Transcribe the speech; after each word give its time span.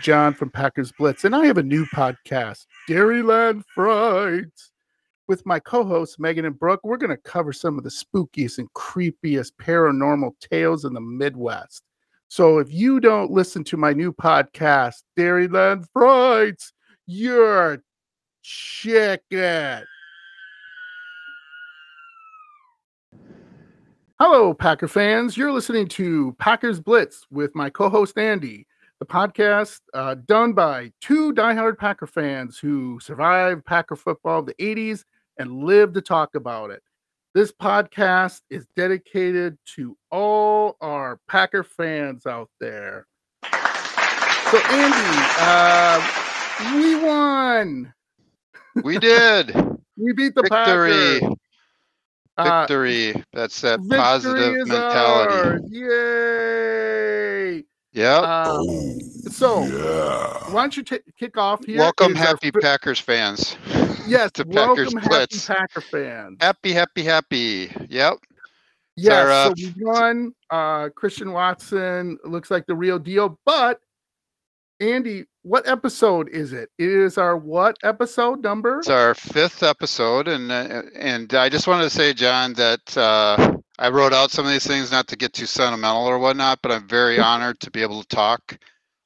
John 0.00 0.32
from 0.32 0.50
Packers 0.50 0.92
Blitz, 0.92 1.24
and 1.24 1.36
I 1.36 1.44
have 1.46 1.58
a 1.58 1.62
new 1.62 1.84
podcast, 1.86 2.66
Dairyland 2.88 3.64
Frights. 3.74 4.72
With 5.28 5.44
my 5.46 5.60
co 5.60 5.84
hosts, 5.84 6.18
Megan 6.18 6.46
and 6.46 6.58
Brooke, 6.58 6.80
we're 6.82 6.96
going 6.96 7.10
to 7.10 7.16
cover 7.18 7.52
some 7.52 7.78
of 7.78 7.84
the 7.84 7.90
spookiest 7.90 8.58
and 8.58 8.72
creepiest 8.72 9.52
paranormal 9.60 10.32
tales 10.40 10.84
in 10.84 10.94
the 10.94 11.00
Midwest. 11.00 11.82
So 12.28 12.58
if 12.58 12.72
you 12.72 12.98
don't 12.98 13.30
listen 13.30 13.62
to 13.64 13.76
my 13.76 13.92
new 13.92 14.12
podcast, 14.12 15.02
Dairyland 15.16 15.84
Frights, 15.92 16.72
you're 17.06 17.82
chicken. 18.42 19.84
Hello, 24.18 24.54
Packer 24.54 24.88
fans. 24.88 25.36
You're 25.36 25.52
listening 25.52 25.88
to 25.88 26.34
Packers 26.38 26.80
Blitz 26.80 27.26
with 27.30 27.54
my 27.54 27.70
co 27.70 27.88
host, 27.88 28.18
Andy 28.18 28.66
the 29.00 29.06
podcast 29.06 29.80
uh, 29.94 30.14
done 30.26 30.52
by 30.52 30.92
two 31.00 31.32
diehard 31.32 31.78
Packer 31.78 32.06
fans 32.06 32.58
who 32.58 33.00
survived 33.00 33.64
Packer 33.64 33.96
football 33.96 34.40
of 34.40 34.46
the 34.46 34.54
80s 34.54 35.04
and 35.38 35.64
live 35.64 35.94
to 35.94 36.02
talk 36.02 36.34
about 36.34 36.70
it. 36.70 36.82
This 37.34 37.50
podcast 37.50 38.42
is 38.50 38.66
dedicated 38.76 39.56
to 39.76 39.96
all 40.10 40.76
our 40.82 41.18
Packer 41.28 41.64
fans 41.64 42.26
out 42.26 42.50
there. 42.60 43.06
So, 44.50 44.58
Andy, 44.68 45.26
uh, 45.38 46.74
we 46.74 46.96
won. 46.96 47.94
We 48.82 48.98
did. 48.98 49.54
we 49.96 50.12
beat 50.12 50.34
the 50.34 50.42
Victory. 50.42 51.20
Packers. 51.20 51.36
Uh, 52.36 52.60
Victory. 52.60 53.24
That's 53.32 53.60
that 53.62 53.80
positive 53.88 54.66
mentality. 54.66 55.34
Ours. 55.34 55.62
Yay! 55.70 57.29
Yep. 57.92 58.22
Um, 58.22 59.00
so, 59.30 59.64
yeah. 59.64 60.52
why 60.52 60.62
don't 60.62 60.76
you 60.76 60.82
t- 60.84 61.00
kick 61.18 61.36
off 61.36 61.64
here? 61.64 61.78
Welcome, 61.78 62.14
happy 62.14 62.50
our... 62.54 62.60
Packers 62.60 63.00
fans. 63.00 63.56
Yes, 64.06 64.30
to 64.34 64.44
welcome, 64.46 64.92
Packers 64.92 65.08
Blitz. 65.08 65.46
happy 65.46 65.60
Packer 65.60 65.80
fans. 65.80 66.36
Happy, 66.40 66.72
happy, 66.72 67.02
happy. 67.02 67.72
Yep. 67.88 68.18
Yes, 68.96 69.12
our, 69.12 69.30
uh, 69.30 69.44
so 69.46 69.54
we 69.56 69.74
won. 69.84 70.32
Uh, 70.50 70.88
Christian 70.90 71.32
Watson 71.32 72.18
looks 72.24 72.50
like 72.50 72.66
the 72.66 72.74
real 72.74 72.98
deal. 72.98 73.38
But, 73.44 73.80
Andy, 74.78 75.24
what 75.42 75.66
episode 75.66 76.28
is 76.28 76.52
it? 76.52 76.68
It 76.78 76.90
is 76.90 77.18
our 77.18 77.36
what 77.36 77.76
episode 77.82 78.42
number? 78.42 78.78
It's 78.78 78.88
our 78.90 79.14
fifth 79.14 79.62
episode. 79.64 80.28
And, 80.28 80.52
uh, 80.52 80.82
and 80.94 81.32
I 81.34 81.48
just 81.48 81.66
wanted 81.66 81.84
to 81.84 81.90
say, 81.90 82.12
John, 82.12 82.52
that 82.54 82.96
uh, 82.96 83.56
I 83.80 83.88
wrote 83.88 84.12
out 84.12 84.30
some 84.30 84.44
of 84.44 84.52
these 84.52 84.66
things 84.66 84.92
not 84.92 85.06
to 85.08 85.16
get 85.16 85.32
too 85.32 85.46
sentimental 85.46 86.04
or 86.04 86.18
whatnot, 86.18 86.58
but 86.62 86.70
I'm 86.70 86.86
very 86.86 87.18
honored 87.18 87.58
to 87.60 87.70
be 87.70 87.80
able 87.80 88.02
to 88.02 88.08
talk 88.14 88.58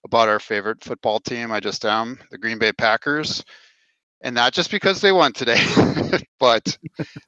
about 0.05 0.29
our 0.29 0.41
favorite 0.41 0.83
football 0.83 1.21
team. 1.21 1.53
I 1.53 1.61
just 1.61 1.85
am 1.85 2.19
the 2.33 2.39
Green 2.39 2.59
Bay 2.59 2.73
Packers. 2.73 3.45
And 4.21 4.35
not 4.35 4.53
just 4.53 4.73
because 4.73 5.01
they 5.01 5.13
won 5.13 5.33
today, 5.33 5.65
but 6.41 6.77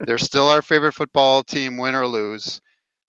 they're 0.01 0.17
still 0.17 0.49
our 0.49 0.61
favorite 0.61 0.91
football 0.91 1.41
team, 1.41 1.77
win 1.77 1.95
or 1.95 2.05
lose. 2.05 2.59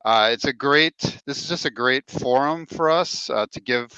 Uh, 0.04 0.28
it's 0.32 0.44
a 0.44 0.52
great, 0.52 1.20
this 1.26 1.42
is 1.42 1.48
just 1.48 1.64
a 1.64 1.70
great 1.70 2.08
forum 2.08 2.64
for 2.66 2.90
us 2.90 3.28
uh, 3.30 3.46
to 3.50 3.60
give 3.60 3.90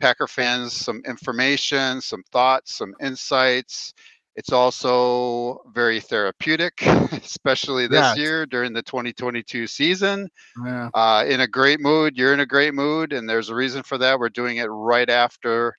Packer 0.00 0.26
fans 0.26 0.72
some 0.72 1.02
information, 1.06 2.00
some 2.00 2.22
thoughts, 2.32 2.76
some 2.76 2.94
insights, 2.98 3.92
it's 4.34 4.52
also 4.52 5.60
very 5.74 6.00
therapeutic, 6.00 6.82
especially 7.12 7.86
this 7.86 8.00
yeah, 8.00 8.22
year 8.22 8.46
during 8.46 8.72
the 8.72 8.82
2022 8.82 9.66
season. 9.66 10.28
Yeah. 10.64 10.88
Uh, 10.94 11.24
in 11.28 11.40
a 11.40 11.46
great 11.46 11.80
mood. 11.80 12.16
You're 12.16 12.32
in 12.32 12.40
a 12.40 12.46
great 12.46 12.74
mood, 12.74 13.12
and 13.12 13.28
there's 13.28 13.50
a 13.50 13.54
reason 13.54 13.82
for 13.82 13.98
that. 13.98 14.18
We're 14.18 14.30
doing 14.30 14.56
it 14.56 14.66
right 14.66 15.08
after 15.10 15.76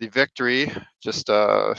the 0.00 0.08
victory, 0.08 0.70
just 1.02 1.30
uh, 1.30 1.74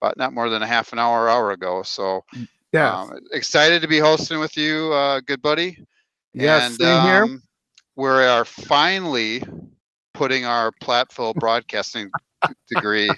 about 0.00 0.16
not 0.16 0.32
more 0.32 0.48
than 0.48 0.62
a 0.62 0.66
half 0.66 0.92
an 0.92 0.98
hour, 0.98 1.28
hour 1.28 1.50
ago. 1.50 1.82
So, 1.82 2.24
mm, 2.34 2.46
yeah, 2.72 3.00
um, 3.00 3.18
excited 3.32 3.82
to 3.82 3.88
be 3.88 3.98
hosting 3.98 4.38
with 4.38 4.56
you, 4.56 4.92
uh, 4.92 5.20
good 5.20 5.42
buddy. 5.42 5.78
Yes, 6.34 6.70
and, 6.70 6.74
same 6.74 7.00
um, 7.00 7.06
here. 7.06 7.38
We 7.96 8.08
are 8.08 8.44
finally 8.44 9.42
putting 10.12 10.44
our 10.44 10.72
Platteville 10.82 11.34
broadcasting 11.34 12.10
degree 12.68 13.10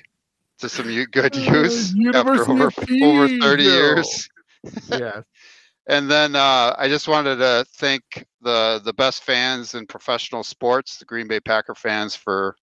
to 0.58 0.68
some 0.68 0.86
good 1.12 1.36
uh, 1.36 1.40
use 1.40 1.94
uh, 1.94 2.18
after 2.18 2.50
over, 2.50 2.70
over 3.02 3.28
30 3.28 3.62
years. 3.62 4.28
yeah. 4.88 5.20
and 5.88 6.10
then 6.10 6.34
uh, 6.34 6.74
I 6.76 6.88
just 6.88 7.08
wanted 7.08 7.36
to 7.36 7.64
thank 7.74 8.26
the 8.40 8.80
the 8.84 8.92
best 8.92 9.22
fans 9.22 9.74
in 9.74 9.86
professional 9.86 10.42
sports, 10.42 10.98
the 10.98 11.04
Green 11.04 11.28
Bay 11.28 11.40
Packer 11.40 11.74
fans, 11.74 12.16
for 12.16 12.56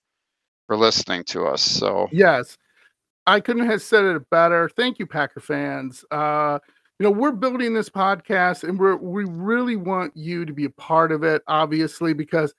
for 0.68 0.76
listening 0.76 1.24
to 1.26 1.46
us. 1.46 1.62
So 1.62 2.08
yes, 2.12 2.58
I 3.26 3.40
couldn't 3.40 3.70
have 3.70 3.82
said 3.82 4.04
it 4.04 4.30
better. 4.30 4.70
Thank 4.70 5.00
you, 5.00 5.06
Packer 5.06 5.40
fans. 5.40 6.04
Uh, 6.12 6.60
you 7.00 7.06
know, 7.06 7.12
we're 7.12 7.32
building 7.32 7.74
this 7.74 7.90
podcast, 7.90 8.68
and 8.68 8.80
we're 8.80 8.96
we 8.96 9.26
really 9.26 9.76
want 9.76 10.16
you 10.16 10.46
to 10.46 10.54
be 10.54 10.66
a 10.66 10.70
part 10.70 11.12
of 11.12 11.24
it, 11.24 11.42
obviously, 11.48 12.14
because 12.14 12.54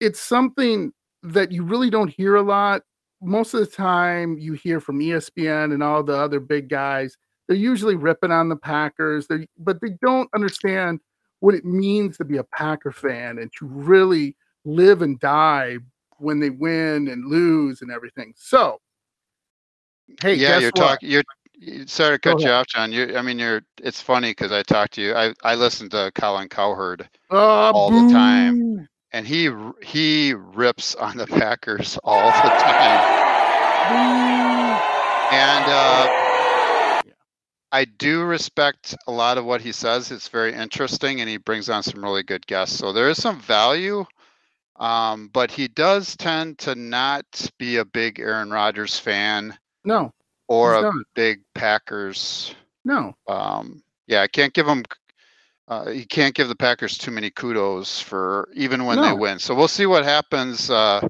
it's 0.00 0.20
something 0.20 0.92
that 1.22 1.52
you 1.52 1.64
really 1.64 1.90
don't 1.90 2.08
hear 2.08 2.36
a 2.36 2.42
lot 2.42 2.82
most 3.22 3.54
of 3.54 3.60
the 3.60 3.66
time 3.66 4.38
you 4.38 4.54
hear 4.54 4.80
from 4.80 5.00
ESPN 5.00 5.72
and 5.72 5.82
all 5.82 6.02
the 6.02 6.16
other 6.16 6.40
big 6.40 6.68
guys, 6.68 7.16
they're 7.46 7.56
usually 7.56 7.96
ripping 7.96 8.30
on 8.30 8.48
the 8.48 8.56
Packers, 8.56 9.26
they 9.26 9.46
but 9.58 9.80
they 9.80 9.90
don't 10.02 10.30
understand 10.34 11.00
what 11.40 11.54
it 11.54 11.64
means 11.64 12.16
to 12.18 12.24
be 12.24 12.36
a 12.36 12.44
Packer 12.44 12.92
fan 12.92 13.38
and 13.38 13.50
to 13.58 13.66
really 13.66 14.36
live 14.64 15.02
and 15.02 15.18
die 15.20 15.78
when 16.18 16.38
they 16.38 16.50
win 16.50 17.08
and 17.08 17.26
lose 17.26 17.82
and 17.82 17.90
everything. 17.90 18.32
So, 18.36 18.78
hey, 20.22 20.34
yeah, 20.34 20.58
you're 20.58 20.70
talking. 20.70 21.10
You're 21.10 21.24
sorry 21.86 22.16
to 22.16 22.18
cut 22.18 22.40
you 22.40 22.50
off, 22.50 22.66
John. 22.68 22.92
You, 22.92 23.16
I 23.16 23.22
mean, 23.22 23.38
you're. 23.38 23.62
It's 23.82 24.00
funny 24.00 24.30
because 24.30 24.52
I 24.52 24.62
talked 24.62 24.94
to 24.94 25.02
you. 25.02 25.14
I 25.14 25.34
I 25.42 25.54
listen 25.54 25.88
to 25.90 26.12
Colin 26.14 26.48
Cowherd 26.48 27.08
uh, 27.30 27.72
all 27.72 27.90
boo. 27.90 28.06
the 28.06 28.12
time, 28.12 28.88
and 29.12 29.26
he 29.26 29.50
he 29.82 30.34
rips 30.34 30.94
on 30.94 31.16
the 31.16 31.26
Packers 31.26 31.98
all 32.04 32.26
the 32.26 32.48
time. 32.48 33.20
And 35.32 35.64
uh, 35.68 37.02
I 37.72 37.84
do 37.84 38.22
respect 38.24 38.96
a 39.06 39.12
lot 39.12 39.38
of 39.38 39.44
what 39.44 39.60
he 39.60 39.72
says. 39.72 40.10
It's 40.10 40.28
very 40.28 40.52
interesting, 40.54 41.20
and 41.20 41.28
he 41.28 41.36
brings 41.36 41.68
on 41.68 41.82
some 41.82 42.02
really 42.02 42.22
good 42.22 42.46
guests. 42.46 42.76
So 42.78 42.92
there 42.92 43.08
is 43.08 43.20
some 43.20 43.40
value, 43.40 44.04
um, 44.76 45.28
but 45.32 45.50
he 45.50 45.68
does 45.68 46.16
tend 46.16 46.58
to 46.58 46.74
not 46.74 47.24
be 47.58 47.76
a 47.76 47.84
big 47.84 48.18
Aaron 48.18 48.50
Rodgers 48.50 48.98
fan. 48.98 49.56
No. 49.84 50.12
Or 50.48 50.78
a 50.78 50.82
not. 50.82 50.94
big 51.14 51.42
Packers. 51.54 52.54
No. 52.84 53.14
Um, 53.28 53.82
yeah, 54.08 54.22
I 54.22 54.26
can't 54.26 54.52
give 54.52 54.66
him 54.66 54.82
uh, 55.70 55.88
you 55.88 56.04
can't 56.04 56.34
give 56.34 56.48
the 56.48 56.56
Packers 56.56 56.98
too 56.98 57.12
many 57.12 57.30
kudos 57.30 58.00
for 58.00 58.48
even 58.54 58.84
when 58.86 58.96
no. 58.96 59.04
they 59.04 59.12
win. 59.12 59.38
So 59.38 59.54
we'll 59.54 59.68
see 59.68 59.86
what 59.86 60.04
happens 60.04 60.68
uh, 60.68 61.06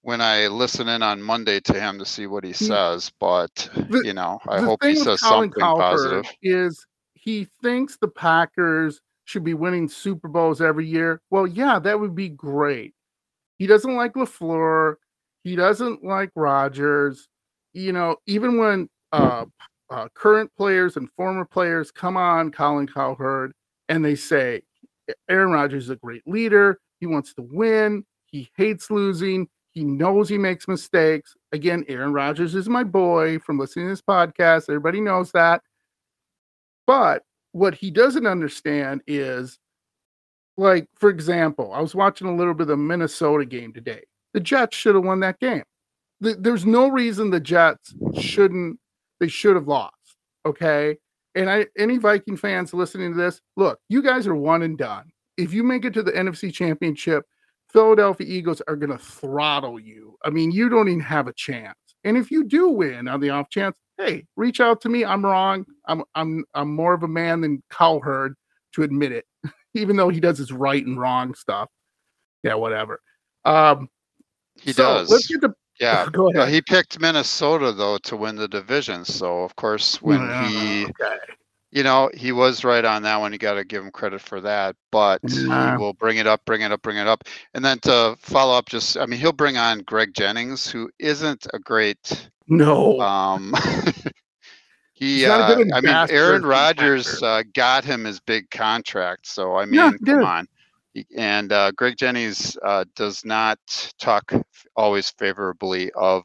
when 0.00 0.22
I 0.22 0.46
listen 0.46 0.88
in 0.88 1.02
on 1.02 1.22
Monday 1.22 1.60
to 1.60 1.78
him 1.78 1.98
to 1.98 2.06
see 2.06 2.26
what 2.26 2.42
he 2.42 2.54
says. 2.54 3.12
But 3.20 3.68
the, 3.74 4.02
you 4.02 4.14
know, 4.14 4.40
I 4.48 4.60
hope 4.60 4.82
he 4.82 4.96
says 4.96 5.20
something 5.20 5.52
positive. 5.60 6.24
Is 6.42 6.84
he 7.12 7.46
thinks 7.62 7.98
the 7.98 8.08
Packers 8.08 9.02
should 9.26 9.44
be 9.44 9.52
winning 9.52 9.86
Super 9.86 10.28
Bowls 10.28 10.62
every 10.62 10.86
year? 10.86 11.20
Well, 11.28 11.46
yeah, 11.46 11.78
that 11.78 12.00
would 12.00 12.14
be 12.14 12.30
great. 12.30 12.94
He 13.58 13.66
doesn't 13.66 13.94
like 13.94 14.14
LaFleur. 14.14 14.94
He 15.44 15.56
doesn't 15.56 16.02
like 16.02 16.30
Rodgers. 16.34 17.28
You 17.74 17.92
know, 17.92 18.16
even 18.26 18.58
when 18.58 18.88
uh, 19.12 19.44
uh, 19.90 20.08
current 20.14 20.50
players 20.56 20.96
and 20.96 21.10
former 21.18 21.44
players 21.44 21.90
come 21.90 22.16
on 22.16 22.50
Colin 22.50 22.86
Cowherd 22.86 23.52
and 23.90 24.04
they 24.04 24.14
say 24.14 24.62
Aaron 25.28 25.50
Rodgers 25.50 25.84
is 25.84 25.90
a 25.90 25.96
great 25.96 26.22
leader. 26.26 26.78
He 27.00 27.06
wants 27.06 27.34
to 27.34 27.42
win. 27.42 28.04
He 28.26 28.48
hates 28.56 28.90
losing. 28.90 29.48
He 29.72 29.84
knows 29.84 30.28
he 30.28 30.38
makes 30.38 30.68
mistakes. 30.68 31.34
Again, 31.52 31.84
Aaron 31.88 32.12
Rodgers 32.12 32.54
is 32.54 32.68
my 32.68 32.84
boy 32.84 33.40
from 33.40 33.58
listening 33.58 33.86
to 33.86 33.90
this 33.90 34.00
podcast. 34.00 34.68
Everybody 34.68 35.00
knows 35.00 35.32
that. 35.32 35.62
But 36.86 37.22
what 37.52 37.74
he 37.74 37.90
doesn't 37.90 38.26
understand 38.26 39.02
is, 39.08 39.58
like, 40.56 40.88
for 40.96 41.10
example, 41.10 41.72
I 41.72 41.80
was 41.80 41.94
watching 41.94 42.28
a 42.28 42.34
little 42.34 42.54
bit 42.54 42.62
of 42.62 42.68
the 42.68 42.76
Minnesota 42.76 43.44
game 43.44 43.72
today. 43.72 44.02
The 44.34 44.40
Jets 44.40 44.76
should 44.76 44.94
have 44.94 45.04
won 45.04 45.20
that 45.20 45.40
game. 45.40 45.64
There's 46.20 46.66
no 46.66 46.88
reason 46.88 47.30
the 47.30 47.40
Jets 47.40 47.94
shouldn't, 48.16 48.78
they 49.18 49.28
should 49.28 49.56
have 49.56 49.66
lost. 49.66 49.94
Okay 50.46 50.96
and 51.34 51.50
I 51.50 51.66
any 51.78 51.98
Viking 51.98 52.36
fans 52.36 52.74
listening 52.74 53.12
to 53.12 53.18
this, 53.18 53.40
look, 53.56 53.78
you 53.88 54.02
guys 54.02 54.26
are 54.26 54.36
one 54.36 54.62
and 54.62 54.76
done. 54.76 55.10
If 55.36 55.52
you 55.52 55.62
make 55.62 55.84
it 55.84 55.94
to 55.94 56.02
the 56.02 56.12
NFC 56.12 56.52
Championship, 56.52 57.24
Philadelphia 57.72 58.26
Eagles 58.28 58.60
are 58.68 58.76
going 58.76 58.90
to 58.90 58.98
throttle 58.98 59.78
you. 59.78 60.16
I 60.24 60.30
mean, 60.30 60.50
you 60.50 60.68
don't 60.68 60.88
even 60.88 61.00
have 61.00 61.28
a 61.28 61.32
chance. 61.32 61.78
And 62.04 62.16
if 62.16 62.30
you 62.30 62.44
do 62.44 62.68
win 62.68 63.08
on 63.08 63.20
the 63.20 63.30
off 63.30 63.48
chance, 63.50 63.78
hey, 63.98 64.26
reach 64.36 64.60
out 64.60 64.80
to 64.82 64.88
me. 64.88 65.04
I'm 65.04 65.24
wrong. 65.24 65.64
I'm 65.86 66.02
I'm 66.14 66.44
I'm 66.54 66.74
more 66.74 66.94
of 66.94 67.02
a 67.02 67.08
man 67.08 67.42
than 67.42 67.62
Cowherd 67.70 68.34
to 68.72 68.82
admit 68.82 69.12
it, 69.12 69.24
even 69.74 69.96
though 69.96 70.08
he 70.08 70.20
does 70.20 70.38
his 70.38 70.52
right 70.52 70.84
and 70.84 70.98
wrong 70.98 71.34
stuff. 71.34 71.68
Yeah, 72.42 72.54
whatever. 72.54 73.00
Um, 73.44 73.88
he 74.60 74.72
so 74.72 74.82
does. 74.82 75.10
Let's 75.10 75.26
get 75.26 75.42
to 75.42 75.54
Yeah. 75.80 76.06
Go 76.12 76.30
ahead. 76.30 76.52
he 76.52 76.62
picked 76.62 77.00
Minnesota 77.00 77.72
though 77.72 77.98
to 77.98 78.16
win 78.16 78.36
the 78.36 78.46
division. 78.48 79.04
So 79.04 79.40
of 79.40 79.56
course, 79.56 80.00
when 80.02 80.20
Yeah, 80.20 80.48
he, 80.48 80.84
okay. 80.86 81.16
you 81.72 81.82
know, 81.82 82.10
he 82.14 82.32
was 82.32 82.64
right 82.64 82.84
on 82.84 83.02
that 83.02 83.16
one. 83.16 83.32
You 83.32 83.38
got 83.38 83.54
to 83.54 83.64
give 83.64 83.82
him 83.84 83.90
credit 83.90 84.20
for 84.20 84.40
that. 84.42 84.76
But 84.92 85.20
Yeah. 85.24 85.76
will 85.78 85.94
bring 85.94 86.18
it 86.18 86.26
up, 86.26 86.44
bring 86.44 86.60
it 86.60 86.70
up, 86.70 86.82
bring 86.82 86.98
it 86.98 87.06
up, 87.06 87.24
and 87.54 87.64
then 87.64 87.78
to 87.80 88.16
follow 88.20 88.56
up, 88.56 88.68
just 88.68 88.96
I 88.98 89.06
mean, 89.06 89.18
he'll 89.18 89.32
bring 89.32 89.56
on 89.56 89.80
Greg 89.80 90.12
Jennings, 90.14 90.70
who 90.70 90.90
isn't 90.98 91.46
a 91.54 91.58
great. 91.58 92.28
No. 92.48 92.98
Um, 93.00 93.54
he, 94.92 95.20
He's 95.20 95.26
not 95.26 95.40
a 95.50 95.60
uh, 95.60 95.64
I 95.74 95.80
mean, 95.80 95.96
Aaron 96.10 96.42
Rodgers 96.42 97.22
uh, 97.22 97.42
got 97.54 97.84
him 97.84 98.04
his 98.04 98.20
big 98.20 98.50
contract. 98.50 99.26
So 99.28 99.56
I 99.56 99.64
mean, 99.64 99.74
Yeah, 99.74 99.92
come 100.04 100.24
on. 100.24 100.48
And 101.16 101.52
uh, 101.52 101.70
Greg 101.72 101.96
Jennings 101.96 102.56
uh, 102.64 102.84
does 102.96 103.24
not 103.24 103.58
talk 103.98 104.32
always 104.76 105.10
favorably 105.10 105.90
of 105.92 106.24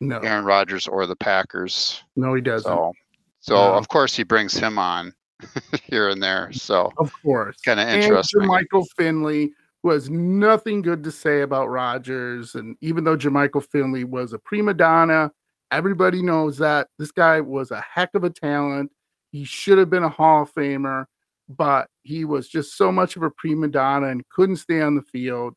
no. 0.00 0.18
Aaron 0.20 0.44
Rodgers 0.44 0.86
or 0.86 1.06
the 1.06 1.16
Packers. 1.16 2.02
No, 2.16 2.34
he 2.34 2.40
doesn't. 2.40 2.70
So, 2.70 2.92
so 3.40 3.54
No. 3.54 3.74
of 3.74 3.88
course 3.88 4.14
he 4.16 4.22
brings 4.24 4.54
him 4.54 4.78
on 4.78 5.12
here 5.84 6.08
and 6.08 6.22
there. 6.22 6.50
So 6.52 6.92
Of 6.98 7.12
course. 7.22 7.56
kind 7.64 7.80
of 7.80 7.88
And 7.88 8.02
interesting. 8.02 8.46
Michael 8.46 8.86
Finley, 8.96 9.52
who 9.82 9.90
has 9.90 10.08
nothing 10.10 10.82
good 10.82 11.04
to 11.04 11.12
say 11.12 11.42
about 11.42 11.68
Rodgers. 11.68 12.54
And 12.54 12.76
even 12.80 13.04
though 13.04 13.16
Jermichael 13.16 13.64
Finley 13.64 14.04
was 14.04 14.32
a 14.32 14.38
prima 14.38 14.74
donna, 14.74 15.30
everybody 15.70 16.22
knows 16.22 16.56
that 16.58 16.88
this 16.98 17.10
guy 17.12 17.40
was 17.40 17.70
a 17.70 17.80
heck 17.82 18.14
of 18.14 18.24
a 18.24 18.30
talent. 18.30 18.90
He 19.32 19.44
should 19.44 19.78
have 19.78 19.90
been 19.90 20.04
a 20.04 20.08
Hall 20.08 20.42
of 20.42 20.52
Famer, 20.54 21.04
but 21.48 21.88
he 22.02 22.24
was 22.24 22.48
just 22.48 22.76
so 22.76 22.90
much 22.92 23.16
of 23.16 23.22
a 23.22 23.30
prima 23.30 23.68
donna 23.68 24.08
and 24.08 24.28
couldn't 24.30 24.56
stay 24.56 24.80
on 24.80 24.94
the 24.94 25.02
field. 25.02 25.54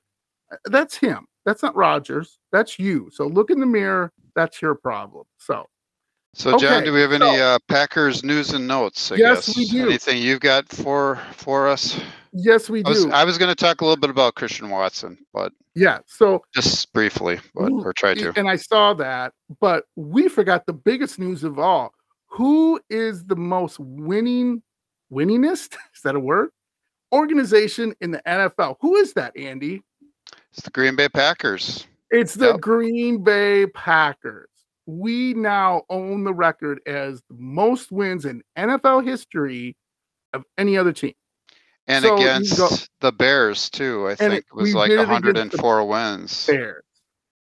Uh, 0.51 0.57
That's 0.65 0.95
him. 0.95 1.25
That's 1.45 1.63
not 1.63 1.75
Rodgers. 1.75 2.38
That's 2.51 2.77
you. 2.80 3.09
So 3.12 3.25
look 3.27 3.50
in 3.50 3.59
the 3.59 3.65
mirror. 3.65 4.12
That's 4.36 4.62
your 4.62 4.75
problem. 4.75 5.25
So 5.38 5.65
So, 6.36 6.57
John, 6.57 6.74
okay, 6.77 6.86
do 6.86 6.94
we 6.94 7.01
have 7.01 7.12
any 7.12 7.25
so- 7.38 7.44
uh, 7.56 7.57
Packers 7.68 8.24
news 8.24 8.51
and 8.53 8.68
notes? 8.68 9.12
I 9.12 9.15
Yes, 9.15 9.47
guess. 9.47 9.57
we 9.57 9.65
do. 9.65 9.88
Anything 9.88 10.21
you've 10.21 10.41
got 10.41 10.69
for 10.69 11.15
for 11.33 11.68
us? 11.68 12.00
yes, 12.33 12.69
we 12.69 12.83
I 12.85 12.89
was 12.89 13.06
do. 13.06 13.12
I 13.12 13.24
was 13.25 13.38
going 13.39 13.50
to 13.50 13.56
talk 13.56 13.81
a 13.81 13.85
little 13.85 14.00
bit 14.00 14.12
about 14.12 14.35
Christian 14.35 14.69
Watson, 14.69 15.18
but 15.33 15.51
yeah. 15.75 16.00
So 16.06 16.44
just 16.53 16.92
briefly, 16.94 17.39
but 17.56 17.71
Ooh, 17.71 17.81
or 17.83 17.94
try 17.94 18.13
to. 18.13 18.31
and 18.38 18.47
I 18.47 18.57
saw 18.57 18.94
that, 18.95 19.33
but 19.59 19.85
we 19.95 20.27
forgot 20.27 20.65
the 20.68 20.74
biggest 20.74 21.18
news 21.18 21.44
of 21.44 21.57
all. 21.57 21.94
Who 22.27 22.80
is 22.92 23.25
the 23.25 23.35
most 23.35 23.80
winning, 23.80 24.62
winningest? 25.11 25.75
Is 25.95 26.01
that 26.03 26.15
a 26.15 26.19
word? 26.19 26.50
Organization 27.11 27.94
in 28.01 28.11
the 28.11 28.21
NFL. 28.27 28.75
Who 28.81 28.95
is 28.97 29.13
that, 29.13 29.35
Andy? 29.35 29.81
It's 30.51 30.61
the 30.61 30.69
Green 30.69 30.95
Bay 30.95 31.09
Packers. 31.09 31.88
It's 32.11 32.35
the 32.35 32.50
Yep. 32.51 32.59
Green 32.61 33.23
Bay 33.23 33.65
Packers. 33.67 34.47
We 34.85 35.33
now 35.33 35.83
own 35.89 36.23
the 36.23 36.33
record 36.33 36.81
as 36.85 37.21
the 37.29 37.35
most 37.38 37.91
wins 37.91 38.25
in 38.25 38.44
NFL 38.57 39.03
history 39.06 39.75
of 40.33 40.44
any 40.59 40.77
other 40.77 40.94
team. 40.94 41.13
And 41.88 42.06
So 42.06 42.15
against 42.15 42.57
go- 42.57 42.69
the 43.00 43.11
Bears 43.11 43.71
too, 43.71 44.07
I 44.07 44.13
think 44.15 44.33
it- 44.33 44.38
it 44.51 44.53
was 44.56 44.75
like 44.75 44.89
did 44.89 45.00
it 45.00 45.03
against 45.03 45.23
the 45.57 45.57
104 45.63 45.85
wins. 45.88 46.45
Bears. 46.45 46.83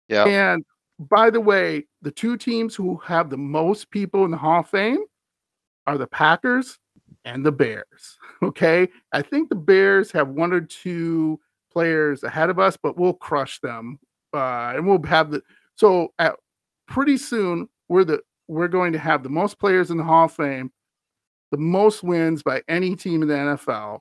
Yeah. 0.07 0.25
And 0.25 0.63
by 0.97 1.29
the 1.29 1.41
way, 1.41 1.87
the 2.01 2.11
two 2.11 2.37
teams 2.37 2.73
who 2.75 2.95
have 2.97 3.29
the 3.29 3.37
most 3.37 3.89
people 3.91 4.23
in 4.23 4.31
the 4.31 4.37
Hall 4.37 4.61
of 4.61 4.69
Fame 4.69 5.03
are 5.87 5.97
the 5.97 6.07
Packers 6.07 6.77
and 7.25 7.45
the 7.45 7.51
Bears. 7.51 8.17
Okay. 8.43 8.87
I 9.11 9.21
think 9.21 9.49
the 9.49 9.55
Bears 9.55 10.11
have 10.11 10.29
one 10.29 10.51
or 10.51 10.61
two 10.61 11.39
players 11.71 12.23
ahead 12.23 12.49
of 12.49 12.57
us, 12.57 12.75
but 12.75 12.97
we'll 12.97 13.13
crush 13.13 13.59
them. 13.59 13.99
Uh, 14.33 14.73
and 14.75 14.87
we'll 14.87 15.01
have 15.03 15.31
the 15.31 15.41
so 15.75 16.13
at 16.17 16.35
pretty 16.87 17.17
soon 17.17 17.67
we're 17.89 18.03
the 18.03 18.21
we're 18.47 18.67
going 18.67 18.93
to 18.93 18.99
have 18.99 19.23
the 19.23 19.29
most 19.29 19.59
players 19.59 19.91
in 19.91 19.97
the 19.97 20.03
Hall 20.03 20.25
of 20.25 20.31
Fame, 20.31 20.71
the 21.51 21.57
most 21.57 22.03
wins 22.03 22.43
by 22.43 22.61
any 22.67 22.95
team 22.95 23.21
in 23.21 23.27
the 23.27 23.33
NFL, 23.33 23.99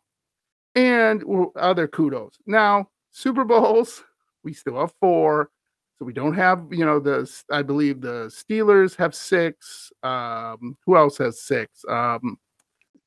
and 0.75 1.23
other 1.57 1.87
kudos. 1.87 2.39
Now, 2.47 2.89
Super 3.11 3.45
Bowls, 3.45 4.03
we 4.43 4.53
still 4.53 4.81
have 4.81 4.93
four. 5.01 5.51
So 5.99 6.07
we 6.07 6.13
don't 6.15 6.35
have, 6.35 6.67
you 6.71 6.87
know, 6.87 6.99
the 6.99 7.31
I 7.51 7.63
believe 7.63 8.01
the 8.01 8.33
Steelers 8.33 8.97
have 8.97 9.15
six. 9.15 9.93
Um, 10.03 10.79
who 10.87 10.97
else 10.97 11.19
has 11.19 11.43
six? 11.43 11.85
Um, 11.89 12.39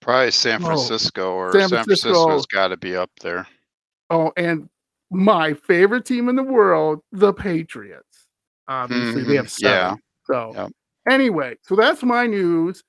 Probably 0.04 0.32
San 0.32 0.62
Oh, 0.62 0.66
Francisco 0.66 1.34
or 1.34 1.52
San 1.54 1.70
San, 1.70 1.70
Francisco. 1.70 2.14
Francisco's 2.14 2.46
got 2.48 2.68
to 2.70 2.78
be 2.78 2.96
up 2.96 3.10
there. 3.22 3.48
oh, 4.10 4.32
and 4.38 4.70
my 5.12 5.54
favorite 5.54 6.06
team 6.06 6.28
in 6.30 6.36
the 6.36 6.44
world, 6.44 7.00
the 7.12 7.32
Patriots. 7.34 8.28
Obviously, 8.68 9.24
they 9.24 9.36
have 9.36 9.46
Mhm, 9.48 9.64
yeah. 9.64 9.90
seven. 9.90 10.00
So 10.26 10.54
Yep. 10.56 10.72
anyway, 11.10 11.58
so 11.62 11.76
that's 11.76 12.04
my 12.04 12.26
news. 12.28 12.84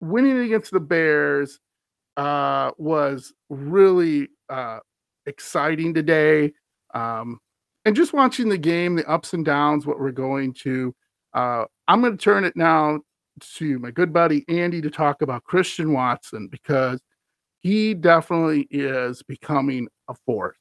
Winning 0.00 0.38
against 0.38 0.70
the 0.72 0.80
Bears 0.80 1.60
uh, 2.16 2.72
was 2.78 3.32
really 3.48 4.28
uh, 4.48 4.80
exciting 5.26 5.94
today. 5.94 6.52
Um, 6.94 7.38
and 7.84 7.94
just 7.94 8.12
watching 8.12 8.48
the 8.48 8.58
game, 8.58 8.96
the 8.96 9.08
ups 9.08 9.32
and 9.34 9.44
downs, 9.44 9.86
what 9.86 10.00
we're 10.00 10.10
going 10.10 10.52
to. 10.62 10.94
Uh, 11.34 11.64
I'm 11.88 12.00
going 12.00 12.16
to 12.16 12.22
turn 12.22 12.44
it 12.44 12.56
now 12.56 13.00
to 13.40 13.78
my 13.78 13.90
good 13.90 14.12
buddy 14.12 14.44
Andy 14.48 14.80
to 14.80 14.90
talk 14.90 15.22
about 15.22 15.44
Christian 15.44 15.92
Watson 15.92 16.48
because 16.48 17.00
he 17.60 17.94
definitely 17.94 18.66
is 18.70 19.22
becoming 19.22 19.88
a 20.08 20.14
force. 20.26 20.56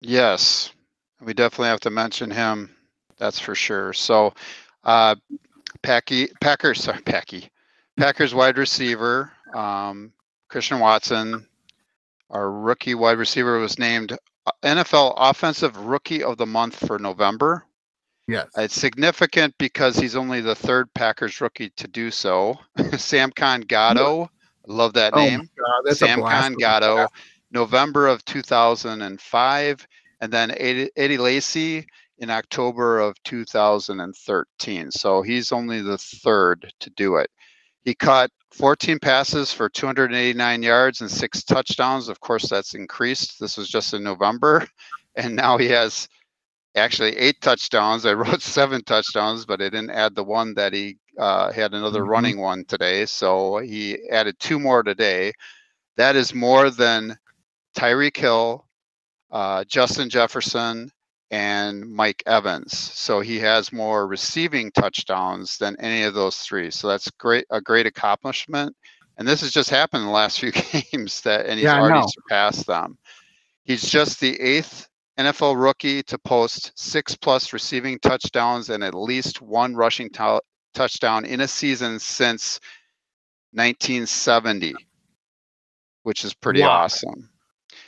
Yes, 0.00 0.72
we 1.20 1.32
definitely 1.32 1.68
have 1.68 1.80
to 1.80 1.90
mention 1.90 2.30
him. 2.30 2.74
That's 3.18 3.38
for 3.38 3.54
sure. 3.54 3.92
So, 3.92 4.34
uh, 4.82 5.14
Packy 5.82 6.28
Packers, 6.40 6.82
sorry, 6.82 7.00
Packy, 7.02 7.48
Packers 7.96 8.34
wide 8.34 8.58
receiver, 8.58 9.32
um, 9.54 10.12
Christian 10.48 10.80
Watson, 10.80 11.46
our 12.30 12.50
rookie 12.50 12.94
wide 12.94 13.18
receiver, 13.18 13.58
was 13.58 13.78
named 13.78 14.16
uh, 14.46 14.50
NFL 14.62 15.14
Offensive 15.16 15.76
Rookie 15.76 16.22
of 16.22 16.36
the 16.36 16.46
Month 16.46 16.86
for 16.86 16.98
November. 16.98 17.64
Yes. 18.26 18.48
It's 18.56 18.74
significant 18.74 19.54
because 19.58 19.96
he's 19.96 20.16
only 20.16 20.40
the 20.40 20.54
third 20.54 20.92
Packers 20.94 21.40
rookie 21.40 21.70
to 21.76 21.88
do 21.88 22.10
so. 22.10 22.58
Sam 22.96 23.30
Gado, 23.30 24.28
love 24.66 24.94
that 24.94 25.12
Oh 25.14 25.18
name. 25.18 25.48
God, 25.58 25.96
Sam 25.96 26.20
a 26.22 27.08
November 27.50 28.08
of 28.08 28.24
2005, 28.24 29.88
and 30.20 30.32
then 30.32 30.54
Eddie, 30.56 30.90
Eddie 30.96 31.18
Lacy 31.18 31.86
in 32.18 32.30
October 32.30 33.00
of 33.00 33.22
2013. 33.24 34.90
So 34.90 35.22
he's 35.22 35.52
only 35.52 35.82
the 35.82 35.98
third 35.98 36.72
to 36.80 36.90
do 36.90 37.16
it. 37.16 37.30
He 37.84 37.94
caught 37.94 38.30
14 38.52 38.98
passes 38.98 39.52
for 39.52 39.68
289 39.68 40.62
yards 40.62 41.00
and 41.02 41.10
six 41.10 41.44
touchdowns. 41.44 42.08
Of 42.08 42.20
course, 42.20 42.48
that's 42.48 42.74
increased. 42.74 43.38
This 43.38 43.58
was 43.58 43.68
just 43.68 43.92
in 43.92 44.02
November, 44.02 44.66
and 45.16 45.36
now 45.36 45.58
he 45.58 45.68
has 45.68 46.08
actually 46.76 47.16
eight 47.16 47.40
touchdowns. 47.40 48.06
I 48.06 48.14
wrote 48.14 48.42
seven 48.42 48.82
touchdowns, 48.84 49.46
but 49.46 49.60
I 49.60 49.66
didn't 49.68 49.90
add 49.90 50.14
the 50.14 50.24
one 50.24 50.54
that 50.54 50.72
he 50.72 50.98
uh, 51.18 51.52
had 51.52 51.74
another 51.74 52.04
Mhm. 52.04 52.04
running 52.04 52.40
one 52.40 52.64
today. 52.66 53.06
So 53.06 53.58
he 53.58 53.98
added 54.10 54.36
two 54.38 54.58
more 54.58 54.82
today. 54.82 55.32
That 55.96 56.16
is 56.16 56.34
more 56.34 56.70
than 56.70 57.16
Tyreek 57.76 58.16
Hill, 58.16 58.66
uh, 59.30 59.64
Justin 59.64 60.08
Jefferson, 60.10 60.90
and 61.30 61.88
Mike 61.90 62.22
Evans. 62.26 62.76
So 62.76 63.20
he 63.20 63.38
has 63.40 63.72
more 63.72 64.06
receiving 64.06 64.70
touchdowns 64.72 65.58
than 65.58 65.76
any 65.80 66.02
of 66.04 66.14
those 66.14 66.36
three. 66.38 66.70
So 66.70 66.88
that's 66.88 67.10
great, 67.12 67.44
a 67.50 67.60
great 67.60 67.86
accomplishment. 67.86 68.74
And 69.18 69.26
this 69.26 69.40
has 69.40 69.50
just 69.50 69.70
happened 69.70 70.02
in 70.02 70.06
the 70.08 70.12
last 70.12 70.40
few 70.40 70.52
games 70.52 71.20
that, 71.22 71.46
and 71.46 71.58
he's 71.58 71.74
Yeah, 71.74 71.74
already 71.74 72.02
surpassed 72.02 72.66
them. 72.66 72.96
He's 73.64 73.82
just 73.88 74.20
the 74.20 74.40
eighth 74.40 74.88
NFL 75.18 75.60
rookie 75.62 76.02
to 76.04 76.18
post 76.18 76.72
six 76.76 77.14
plus 77.16 77.52
receiving 77.52 77.98
touchdowns 78.00 78.70
and 78.70 78.82
at 78.82 78.94
least 78.94 79.40
one 79.40 79.74
rushing 79.76 80.10
tou- 80.10 80.40
touchdown 80.74 81.24
in 81.24 81.40
a 81.42 81.48
season 81.48 81.98
since 82.00 82.58
1970, 83.52 84.74
which 86.02 86.24
is 86.24 86.34
pretty 86.34 86.62
Wow. 86.62 86.70
awesome. 86.70 87.30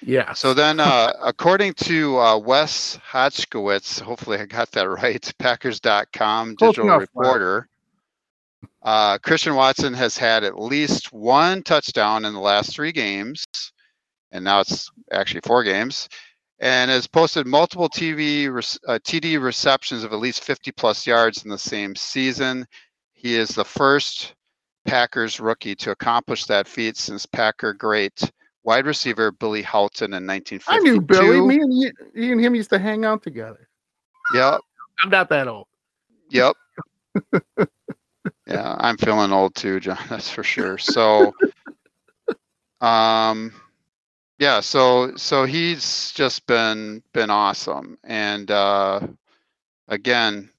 Yeah. 0.03 0.33
So 0.35 0.55
then, 0.55 0.79
uh, 0.79 1.13
according 1.23 1.75
to 1.75 2.19
uh, 2.19 2.39
Wes 2.39 2.99
Hodkiewicz, 3.11 4.01
hopefully 4.01 4.39
I 4.39 4.47
got 4.47 4.71
that 4.73 4.89
right, 4.89 5.33
Packers.com 5.39 6.55
digital 6.57 6.85
enough, 6.87 7.01
reporter, 7.01 7.69
uh, 8.83 9.19
Christian 9.19 9.55
Watson 9.57 9.95
has 9.95 10.17
had 10.17 10.45
at 10.45 10.61
least 10.61 11.13
one 11.13 11.63
touchdown 11.63 12.25
in 12.25 12.33
the 12.35 12.41
last 12.41 12.73
three 12.73 12.93
games, 12.93 13.45
and 14.31 14.45
now 14.45 14.61
it's 14.61 14.89
actually 15.11 15.41
four 15.41 15.65
games, 15.65 16.09
and 16.59 16.91
has 16.91 17.07
posted 17.07 17.47
multiple 17.47 17.89
TV 17.89 18.53
rec- 18.53 18.81
uh, 18.89 18.99
TD 18.99 19.43
receptions 19.43 20.05
of 20.05 20.13
at 20.13 20.19
least 20.19 20.43
50 20.43 20.73
plus 20.73 21.07
yards 21.07 21.45
in 21.45 21.51
the 21.51 21.59
same 21.59 21.95
season. 21.95 22.67
He 23.13 23.37
is 23.37 23.51
the 23.51 23.65
first 23.65 24.35
Packers 24.87 25.41
rookie 25.41 25.75
to 25.77 25.91
accomplish 25.91 26.45
that 26.47 26.69
feat 26.69 26.97
since 26.97 27.27
Packer 27.27 27.73
great 27.73 28.31
wide 28.67 28.87
receiver 28.87 29.33
Billy 29.33 29.63
Howton 29.63 30.13
in 30.13 30.27
1952. 30.27 30.71
I 30.71 30.79
knew 30.79 31.01
Billy. 31.01 31.41
Me 31.41 31.57
and, 31.57 31.73
you, 31.73 31.93
me 32.15 32.33
and 32.33 32.41
him 32.41 32.55
used 32.55 32.71
to 32.71 32.79
hang 32.79 33.05
out 33.05 33.23
together. 33.23 33.69
Yep. 34.35 34.61
I'm 35.03 35.11
not 35.11 35.29
that 35.29 35.49
old. 35.49 35.67
Yep. 36.31 36.57
yeah, 38.47 38.77
I'm 38.79 38.97
feeling 38.97 39.33
old 39.33 39.55
too, 39.55 39.81
John. 39.81 39.99
That's 40.09 40.31
for 40.31 40.43
sure. 40.43 40.79
So, 40.79 41.33
um, 42.81 43.53
yeah. 44.39 44.61
So 44.61 45.17
so 45.17 45.45
he's 45.45 46.13
just 46.13 46.47
been 46.47 47.03
been 47.13 47.31
awesome, 47.31 47.99
and 48.05 48.51
uh, 48.51 49.01
again, 49.89 50.51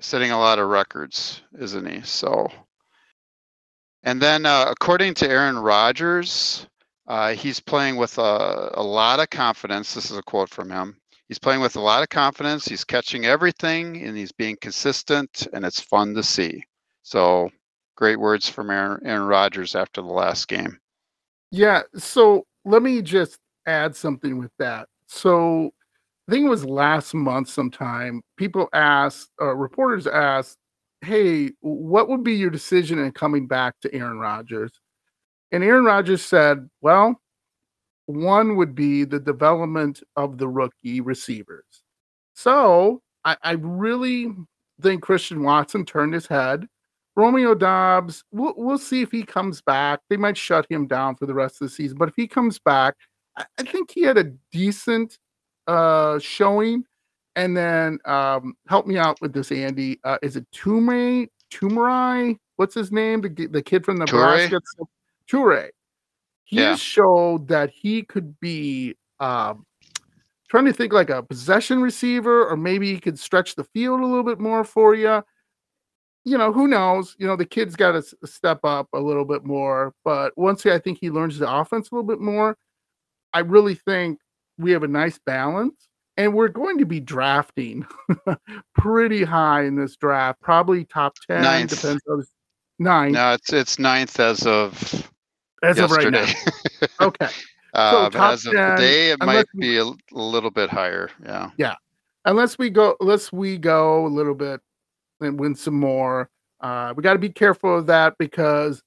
setting 0.00 0.30
a 0.30 0.38
lot 0.38 0.58
of 0.58 0.68
records, 0.68 1.42
isn't 1.58 1.86
he? 1.86 2.02
So, 2.02 2.48
and 4.02 4.20
then 4.20 4.46
uh, 4.46 4.66
according 4.68 5.14
to 5.14 5.28
Aaron 5.30 5.58
Rodgers, 5.58 6.66
uh, 7.06 7.34
he's 7.34 7.60
playing 7.60 7.96
with 7.96 8.18
a, 8.18 8.70
a 8.74 8.82
lot 8.82 9.20
of 9.20 9.30
confidence. 9.30 9.94
This 9.94 10.10
is 10.10 10.16
a 10.16 10.22
quote 10.22 10.50
from 10.50 10.70
him. 10.70 10.96
He's 11.28 11.38
playing 11.38 11.60
with 11.60 11.76
a 11.76 11.80
lot 11.80 12.02
of 12.02 12.08
confidence. 12.10 12.66
He's 12.66 12.84
catching 12.84 13.24
everything 13.24 14.02
and 14.02 14.16
he's 14.16 14.32
being 14.32 14.56
consistent, 14.60 15.46
and 15.52 15.64
it's 15.64 15.80
fun 15.80 16.14
to 16.14 16.22
see. 16.22 16.62
So, 17.02 17.50
great 17.96 18.20
words 18.20 18.48
from 18.48 18.70
Aaron, 18.70 19.00
Aaron 19.04 19.26
Rodgers 19.26 19.74
after 19.74 20.02
the 20.02 20.08
last 20.08 20.46
game. 20.48 20.78
Yeah. 21.50 21.82
So, 21.96 22.46
let 22.64 22.82
me 22.82 23.02
just 23.02 23.38
add 23.66 23.94
something 23.96 24.38
with 24.38 24.52
that. 24.58 24.88
So, 25.06 25.70
I 26.28 26.32
think 26.32 26.46
it 26.46 26.50
was 26.50 26.64
last 26.64 27.14
month 27.14 27.48
sometime, 27.48 28.22
people 28.36 28.68
asked, 28.72 29.30
uh, 29.40 29.54
reporters 29.56 30.06
asked, 30.06 30.56
hey, 31.00 31.50
what 31.60 32.08
would 32.08 32.22
be 32.22 32.34
your 32.34 32.50
decision 32.50 33.00
in 33.00 33.10
coming 33.10 33.48
back 33.48 33.74
to 33.82 33.92
Aaron 33.92 34.18
Rodgers? 34.18 34.70
And 35.50 35.64
Aaron 35.64 35.84
Rodgers 35.84 36.24
said, 36.24 36.70
well, 36.80 37.20
one 38.06 38.56
would 38.56 38.74
be 38.74 39.04
the 39.04 39.18
development 39.18 40.02
of 40.16 40.38
the 40.38 40.48
rookie 40.48 41.00
receivers. 41.00 41.82
So 42.34 43.02
I, 43.24 43.36
I 43.42 43.52
really 43.52 44.32
think 44.80 45.02
Christian 45.02 45.42
Watson 45.42 45.84
turned 45.84 46.14
his 46.14 46.26
head. 46.26 46.66
Romeo 47.14 47.54
Doubs, 47.54 48.24
we'll, 48.32 48.54
we'll 48.56 48.78
see 48.78 49.02
if 49.02 49.10
he 49.10 49.22
comes 49.22 49.60
back. 49.60 50.00
They 50.08 50.16
might 50.16 50.36
shut 50.36 50.66
him 50.70 50.86
down 50.86 51.16
for 51.16 51.26
the 51.26 51.34
rest 51.34 51.60
of 51.60 51.68
the 51.68 51.74
season, 51.74 51.98
but 51.98 52.08
if 52.08 52.14
he 52.16 52.26
comes 52.26 52.58
back, 52.58 52.94
I, 53.36 53.44
I 53.58 53.62
think 53.64 53.90
he 53.90 54.02
had 54.02 54.18
a 54.18 54.32
decent 54.50 55.18
uh, 55.66 56.18
showing. 56.18 56.84
And 57.34 57.56
then 57.56 57.98
um, 58.04 58.54
help 58.68 58.86
me 58.86 58.98
out 58.98 59.18
with 59.22 59.32
this, 59.32 59.50
Andy. 59.50 59.98
Uh, 60.04 60.18
is 60.20 60.36
it 60.36 60.46
Tume 60.52 61.28
Tumerai? 61.50 62.36
What's 62.56 62.74
his 62.74 62.92
name? 62.92 63.22
The 63.22 63.46
the 63.46 63.62
kid 63.62 63.86
from 63.86 63.96
the 63.96 64.04
Nebraska. 64.04 64.60
Toure. 65.26 65.70
He 66.44 66.56
yeah. 66.56 66.76
showed 66.76 67.48
that 67.48 67.70
he 67.70 68.02
could 68.02 68.38
be 68.40 68.96
um, 69.18 69.64
trying 70.50 70.66
to 70.66 70.74
think 70.74 70.92
like 70.92 71.08
a 71.08 71.22
possession 71.22 71.80
receiver, 71.80 72.46
or 72.46 72.56
maybe 72.58 72.92
he 72.92 73.00
could 73.00 73.18
stretch 73.18 73.54
the 73.54 73.64
field 73.64 74.00
a 74.00 74.06
little 74.06 74.24
bit 74.24 74.38
more 74.38 74.62
for 74.62 74.94
you. 74.94 75.22
You 76.24 76.38
know, 76.38 76.52
who 76.52 76.68
knows? 76.68 77.16
You 77.18 77.26
know, 77.26 77.36
the 77.36 77.46
kid's 77.46 77.74
got 77.74 77.92
to 77.92 78.02
step 78.26 78.60
up 78.64 78.88
a 78.92 79.00
little 79.00 79.24
bit 79.24 79.44
more. 79.44 79.92
But 80.04 80.36
once 80.36 80.62
he, 80.62 80.70
I 80.70 80.78
think 80.78 80.98
he 81.00 81.10
learns 81.10 81.38
the 81.38 81.52
offense 81.52 81.90
a 81.90 81.94
little 81.94 82.06
bit 82.06 82.20
more, 82.20 82.56
I 83.32 83.40
really 83.40 83.74
think 83.74 84.18
we 84.58 84.70
have 84.72 84.82
a 84.82 84.88
nice 84.88 85.18
balance. 85.18 85.88
And 86.18 86.34
we're 86.34 86.48
going 86.48 86.78
to 86.78 86.84
be 86.84 87.00
drafting 87.00 87.86
pretty 88.74 89.24
high 89.24 89.64
in 89.64 89.76
this 89.76 89.96
draft, 89.96 90.40
probably 90.42 90.84
top 90.84 91.16
10. 91.26 91.42
Ninth. 91.42 91.70
Depends 91.70 92.02
on 92.06 92.24
nine. 92.78 93.12
No, 93.12 93.32
it's 93.32 93.52
it's 93.52 93.78
ninth 93.78 94.20
as 94.20 94.46
of 94.46 95.08
as 95.62 95.78
yesterday. 95.78 96.06
of 96.06 96.14
right 96.14 96.26
now. 96.26 96.88
Okay. 97.06 97.28
uh, 97.74 98.10
so 98.10 98.18
as 98.18 98.44
of 98.44 98.52
today, 98.52 99.12
it 99.12 99.20
might 99.20 99.46
be 99.56 99.78
a, 99.78 99.84
a 99.84 99.94
little 100.12 100.50
bit 100.50 100.68
higher. 100.68 101.10
Yeah. 101.24 101.50
Yeah. 101.56 101.74
Unless 102.24 102.58
we 102.58 102.70
go, 102.70 102.96
unless 103.00 103.32
we 103.32 103.56
go 103.56 104.06
a 104.06 104.08
little 104.08 104.34
bit 104.34 104.60
and 105.22 105.38
win 105.38 105.54
some 105.54 105.78
more. 105.78 106.28
Uh, 106.60 106.94
we 106.96 107.02
got 107.02 107.14
to 107.14 107.18
be 107.18 107.28
careful 107.28 107.78
of 107.78 107.86
that 107.86 108.14
because, 108.18 108.82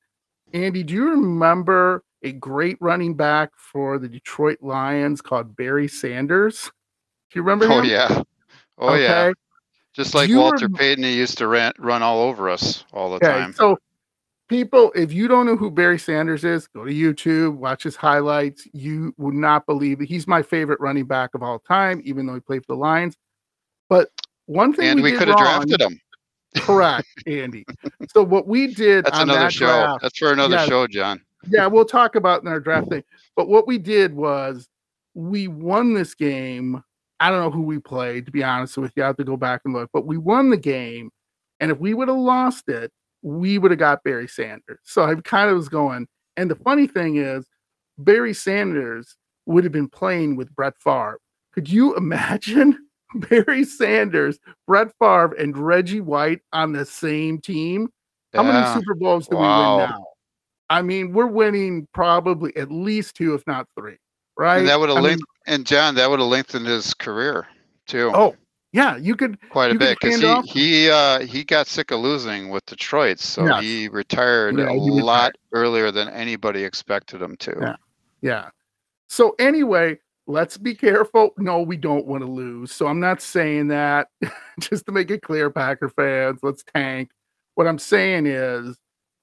Andy, 0.54 0.84
do 0.84 0.94
you 0.94 1.10
remember 1.10 2.04
a 2.24 2.32
great 2.32 2.78
running 2.80 3.16
back 3.16 3.52
for 3.58 4.00
the 4.00 4.08
Detroit 4.08 4.60
Lions 4.62 5.22
called 5.22 5.56
Barry 5.56 5.88
Sanders? 5.88 6.72
Do 7.32 7.40
you 7.40 7.42
remember 7.44 7.66
him? 7.66 7.72
oh, 7.72 7.80
him? 7.80 7.86
yeah. 7.86 8.22
Oh, 8.78 8.90
okay. 8.90 9.04
yeah. 9.04 9.32
Just 9.94 10.14
like 10.14 10.30
Walter 10.30 10.66
rem- 10.66 10.74
Payton, 10.74 11.04
he 11.04 11.18
used 11.18 11.38
to 11.38 11.48
ran, 11.48 11.72
run 11.80 12.04
all 12.04 12.22
over 12.22 12.50
us 12.50 12.84
all 12.92 13.10
the 13.10 13.16
okay, 13.16 13.28
time. 13.28 13.54
So 13.54 13.78
people, 14.50 14.92
if 14.94 15.14
you 15.14 15.28
don't 15.28 15.46
know 15.46 15.56
who 15.56 15.72
Barry 15.72 15.98
Sanders 15.98 16.44
is, 16.44 16.68
go 16.68 16.84
to 16.84 16.92
YouTube, 16.92 17.56
watch 17.56 17.84
his 17.84 17.96
highlights. 17.96 18.68
You 18.74 19.14
would 19.18 19.34
not 19.34 19.66
believe 19.66 20.02
it. 20.02 20.08
He's 20.08 20.28
my 20.28 20.42
favorite 20.42 20.82
running 20.82 21.06
back 21.06 21.34
of 21.34 21.44
all 21.44 21.60
time, 21.60 22.02
even 22.04 22.26
though 22.26 22.34
he 22.34 22.42
played 22.42 22.66
for 22.66 22.74
the 22.74 22.80
Lions. 22.80 23.16
But 23.90 24.10
one 24.48 24.74
thing 24.74 24.88
and 24.88 25.02
we, 25.02 25.14
we 25.14 25.18
could 25.18 25.30
have 25.30 25.38
drafted 25.38 25.82
him. 25.82 26.00
Correct, 26.58 27.08
Andy. 27.28 27.66
so 28.10 28.24
what 28.24 28.48
we 28.48 28.74
did 28.74 29.06
That's 29.06 29.20
another 29.20 29.40
that 29.40 29.54
show. 29.54 29.66
Draft, 29.66 30.02
That's 30.02 30.18
for 30.18 30.32
another 30.32 30.56
yeah, 30.56 30.66
show, 30.66 30.88
John. 30.88 31.22
yeah, 31.50 31.68
we'll 31.68 31.86
talk 31.86 32.16
about 32.16 32.42
in 32.42 32.48
our 32.48 32.60
draft 32.60 32.90
thing. 32.90 33.04
But 33.36 33.48
what 33.48 33.68
we 33.68 33.78
did 33.78 34.14
was 34.14 34.68
we 35.14 35.48
won 35.48 35.94
this 35.94 36.16
game. 36.16 36.84
I 37.20 37.30
don't 37.30 37.40
know 37.40 37.52
who 37.52 37.62
we 37.62 37.80
played, 37.80 38.26
to 38.26 38.32
be 38.32 38.44
honest 38.44 38.78
with 38.78 38.92
you. 38.96 39.04
I 39.04 39.08
have 39.08 39.18
to 39.18 39.24
go 39.24 39.38
back 39.38 39.62
and 39.66 39.74
look, 39.74 39.90
but 39.94 40.06
we 40.06 40.18
won 40.18 40.50
the 40.50 40.58
game. 40.58 41.10
And 41.60 41.72
if 41.72 41.80
we 41.80 41.94
would 41.94 42.10
have 42.10 42.18
lost 42.18 42.68
it, 42.68 42.92
we 43.22 43.58
would 43.58 43.72
have 43.72 43.80
got 43.80 44.04
Barry 44.04 44.28
Sanders. 44.28 44.80
So 44.84 45.04
I 45.04 45.16
kind 45.16 45.50
of 45.50 45.56
was 45.56 45.70
going. 45.70 46.08
And 46.38 46.52
the 46.52 46.56
funny 46.56 46.88
thing 46.88 47.16
is, 47.16 47.48
Barry 47.98 48.34
Sanders 48.34 49.16
would 49.46 49.64
have 49.64 49.72
been 49.74 49.88
playing 49.88 50.36
with 50.36 50.54
Brett 50.54 50.74
Favre. 50.84 51.20
Could 51.54 51.70
you 51.70 51.96
imagine 51.96 52.78
Barry 53.30 53.64
Sanders, 53.64 54.40
Brett 54.68 54.92
Favre, 55.00 55.34
and 55.34 55.58
Reggie 55.58 56.02
White 56.02 56.42
on 56.54 56.74
the 56.74 56.86
same 56.86 57.40
team? 57.40 57.90
How 58.34 58.44
yeah. 58.44 58.52
many 58.52 58.80
Super 58.80 58.96
Bowls 58.96 59.28
do 59.28 59.38
wow. 59.38 59.76
we 59.76 59.82
win 59.82 59.90
now? 59.90 60.06
I 60.70 60.82
mean, 60.82 61.14
we're 61.14 61.28
winning 61.28 61.88
probably 61.94 62.56
at 62.58 62.72
least 62.72 63.16
two, 63.16 63.34
if 63.34 63.46
not 63.46 63.68
three, 63.78 63.98
right? 64.38 64.60
And 64.60 64.68
that 64.68 64.80
would 64.80 64.90
have 64.90 65.04
mean, 65.04 65.20
and 65.46 65.66
John, 65.66 65.96
that 65.96 66.10
would 66.10 66.20
have 66.20 66.28
lengthened 66.28 66.66
his 66.66 66.94
career 66.94 67.48
too. 67.86 68.12
Oh, 68.14 68.36
yeah, 68.72 68.98
you 68.98 69.16
could 69.16 69.38
quite 69.52 69.72
a 69.72 69.76
bit 69.76 69.98
because 70.02 70.20
he 70.20 70.42
he 70.42 70.90
uh, 70.90 71.20
he 71.20 71.44
got 71.44 71.68
sick 71.68 71.92
of 71.92 72.00
losing 72.02 72.50
with 72.50 72.66
Detroit, 72.66 73.20
so 73.20 73.46
yes. 73.46 73.64
he 73.64 73.88
retired 73.88 74.58
yeah, 74.58 74.70
a 74.70 74.74
he 74.74 74.90
lot 74.90 75.28
retired. 75.28 75.36
earlier 75.54 75.92
than 75.92 76.10
anybody 76.10 76.64
expected 76.64 77.22
him 77.22 77.38
to. 77.38 77.56
Yeah, 77.62 77.76
yeah. 78.22 78.50
So 79.08 79.36
anyway, 79.40 80.00
let's 80.28 80.58
be 80.58 80.74
careful. 80.74 81.32
No, 81.38 81.62
we 81.62 81.78
don't 81.78 82.06
want 82.06 82.24
to 82.24 82.30
lose. 82.30 82.72
So 82.72 82.88
I'm 82.88 83.00
not 83.00 83.22
saying 83.22 83.68
that. 83.70 84.08
Just 84.60 84.86
to 84.88 84.92
make 84.92 85.12
it 85.12 85.22
clear, 85.22 85.50
Packer 85.50 85.90
fans, 85.90 86.40
let's 86.44 86.64
tank. 86.74 87.10
What 87.56 87.68
I'm 87.68 87.80
saying 87.80 88.26
is, 88.26 88.78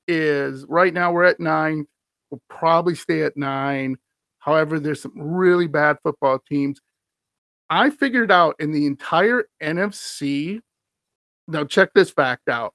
is 0.09 0.65
right 0.69 0.93
now 0.93 1.13
we're 1.13 1.25
at 1.25 1.41
nine. 1.41 1.87
We'll 2.31 2.43
probably 2.49 2.95
stay 2.95 3.23
at 3.23 3.37
nine. 3.37 3.97
However, 4.39 4.81
there's 4.81 5.03
some 5.03 5.13
really 5.17 5.67
bad 5.67 5.99
football 6.03 6.39
teams. 6.49 6.81
I 7.71 7.91
figured 7.91 8.31
out 8.31 8.57
in 8.59 8.73
the 8.73 8.87
entire 8.87 9.45
NFC. 9.63 10.61
Now, 11.49 11.65
check 11.65 11.91
this 11.95 12.11
fact 12.11 12.49
out 12.49 12.75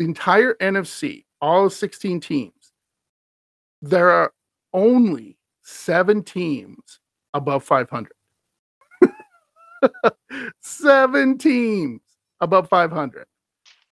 the 0.00 0.06
entire 0.06 0.54
NFC, 0.54 1.26
all 1.42 1.68
16 1.68 2.20
teams, 2.20 2.72
there 3.82 4.10
are 4.10 4.32
only 4.72 5.36
seven 5.62 6.22
teams 6.24 6.99
above 7.34 7.64
500. 7.64 8.12
seven 10.60 11.38
teams 11.38 12.00
above 12.40 12.68
500. 12.68 13.24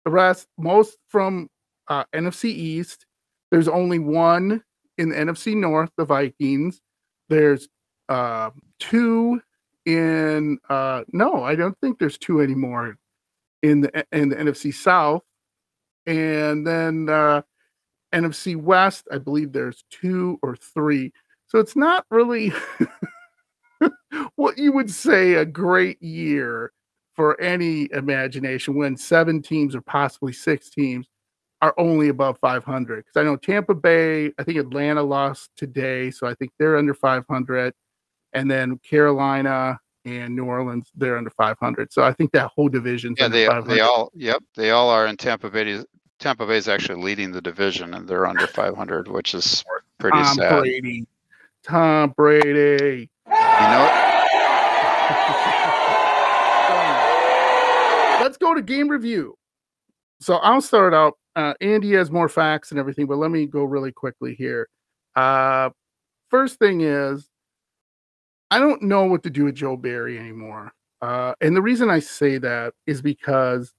The 0.05 0.11
rest, 0.11 0.49
most 0.59 0.99
from 1.09 1.49
uh, 1.88 2.05
NFC 2.14 2.47
East. 2.47 3.07
There's 3.50 3.69
only 3.69 3.99
one 3.99 4.62
in 4.99 5.11
the 5.11 5.17
NFC 5.17 5.57
North, 5.57 5.91
the 5.97 6.05
Vikings. 6.05 6.81
There's 7.29 7.69
uh, 8.09 8.50
two 8.79 9.41
in 9.87 10.59
uh 10.69 11.03
no, 11.12 11.43
I 11.43 11.55
don't 11.55 11.79
think 11.81 11.99
there's 11.99 12.19
two 12.19 12.41
anymore 12.41 12.97
in 13.62 13.83
the 13.83 14.07
in 14.12 14.31
the 14.31 14.37
NFC 14.37 14.73
South. 14.73 15.23
And 16.07 16.67
then 16.67 17.09
uh 17.09 17.43
NFC 18.12 18.57
West, 18.57 19.09
I 19.12 19.19
believe 19.19 19.53
there's 19.53 19.85
two 19.91 20.38
or 20.43 20.57
three. 20.57 21.12
So 21.47 21.59
it's 21.59 21.76
not 21.76 22.07
really 22.11 22.53
what 24.37 24.59
you 24.59 24.73
would 24.73 24.90
say 24.90 25.35
a 25.35 25.44
great 25.44 26.02
year 26.02 26.73
for 27.14 27.40
any 27.40 27.88
imagination 27.92 28.75
when 28.75 28.97
seven 28.97 29.40
teams 29.40 29.75
or 29.75 29.80
possibly 29.80 30.33
six 30.33 30.71
teams 30.71 31.06
are 31.62 31.75
only 31.78 32.09
above 32.09 32.38
500. 32.40 33.04
Because 33.04 33.21
I 33.21 33.23
know 33.23 33.37
Tampa 33.37 33.75
Bay, 33.75 34.33
I 34.38 34.44
think 34.44 34.59
Atlanta 34.59 35.02
lost 35.02 35.50
today, 35.56 36.11
so 36.11 36.26
I 36.26 36.35
think 36.35 36.52
they're 36.59 36.76
under 36.76 36.94
500 36.94 37.73
and 38.35 38.50
then 38.50 38.78
Carolina 38.78 39.78
and 40.04 40.37
New 40.37 40.44
Orleans 40.44 40.90
they're 40.94 41.16
under 41.16 41.30
500. 41.30 41.92
So 41.92 42.02
I 42.02 42.12
think 42.12 42.33
that 42.33 42.50
whole 42.54 42.68
division. 42.68 43.14
Yeah, 43.18 43.28
they 43.28 43.49
they 43.66 43.80
all 43.80 44.11
yep 44.14 44.42
they 44.54 44.71
all 44.71 44.90
are 44.90 45.06
in 45.06 45.16
Tampa 45.16 45.49
Bay. 45.49 45.83
Tampa 46.18 46.47
Bay 46.47 46.56
is 46.56 46.68
actually 46.68 47.02
leading 47.02 47.33
the 47.33 47.40
division 47.40 47.94
and 47.94 48.06
they're 48.06 48.26
under 48.26 48.47
500, 48.47 49.09
which 49.09 49.35
is 49.35 49.64
pretty 49.99 50.18
Tom 50.18 50.37
sad. 50.37 50.61
Brady. 50.61 51.06
Tom 51.62 52.11
Brady. 52.11 53.09
You 53.26 53.33
know. 53.33 54.03
let's 58.20 58.38
go 58.38 58.54
to 58.54 58.62
game 58.62 58.88
review. 58.88 59.37
So 60.20 60.37
I'll 60.37 60.62
start 60.62 60.94
out. 60.94 61.18
Uh, 61.37 61.54
Andy 61.61 61.92
has 61.92 62.11
more 62.11 62.28
facts 62.28 62.70
and 62.70 62.80
everything, 62.80 63.06
but 63.06 63.18
let 63.18 63.30
me 63.30 63.46
go 63.46 63.64
really 63.64 63.92
quickly 63.92 64.34
here. 64.34 64.68
Uh, 65.14 65.70
first 66.30 66.58
thing 66.58 66.80
is, 66.80 67.28
I 68.50 68.61
don't 68.61 68.82
know 68.82 69.04
what 69.04 69.23
to 69.25 69.30
do 69.30 69.44
with 69.44 69.56
Joe 69.56 69.76
Barry 69.76 70.18
anymore. 70.18 70.73
Uh, 71.02 71.34
and 71.40 71.56
the 71.56 71.62
reason 71.62 71.90
I 71.90 71.99
say 71.99 72.38
that 72.38 72.73
is 72.87 73.02
because 73.02 73.75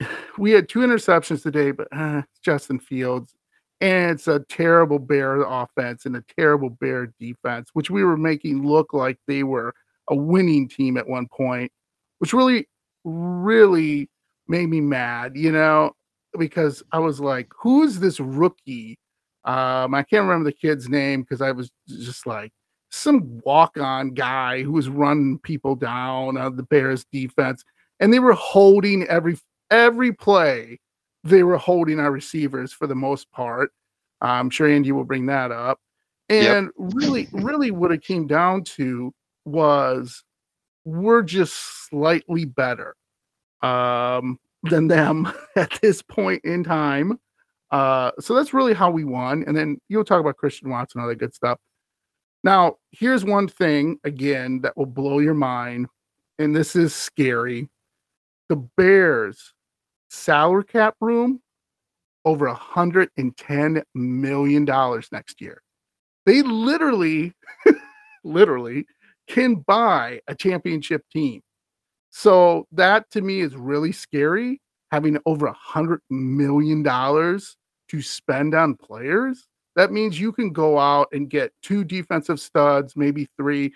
we 0.38 0.50
had 0.50 0.68
two 0.68 0.80
interceptions 0.80 1.42
today, 1.42 1.70
but 1.70 1.88
uh, 1.92 2.22
Justin 2.42 2.80
Fields, 2.80 3.34
and 3.80 4.12
it's 4.12 4.26
a 4.26 4.40
terrible 4.48 4.98
Bear 4.98 5.42
offense 5.42 6.06
and 6.06 6.16
a 6.16 6.24
terrible 6.36 6.70
Bear 6.70 7.12
defense, 7.20 7.70
which 7.74 7.90
we 7.90 8.02
were 8.02 8.16
making 8.16 8.66
look 8.66 8.92
like 8.92 9.18
they 9.26 9.42
were 9.42 9.74
a 10.08 10.14
winning 10.14 10.68
team 10.68 10.96
at 10.96 11.08
one 11.08 11.26
point, 11.28 11.70
which 12.18 12.32
really, 12.32 12.68
really 13.04 14.08
made 14.48 14.68
me 14.68 14.80
mad, 14.80 15.36
you 15.36 15.52
know, 15.52 15.92
because 16.38 16.82
I 16.92 16.98
was 16.98 17.20
like, 17.20 17.48
who 17.58 17.82
is 17.82 18.00
this 18.00 18.20
rookie? 18.20 18.98
Um, 19.44 19.94
I 19.94 20.02
can't 20.02 20.26
remember 20.26 20.50
the 20.50 20.56
kid's 20.56 20.88
name 20.88 21.22
because 21.22 21.40
I 21.40 21.52
was 21.52 21.70
just 21.88 22.26
like 22.26 22.52
some 22.90 23.40
walk-on 23.44 24.14
guy 24.14 24.62
who 24.62 24.72
was 24.72 24.88
running 24.88 25.38
people 25.38 25.76
down 25.76 26.36
on 26.36 26.56
the 26.56 26.62
Bears 26.62 27.04
defense, 27.12 27.64
and 28.00 28.12
they 28.12 28.18
were 28.18 28.32
holding 28.32 29.04
every 29.04 29.38
every 29.70 30.12
play. 30.12 30.80
They 31.24 31.42
were 31.42 31.58
holding 31.58 31.98
our 31.98 32.10
receivers 32.10 32.72
for 32.72 32.86
the 32.86 32.94
most 32.94 33.30
part. 33.32 33.70
I'm 34.20 34.50
sure 34.50 34.68
Andy 34.68 34.92
will 34.92 35.04
bring 35.04 35.26
that 35.26 35.50
up. 35.52 35.78
And 36.28 36.66
yep. 36.66 36.92
really, 36.94 37.28
really, 37.32 37.70
what 37.70 37.92
it 37.92 38.02
came 38.02 38.26
down 38.26 38.64
to 38.64 39.12
was 39.46 40.22
we're 40.84 41.22
just 41.22 41.88
slightly 41.88 42.44
better 42.44 42.94
um, 43.62 44.38
than 44.64 44.88
them 44.88 45.32
at 45.56 45.78
this 45.80 46.02
point 46.02 46.44
in 46.44 46.62
time. 46.64 47.18
Uh, 47.70 48.12
so 48.20 48.34
that's 48.34 48.54
really 48.54 48.74
how 48.74 48.90
we 48.90 49.04
won. 49.04 49.44
And 49.46 49.56
then 49.56 49.78
you'll 49.88 50.04
talk 50.04 50.20
about 50.20 50.36
Christian 50.36 50.70
Watson, 50.70 51.00
and 51.00 51.04
all 51.04 51.08
that 51.08 51.18
good 51.18 51.34
stuff. 51.34 51.58
Now, 52.44 52.76
here's 52.92 53.24
one 53.24 53.48
thing 53.48 53.98
again 54.04 54.60
that 54.60 54.76
will 54.76 54.86
blow 54.86 55.18
your 55.18 55.34
mind, 55.34 55.88
and 56.38 56.54
this 56.54 56.76
is 56.76 56.94
scary. 56.94 57.68
The 58.48 58.56
Bears 58.76 59.52
salary 60.10 60.64
cap 60.64 60.94
room 61.00 61.42
over 62.24 62.46
a 62.46 62.54
hundred 62.54 63.10
and 63.16 63.36
ten 63.36 63.82
million 63.94 64.64
dollars 64.64 65.08
next 65.10 65.40
year. 65.40 65.60
They 66.24 66.42
literally, 66.42 67.32
literally 68.24 68.86
can 69.26 69.56
buy 69.66 70.20
a 70.28 70.34
championship 70.34 71.02
team. 71.12 71.40
So 72.10 72.66
that 72.72 73.10
to 73.10 73.20
me 73.20 73.40
is 73.40 73.56
really 73.56 73.92
scary. 73.92 74.60
Having 74.92 75.18
over 75.26 75.46
a 75.46 75.52
hundred 75.52 76.00
million 76.10 76.82
dollars 76.82 77.56
to 77.88 78.00
spend 78.02 78.54
on 78.54 78.74
players. 78.76 79.46
That 79.74 79.92
means 79.92 80.18
you 80.18 80.32
can 80.32 80.52
go 80.52 80.78
out 80.78 81.08
and 81.12 81.28
get 81.28 81.52
two 81.62 81.84
defensive 81.84 82.40
studs, 82.40 82.96
maybe 82.96 83.28
three, 83.36 83.74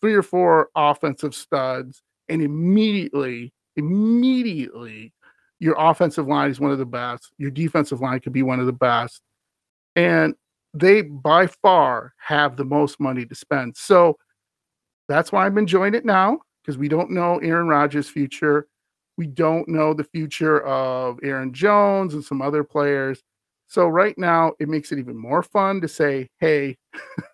three 0.00 0.14
or 0.14 0.22
four 0.22 0.68
offensive 0.76 1.34
studs, 1.34 2.02
and 2.28 2.42
immediately, 2.42 3.52
immediately, 3.76 5.12
your 5.58 5.76
offensive 5.78 6.26
line 6.26 6.50
is 6.50 6.60
one 6.60 6.70
of 6.70 6.78
the 6.78 6.86
best. 6.86 7.32
Your 7.38 7.50
defensive 7.50 8.00
line 8.00 8.20
could 8.20 8.32
be 8.32 8.42
one 8.42 8.60
of 8.60 8.66
the 8.66 8.72
best. 8.72 9.22
And 9.96 10.34
they 10.72 11.02
by 11.02 11.46
far 11.46 12.14
have 12.18 12.56
the 12.56 12.64
most 12.64 13.00
money 13.00 13.24
to 13.26 13.34
spend. 13.34 13.76
So 13.76 14.16
that's 15.10 15.32
why 15.32 15.44
I'm 15.44 15.58
enjoying 15.58 15.94
it 15.94 16.04
now 16.04 16.38
because 16.62 16.78
we 16.78 16.88
don't 16.88 17.10
know 17.10 17.38
Aaron 17.38 17.66
Rodgers' 17.66 18.08
future. 18.08 18.68
We 19.16 19.26
don't 19.26 19.68
know 19.68 19.92
the 19.92 20.04
future 20.04 20.62
of 20.62 21.18
Aaron 21.22 21.52
Jones 21.52 22.14
and 22.14 22.24
some 22.24 22.40
other 22.40 22.62
players. 22.62 23.20
So 23.66 23.88
right 23.88 24.16
now, 24.16 24.52
it 24.60 24.68
makes 24.68 24.92
it 24.92 24.98
even 24.98 25.16
more 25.16 25.42
fun 25.42 25.80
to 25.80 25.88
say, 25.88 26.28
"Hey, 26.38 26.76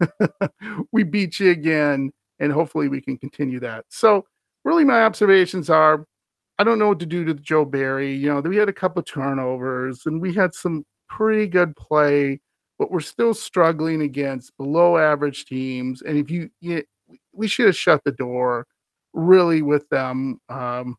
we 0.93 1.03
beat 1.03 1.39
you 1.39 1.51
again," 1.51 2.13
and 2.39 2.51
hopefully 2.51 2.89
we 2.89 3.01
can 3.01 3.19
continue 3.19 3.61
that. 3.61 3.85
So 3.89 4.25
really, 4.65 4.85
my 4.85 5.05
observations 5.05 5.71
are, 5.71 6.07
I 6.59 6.65
don't 6.65 6.79
know 6.79 6.89
what 6.89 6.99
to 7.01 7.07
do 7.07 7.25
to 7.27 7.35
Joe 7.35 7.65
Barry. 7.65 8.15
You 8.15 8.35
know, 8.35 8.41
we 8.41 8.57
had 8.57 8.69
a 8.69 8.73
couple 8.73 9.03
turnovers 9.03 10.07
and 10.07 10.21
we 10.21 10.35
had 10.35 10.55
some 10.55 10.85
pretty 11.09 11.47
good 11.47 11.77
play, 11.77 12.41
but 12.79 12.91
we're 12.91 13.01
still 13.01 13.35
struggling 13.35 14.03
against 14.03 14.57
below 14.57 14.97
average 14.97 15.45
teams. 15.45 16.03
And 16.03 16.19
if 16.19 16.31
you, 16.31 16.51
you 16.61 16.83
we 17.37 17.49
should 17.49 17.67
have 17.67 17.77
shut 17.77 18.03
the 18.05 18.13
door 18.13 18.67
really 19.13 19.63
with 19.63 19.89
them. 19.89 20.41
Um, 20.49 20.97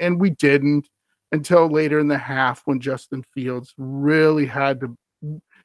and 0.00 0.20
we 0.20 0.30
didn't 0.30 0.88
until 1.32 1.68
later 1.68 1.98
in 1.98 2.08
the 2.08 2.18
half 2.18 2.62
when 2.64 2.80
Justin 2.80 3.24
Fields 3.34 3.74
really 3.76 4.46
had 4.46 4.80
to. 4.80 4.96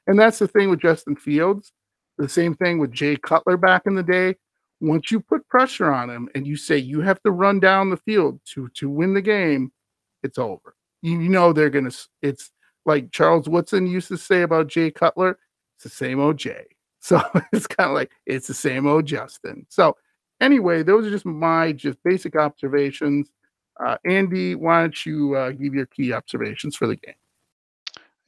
And 0.06 0.18
that's 0.18 0.38
the 0.38 0.48
thing 0.48 0.68
with 0.68 0.80
Justin 0.80 1.16
Fields. 1.16 1.72
The 2.18 2.28
same 2.28 2.54
thing 2.54 2.78
with 2.78 2.92
Jay 2.92 3.16
Cutler 3.16 3.56
back 3.56 3.82
in 3.86 3.94
the 3.94 4.02
day. 4.02 4.36
Once 4.80 5.10
you 5.10 5.20
put 5.20 5.48
pressure 5.48 5.90
on 5.90 6.10
him 6.10 6.28
and 6.34 6.46
you 6.46 6.56
say 6.56 6.76
you 6.76 7.00
have 7.00 7.22
to 7.22 7.30
run 7.30 7.58
down 7.58 7.90
the 7.90 7.96
field 7.96 8.40
to 8.52 8.68
to 8.74 8.90
win 8.90 9.14
the 9.14 9.22
game, 9.22 9.72
it's 10.22 10.38
over. 10.38 10.74
You, 11.02 11.20
you 11.20 11.28
know 11.28 11.52
they're 11.52 11.70
gonna. 11.70 11.92
It's 12.22 12.50
like 12.84 13.10
Charles 13.10 13.48
Woodson 13.48 13.86
used 13.86 14.08
to 14.08 14.18
say 14.18 14.42
about 14.42 14.68
Jay 14.68 14.90
Cutler. 14.90 15.38
It's 15.76 15.84
the 15.84 15.90
same 15.90 16.36
Jay. 16.36 16.66
So 17.04 17.20
it's 17.52 17.66
kind 17.66 17.90
of 17.90 17.94
like 17.94 18.12
it's 18.24 18.46
the 18.46 18.54
same 18.54 18.86
old 18.86 19.04
Justin. 19.04 19.66
So 19.68 19.96
anyway, 20.40 20.82
those 20.82 21.06
are 21.06 21.10
just 21.10 21.26
my 21.26 21.70
just 21.72 22.02
basic 22.02 22.34
observations. 22.34 23.30
Uh, 23.78 23.98
Andy, 24.06 24.54
why 24.54 24.80
don't 24.80 25.04
you 25.06 25.36
uh, 25.36 25.50
give 25.50 25.74
your 25.74 25.84
key 25.84 26.14
observations 26.14 26.76
for 26.76 26.86
the 26.86 26.96
game? 26.96 27.14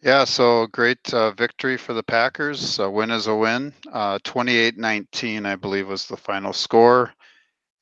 Yeah, 0.02 0.24
so 0.24 0.66
great 0.66 1.14
uh, 1.14 1.30
victory 1.30 1.78
for 1.78 1.94
the 1.94 2.02
Packers. 2.02 2.78
A 2.78 2.90
win 2.90 3.10
is 3.10 3.28
a 3.28 3.34
win. 3.34 3.72
Uh, 3.90 4.18
28-19, 4.18 5.46
I 5.46 5.56
believe, 5.56 5.88
was 5.88 6.06
the 6.06 6.16
final 6.18 6.52
score. 6.52 7.14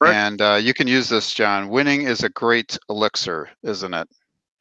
Correct. 0.00 0.14
And 0.14 0.40
uh, 0.40 0.61
you 0.62 0.74
can 0.74 0.87
use 0.87 1.09
this, 1.09 1.35
John. 1.35 1.70
Winning 1.70 2.02
is 2.02 2.22
a 2.22 2.28
great 2.28 2.78
elixir, 2.88 3.48
isn't 3.64 3.94
it? 3.94 4.09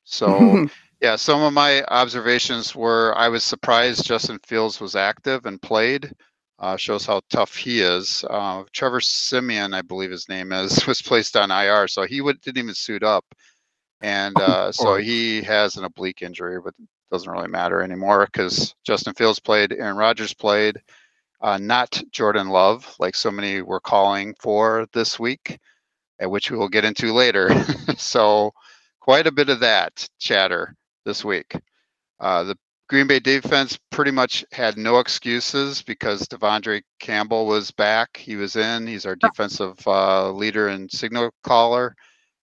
So, 0.03 0.67
yeah, 1.03 1.17
some 1.17 1.41
of 1.41 1.51
my 1.51 1.83
observations 1.89 2.73
were 2.73 3.13
I 3.17 3.27
was 3.27 3.43
surprised 3.43 4.05
Justin 4.05 4.39
Fields 4.45 4.79
was 4.79 4.95
active 4.95 5.45
and 5.45 5.61
played. 5.61 6.13
Uh, 6.59 6.77
shows 6.77 7.05
how 7.05 7.19
tough 7.29 7.57
he 7.57 7.81
is. 7.81 8.23
Uh, 8.29 8.63
Trevor 8.71 9.01
Siemian, 9.01 9.73
I 9.73 9.81
believe 9.81 10.11
his 10.11 10.29
name 10.29 10.53
is, 10.53 10.87
was 10.87 11.01
placed 11.01 11.35
on 11.35 11.51
IR, 11.51 11.89
so 11.89 12.03
he 12.03 12.21
would, 12.21 12.39
didn't 12.39 12.63
even 12.63 12.73
suit 12.73 13.03
up, 13.03 13.25
and 13.99 14.33
uh, 14.39 14.71
so 14.71 14.95
he 14.95 15.41
has 15.41 15.75
an 15.75 15.83
oblique 15.83 16.21
injury, 16.21 16.61
but 16.61 16.73
doesn't 17.11 17.29
really 17.29 17.49
matter 17.49 17.81
anymore 17.81 18.25
because 18.31 18.73
Justin 18.85 19.13
Fields 19.13 19.41
played, 19.41 19.73
Aaron 19.73 19.97
Rodgers 19.97 20.33
played, 20.33 20.81
uh, 21.41 21.57
not 21.57 22.01
Jordan 22.11 22.47
Love, 22.47 22.95
like 22.97 23.15
so 23.15 23.29
many 23.29 23.61
were 23.61 23.81
calling 23.81 24.35
for 24.39 24.87
this 24.93 25.19
week, 25.19 25.59
at 26.21 26.31
which 26.31 26.49
we 26.49 26.57
will 26.57 26.69
get 26.69 26.85
into 26.85 27.11
later. 27.11 27.49
so 27.97 28.53
quite 29.01 29.27
a 29.27 29.33
bit 29.33 29.49
of 29.49 29.59
that 29.59 30.07
chatter 30.17 30.77
this 31.05 31.23
week. 31.23 31.55
Uh, 32.19 32.43
the 32.43 32.57
Green 32.89 33.07
Bay 33.07 33.19
defense 33.19 33.79
pretty 33.91 34.11
much 34.11 34.45
had 34.51 34.77
no 34.77 34.99
excuses 34.99 35.81
because 35.81 36.27
De'Vondre 36.27 36.81
Campbell 36.99 37.45
was 37.47 37.71
back. 37.71 38.17
He 38.17 38.35
was 38.35 38.55
in. 38.55 38.85
He's 38.85 39.05
our 39.05 39.15
defensive 39.15 39.75
uh, 39.87 40.31
leader 40.31 40.67
and 40.67 40.91
signal 40.91 41.31
caller. 41.43 41.95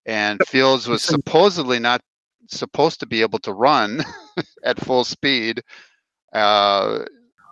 And 0.06 0.40
Fields 0.46 0.88
was 0.88 1.02
supposedly 1.02 1.78
not 1.78 2.00
supposed 2.48 3.00
to 3.00 3.06
be 3.06 3.22
able 3.22 3.38
to 3.40 3.52
run 3.52 4.02
at 4.64 4.84
full 4.84 5.04
speed, 5.04 5.62
uh, 6.32 7.00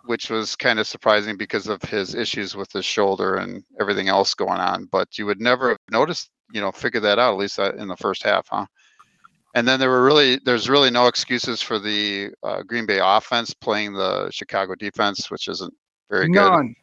which 0.07 0.31
was 0.31 0.57
kind 0.57 0.79
of 0.79 0.87
surprising 0.87 1.37
because 1.37 1.68
of 1.68 1.83
his 1.83 2.14
issues 2.14 2.57
with 2.57 2.73
his 2.73 2.85
shoulder 2.85 3.37
and 3.37 3.62
everything 3.81 4.09
else 4.09 4.35
going 4.35 4.59
on. 4.59 4.87
But 4.90 5.18
you 5.18 5.27
would 5.27 5.40
never 5.40 5.68
have 5.68 5.79
noticed, 5.90 6.31
you 6.53 6.61
know, 6.61 6.73
figure 6.73 7.01
that 7.01 7.18
out 7.18 7.35
at 7.35 7.38
least 7.38 7.59
uh, 7.59 7.75
in 7.75 7.87
the 7.87 7.97
first 7.97 8.23
half, 8.23 8.49
huh? 8.49 8.66
And 9.54 9.66
then 9.66 9.80
there 9.80 9.90
were 9.90 10.04
really 10.04 10.38
there's 10.44 10.68
really 10.68 10.90
no 10.90 11.06
excuses 11.06 11.62
for 11.62 11.78
the 11.78 12.30
uh, 12.42 12.62
Green 12.62 12.87
Bay 12.87 13.00
offense 13.02 13.54
playing 13.54 13.94
the 13.94 14.30
Chicago 14.30 14.74
defense, 14.74 15.30
which 15.30 15.48
isn't 15.48 15.74
very 16.11 16.28
None. 16.28 16.68
good. 16.68 16.74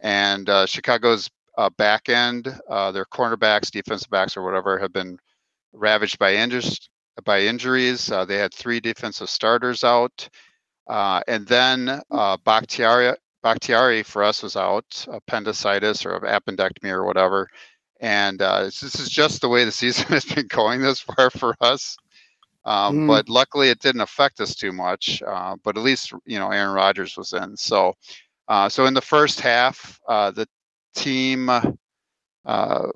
And 0.00 0.48
uh, 0.48 0.66
Chicago's 0.66 1.30
uh, 1.58 1.70
back 1.70 2.08
end, 2.08 2.48
uh, 2.68 2.92
their 2.92 3.04
cornerbacks, 3.06 3.70
defensive 3.70 4.10
backs, 4.10 4.36
or 4.36 4.44
whatever, 4.44 4.78
have 4.78 4.92
been 4.92 5.18
ravaged 5.72 6.18
by 6.18 6.34
injuries. 6.34 6.88
By 7.24 7.40
injuries, 7.40 8.10
uh, 8.10 8.26
they 8.26 8.36
had 8.36 8.52
three 8.52 8.78
defensive 8.78 9.30
starters 9.30 9.82
out, 9.84 10.28
uh, 10.86 11.22
and 11.26 11.46
then 11.46 12.02
Bakhtiari, 12.44 13.16
Bakhtiari 13.42 14.02
for 14.02 14.22
us 14.22 14.42
was 14.42 14.54
out, 14.54 15.06
appendicitis 15.08 16.04
or 16.04 16.20
appendectomy 16.20 16.90
or 16.90 17.06
whatever. 17.06 17.48
And 18.00 18.40
this 18.40 18.82
is 18.82 19.08
just 19.08 19.40
the 19.40 19.48
way 19.48 19.64
the 19.64 19.72
season 19.82 20.04
has 20.08 20.26
been 20.26 20.46
going 20.48 20.82
this 20.82 21.00
far 21.00 21.30
for 21.30 21.54
us. 21.62 21.96
Um, 22.66 23.00
mm. 23.00 23.06
But 23.06 23.30
luckily, 23.30 23.70
it 23.70 23.80
didn't 23.80 24.02
affect 24.02 24.40
us 24.40 24.54
too 24.54 24.72
much. 24.72 25.22
Uh, 25.26 25.56
but 25.64 25.78
at 25.78 25.84
least 25.84 26.12
you 26.26 26.38
know 26.38 26.50
Aaron 26.50 26.74
Rodgers 26.74 27.16
was 27.16 27.32
in. 27.32 27.56
So, 27.56 27.94
uh, 28.48 28.68
so 28.68 28.86
in 28.86 28.94
the 28.94 29.02
first 29.02 29.40
half, 29.40 29.98
uh, 30.08 30.32
the 30.32 30.46
team 30.94 31.48
uh, 32.44 32.88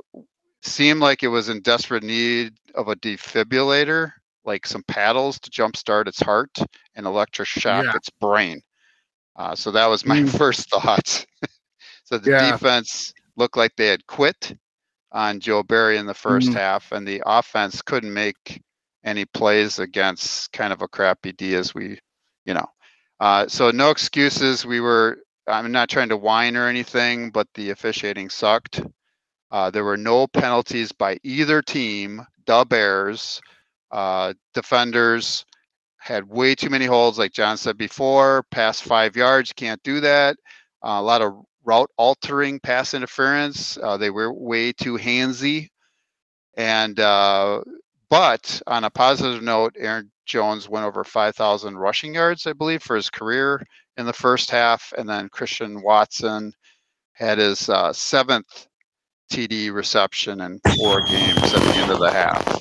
seemed 0.62 1.00
like 1.00 1.22
it 1.22 1.28
was 1.28 1.48
in 1.48 1.60
desperate 1.62 2.02
need 2.04 2.54
of 2.74 2.88
a 2.88 2.96
defibrillator, 2.96 4.12
like 4.44 4.66
some 4.66 4.82
paddles 4.88 5.38
to 5.40 5.50
jumpstart 5.50 6.08
its 6.08 6.20
heart 6.20 6.56
and 6.96 7.06
electroshock 7.06 7.84
Yeah. 7.84 7.94
its 7.94 8.10
brain. 8.10 8.60
Uh, 9.36 9.54
so 9.54 9.70
that 9.72 9.86
was 9.86 10.04
my 10.06 10.20
Mm. 10.24 10.38
first 10.38 10.70
thought. 10.70 11.24
so 12.04 12.18
the 12.18 12.30
Yeah. 12.30 12.30
defense 12.30 13.12
looked 13.36 13.56
like 13.56 13.72
they 13.76 13.88
had 13.88 14.06
quit 14.06 14.56
on 15.12 15.40
Joe 15.40 15.62
Barry 15.62 15.96
in 15.98 16.06
the 16.06 16.14
1st 16.14 16.52
Mhm. 16.52 16.54
half, 16.54 16.92
and 16.92 17.06
the 17.06 17.22
offense 17.26 17.82
couldn't 17.82 18.12
make 18.12 18.62
any 19.04 19.24
plays 19.24 19.78
against 19.78 20.52
kind 20.52 20.72
of 20.72 20.82
a 20.82 20.88
crappy 20.88 21.32
D 21.32 21.54
as 21.54 21.74
we, 21.74 21.98
you 22.44 22.54
know. 22.54 22.66
Uh, 23.18 23.46
so 23.48 23.70
no 23.70 23.90
excuses. 23.90 24.64
We 24.64 24.80
were. 24.80 25.18
I'm 25.46 25.72
not 25.72 25.88
trying 25.88 26.10
to 26.10 26.16
whine 26.16 26.56
or 26.56 26.68
anything, 26.68 27.30
but 27.30 27.48
the 27.54 27.70
officiating 27.70 28.30
sucked. 28.30 28.82
Uh, 29.50 29.70
there 29.70 29.84
were 29.84 29.96
no 29.96 30.26
penalties 30.26 30.92
by 30.92 31.18
either 31.24 31.60
team. 31.60 32.22
The 32.46 32.64
Bears 32.64 33.40
uh, 33.90 34.34
defenders 34.54 35.44
had 35.98 36.28
way 36.28 36.54
too 36.54 36.70
many 36.70 36.86
holds, 36.86 37.18
like 37.18 37.32
John 37.32 37.56
said 37.56 37.76
before. 37.76 38.44
Past 38.50 38.84
five 38.84 39.16
yards, 39.16 39.52
can't 39.52 39.82
do 39.82 40.00
that. 40.00 40.36
Uh, 40.84 40.96
a 40.98 41.02
lot 41.02 41.20
of 41.22 41.34
route 41.64 41.90
altering 41.96 42.60
pass 42.60 42.94
interference. 42.94 43.76
Uh, 43.76 43.96
they 43.96 44.10
were 44.10 44.32
way 44.32 44.72
too 44.72 44.96
handsy. 44.96 45.68
And 46.56 46.98
uh, 46.98 47.62
but 48.10 48.60
on 48.66 48.84
a 48.84 48.90
positive 48.90 49.42
note, 49.42 49.74
Aaron 49.78 50.10
Jones 50.26 50.68
went 50.68 50.84
over 50.84 51.02
5,000 51.04 51.78
rushing 51.78 52.14
yards, 52.14 52.46
I 52.46 52.52
believe, 52.52 52.82
for 52.82 52.96
his 52.96 53.08
career 53.08 53.62
in 53.96 54.04
the 54.06 54.12
first 54.12 54.50
half, 54.50 54.92
and 54.98 55.08
then 55.08 55.28
Christian 55.28 55.80
Watson 55.82 56.52
had 57.12 57.38
his 57.38 57.68
uh, 57.68 57.92
seventh 57.92 58.66
TD 59.32 59.72
reception 59.72 60.40
in 60.40 60.60
four 60.76 61.00
games 61.06 61.54
at 61.54 61.60
the 61.60 61.74
end 61.76 61.90
of 61.92 61.98
the 62.00 62.10
half. 62.10 62.60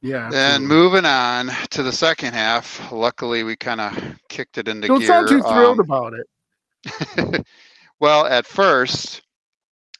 Yeah. 0.00 0.30
And 0.34 0.66
moving 0.66 1.04
on 1.04 1.50
to 1.70 1.82
the 1.84 1.92
second 1.92 2.34
half, 2.34 2.90
luckily 2.90 3.44
we 3.44 3.54
kind 3.56 3.80
of 3.80 3.96
kicked 4.28 4.58
it 4.58 4.66
into 4.66 4.88
Don't 4.88 4.98
gear. 4.98 5.06
sound 5.08 5.28
too 5.28 5.42
thrilled 5.42 5.78
Um, 5.78 5.80
about 5.80 6.12
it. 6.14 7.46
well, 8.00 8.26
at 8.26 8.44
first, 8.46 9.22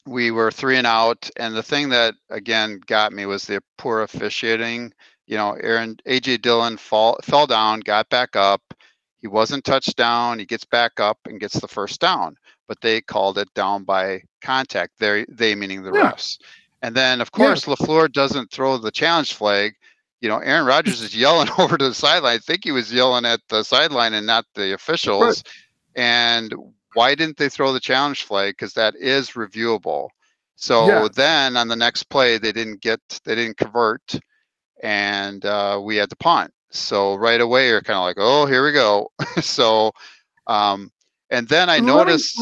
we 0.07 0.31
were 0.31 0.51
three 0.51 0.77
and 0.77 0.87
out, 0.87 1.29
and 1.37 1.55
the 1.55 1.63
thing 1.63 1.91
that 1.91 2.15
again 2.31 2.81
got 2.87 3.13
me 3.13 3.27
was 3.27 3.47
the 3.47 3.63
poor 3.79 4.03
officiating. 4.03 4.93
You 5.27 5.37
know, 5.37 5.53
Aaron 5.53 5.97
AJ 6.07 6.43
Dillon 6.43 6.77
fall 6.77 7.19
fell 7.23 7.47
down, 7.47 7.81
got 7.81 8.09
back 8.09 8.37
up. 8.37 8.63
He 9.21 9.29
wasn't 9.29 9.65
touched 9.65 9.97
down. 9.97 10.39
He 10.39 10.45
gets 10.47 10.65
back 10.65 11.01
up 11.01 11.19
and 11.27 11.41
gets 11.41 11.61
the 11.61 11.69
first 11.69 12.01
down, 12.01 12.37
but 12.69 12.81
they 12.81 13.01
called 13.01 13.39
it 13.39 13.53
down 13.55 13.85
by 13.85 14.23
contact. 14.43 14.93
They 14.99 15.25
they 15.29 15.55
meaning 15.55 15.83
the 15.83 15.91
Yeah. 15.93 16.13
refs. 16.13 16.39
And 16.83 16.95
then 16.95 17.21
of 17.21 17.31
Yeah. 17.37 17.55
course 17.55 17.65
LaFleur 17.67 18.13
doesn't 18.13 18.51
throw 18.51 18.79
the 18.79 18.91
challenge 18.91 19.35
flag. 19.35 19.75
You 20.21 20.29
know, 20.29 20.39
Aaron 20.39 20.67
Rodgers 20.67 21.01
is 21.03 21.17
yelling 21.17 21.49
over 21.59 21.77
to 21.79 21.89
the 21.89 21.95
sideline. 21.95 22.37
I 22.37 22.39
think 22.39 22.65
he 22.65 22.73
was 22.73 22.93
yelling 22.93 23.25
at 23.25 23.41
the 23.49 23.63
sideline 23.63 24.15
and 24.15 24.27
not 24.27 24.45
the 24.55 24.75
officials. 24.75 25.43
And 25.95 26.53
why 26.95 27.15
didn't 27.15 27.37
they 27.37 27.49
throw 27.49 27.73
the 27.73 27.81
challenge 27.81 28.25
flag? 28.25 28.53
Because 28.55 28.73
that 28.75 28.95
is 28.97 29.31
reviewable. 29.31 30.09
So 30.57 30.87
Yeah. 30.87 31.09
then 31.15 31.57
on 31.57 31.69
the 31.69 31.77
next 31.77 32.05
play, 32.05 32.39
they 32.39 32.53
didn't 32.53 32.81
get, 32.83 33.01
they 33.25 33.35
didn't 33.35 33.57
convert, 33.57 34.19
and 34.83 35.45
uh, 35.45 35.81
we 35.83 35.97
had 35.97 36.11
to 36.11 36.17
punt. 36.17 36.53
So 36.71 37.15
right 37.17 37.41
away, 37.41 37.69
you're 37.69 37.83
kind 37.83 37.99
of 37.99 38.05
like, 38.05 38.17
oh, 38.19 38.47
here 38.47 38.65
we 38.65 38.73
go. 38.73 39.11
so, 39.41 39.93
um, 40.47 40.91
and 41.31 41.49
then 41.49 41.69
I 41.69 41.77
Let 41.77 41.83
me- 41.83 41.87
noticed, 41.87 42.41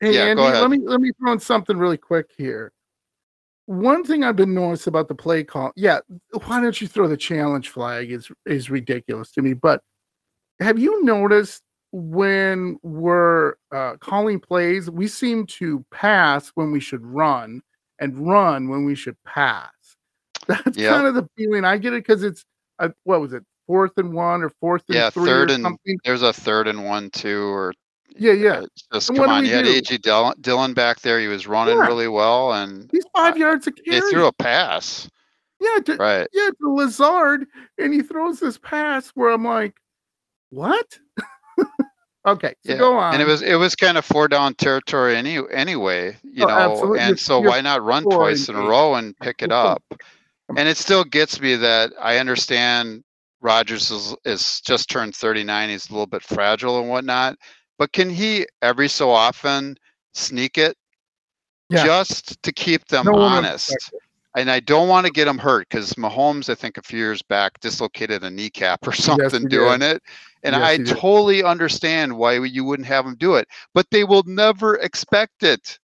Hey, 0.00 0.14
Yeah, 0.16 0.24
Andy, 0.24 0.42
go 0.42 0.48
ahead. 0.48 0.60
let 0.62 0.70
me 0.70 0.78
let 0.82 1.00
me 1.00 1.12
throw 1.20 1.32
in 1.32 1.38
something 1.38 1.76
really 1.76 1.96
quick 1.96 2.30
here. 2.36 2.72
One 3.66 4.02
thing 4.02 4.24
I've 4.24 4.34
been 4.34 4.52
noticed 4.52 4.88
about 4.88 5.06
the 5.06 5.14
play 5.14 5.44
call, 5.44 5.70
yeah, 5.76 6.00
why 6.46 6.60
don't 6.60 6.80
you 6.80 6.88
throw 6.88 7.06
the 7.06 7.16
challenge 7.16 7.68
flag 7.68 8.10
is 8.10 8.28
is 8.44 8.68
ridiculous 8.68 9.30
to 9.32 9.42
me. 9.42 9.52
But 9.52 9.80
have 10.58 10.76
you 10.78 11.04
noticed 11.04 11.62
when 11.92 12.78
we're 12.82 13.54
uh, 13.70 13.96
calling 14.00 14.40
plays, 14.40 14.90
we 14.90 15.06
seem 15.06 15.46
to 15.46 15.84
pass 15.90 16.50
when 16.54 16.72
we 16.72 16.80
should 16.80 17.04
run 17.04 17.60
and 17.98 18.26
run 18.26 18.68
when 18.68 18.84
we 18.84 18.94
should 18.94 19.16
pass. 19.24 19.70
That's 20.48 20.76
Yep. 20.76 20.90
kind 20.90 21.06
of 21.06 21.14
the 21.14 21.28
feeling 21.36 21.64
I 21.64 21.76
get 21.76 21.92
it 21.92 22.04
because 22.06 22.22
it's 22.22 22.44
uh, 22.78 22.88
what 23.04 23.20
was 23.20 23.32
it, 23.34 23.44
fourth 23.66 23.92
and 23.98 24.12
one 24.12 24.42
or 24.42 24.50
fourth 24.60 24.82
and 24.88 24.96
yeah, 24.96 25.10
three 25.10 25.26
third 25.26 25.50
or 25.50 25.54
and 25.54 25.62
something? 25.62 25.98
there's 26.04 26.22
a 26.22 26.32
third 26.32 26.66
and 26.66 26.84
one, 26.84 27.10
two, 27.10 27.44
or 27.44 27.74
Yeah, 28.16 28.32
yeah. 28.32 28.52
uh, 28.60 28.66
just 28.92 29.10
And 29.10 29.18
come 29.18 29.28
on. 29.30 29.44
You 29.44 29.52
had 29.52 29.66
do? 29.66 29.80
AJ 29.80 30.02
Dillon, 30.02 30.34
Dillon 30.40 30.74
back 30.74 31.00
there. 31.00 31.20
He 31.20 31.28
was 31.28 31.46
running 31.46 31.76
Yeah. 31.78 31.86
really 31.86 32.08
well, 32.08 32.54
and 32.54 32.88
He's 32.90 33.04
five 33.14 33.34
uh, 33.34 33.38
yards 33.38 33.66
a 33.66 33.70
they 33.70 33.82
carry. 33.82 34.10
threw 34.10 34.26
a 34.26 34.32
pass. 34.32 35.08
yeah, 35.60 35.78
to, 35.84 35.96
Right. 35.96 36.26
yeah, 36.32 36.48
to 36.60 36.74
Lazard, 36.74 37.46
and 37.78 37.92
he 37.94 38.02
throws 38.02 38.40
this 38.40 38.58
pass 38.58 39.10
where 39.10 39.30
I'm 39.30 39.44
like, 39.44 39.76
what? 40.50 40.98
Okay, 42.24 42.54
so 42.64 42.72
Yeah, 42.72 42.78
go 42.78 42.96
on. 42.96 43.14
And 43.14 43.22
it 43.22 43.26
was 43.26 43.42
it 43.42 43.56
was 43.56 43.74
kind 43.74 43.98
of 43.98 44.04
four 44.04 44.28
down 44.28 44.54
territory 44.54 45.16
any 45.16 45.38
anyway, 45.52 46.16
you 46.22 46.44
Oh, 46.44 46.48
know. 46.48 46.54
absolutely. 46.72 47.00
And 47.00 47.08
You're- 47.10 47.18
so 47.18 47.40
you're 47.40 47.50
why 47.50 47.60
not 47.60 47.82
run 47.82 48.04
twice 48.04 48.48
in 48.48 48.54
a 48.54 48.60
row 48.62 48.94
and 48.94 49.18
pick 49.18 49.42
it 49.42 49.50
up? 49.50 49.82
And 50.56 50.68
it 50.68 50.76
still 50.76 51.02
gets 51.04 51.40
me 51.40 51.56
that 51.56 51.92
I 52.00 52.18
understand 52.18 53.02
Rodgers 53.40 53.90
is 53.90 54.14
is 54.24 54.60
just 54.60 54.88
turned 54.88 55.16
39. 55.16 55.70
He's 55.70 55.88
a 55.88 55.92
little 55.92 56.06
bit 56.06 56.22
fragile 56.22 56.78
and 56.78 56.88
whatnot, 56.88 57.36
but 57.78 57.92
can 57.92 58.08
he 58.08 58.46
every 58.60 58.88
so 58.88 59.10
often 59.10 59.76
sneak 60.14 60.58
it 60.58 60.76
Yeah. 61.70 61.84
just 61.84 62.40
to 62.44 62.52
keep 62.52 62.86
them 62.86 63.06
No 63.06 63.12
one 63.12 63.22
honest? 63.44 63.74
And 64.34 64.50
I 64.50 64.60
don't 64.60 64.88
want 64.88 65.06
to 65.06 65.12
get 65.12 65.28
him 65.28 65.36
hurt 65.38 65.68
because 65.68 65.92
Mahomes, 65.94 66.48
I 66.48 66.54
think 66.54 66.78
a 66.78 66.82
few 66.82 66.98
years 66.98 67.20
back, 67.20 67.60
dislocated 67.60 68.24
a 68.24 68.30
kneecap 68.30 68.86
or 68.86 68.92
something 68.92 69.42
did. 69.42 69.50
doing 69.50 69.82
it. 69.82 70.02
And 70.42 70.56
Yes, 70.56 70.64
I 70.64 70.72
he 70.72 70.78
did. 70.78 70.96
totally 70.96 71.44
understand 71.44 72.16
why 72.16 72.38
you 72.38 72.64
wouldn't 72.64 72.88
have 72.88 73.04
him 73.06 73.16
do 73.16 73.34
it, 73.34 73.46
but 73.74 73.86
they 73.90 74.04
will 74.04 74.22
never 74.26 74.76
expect 74.76 75.42
it. 75.42 75.78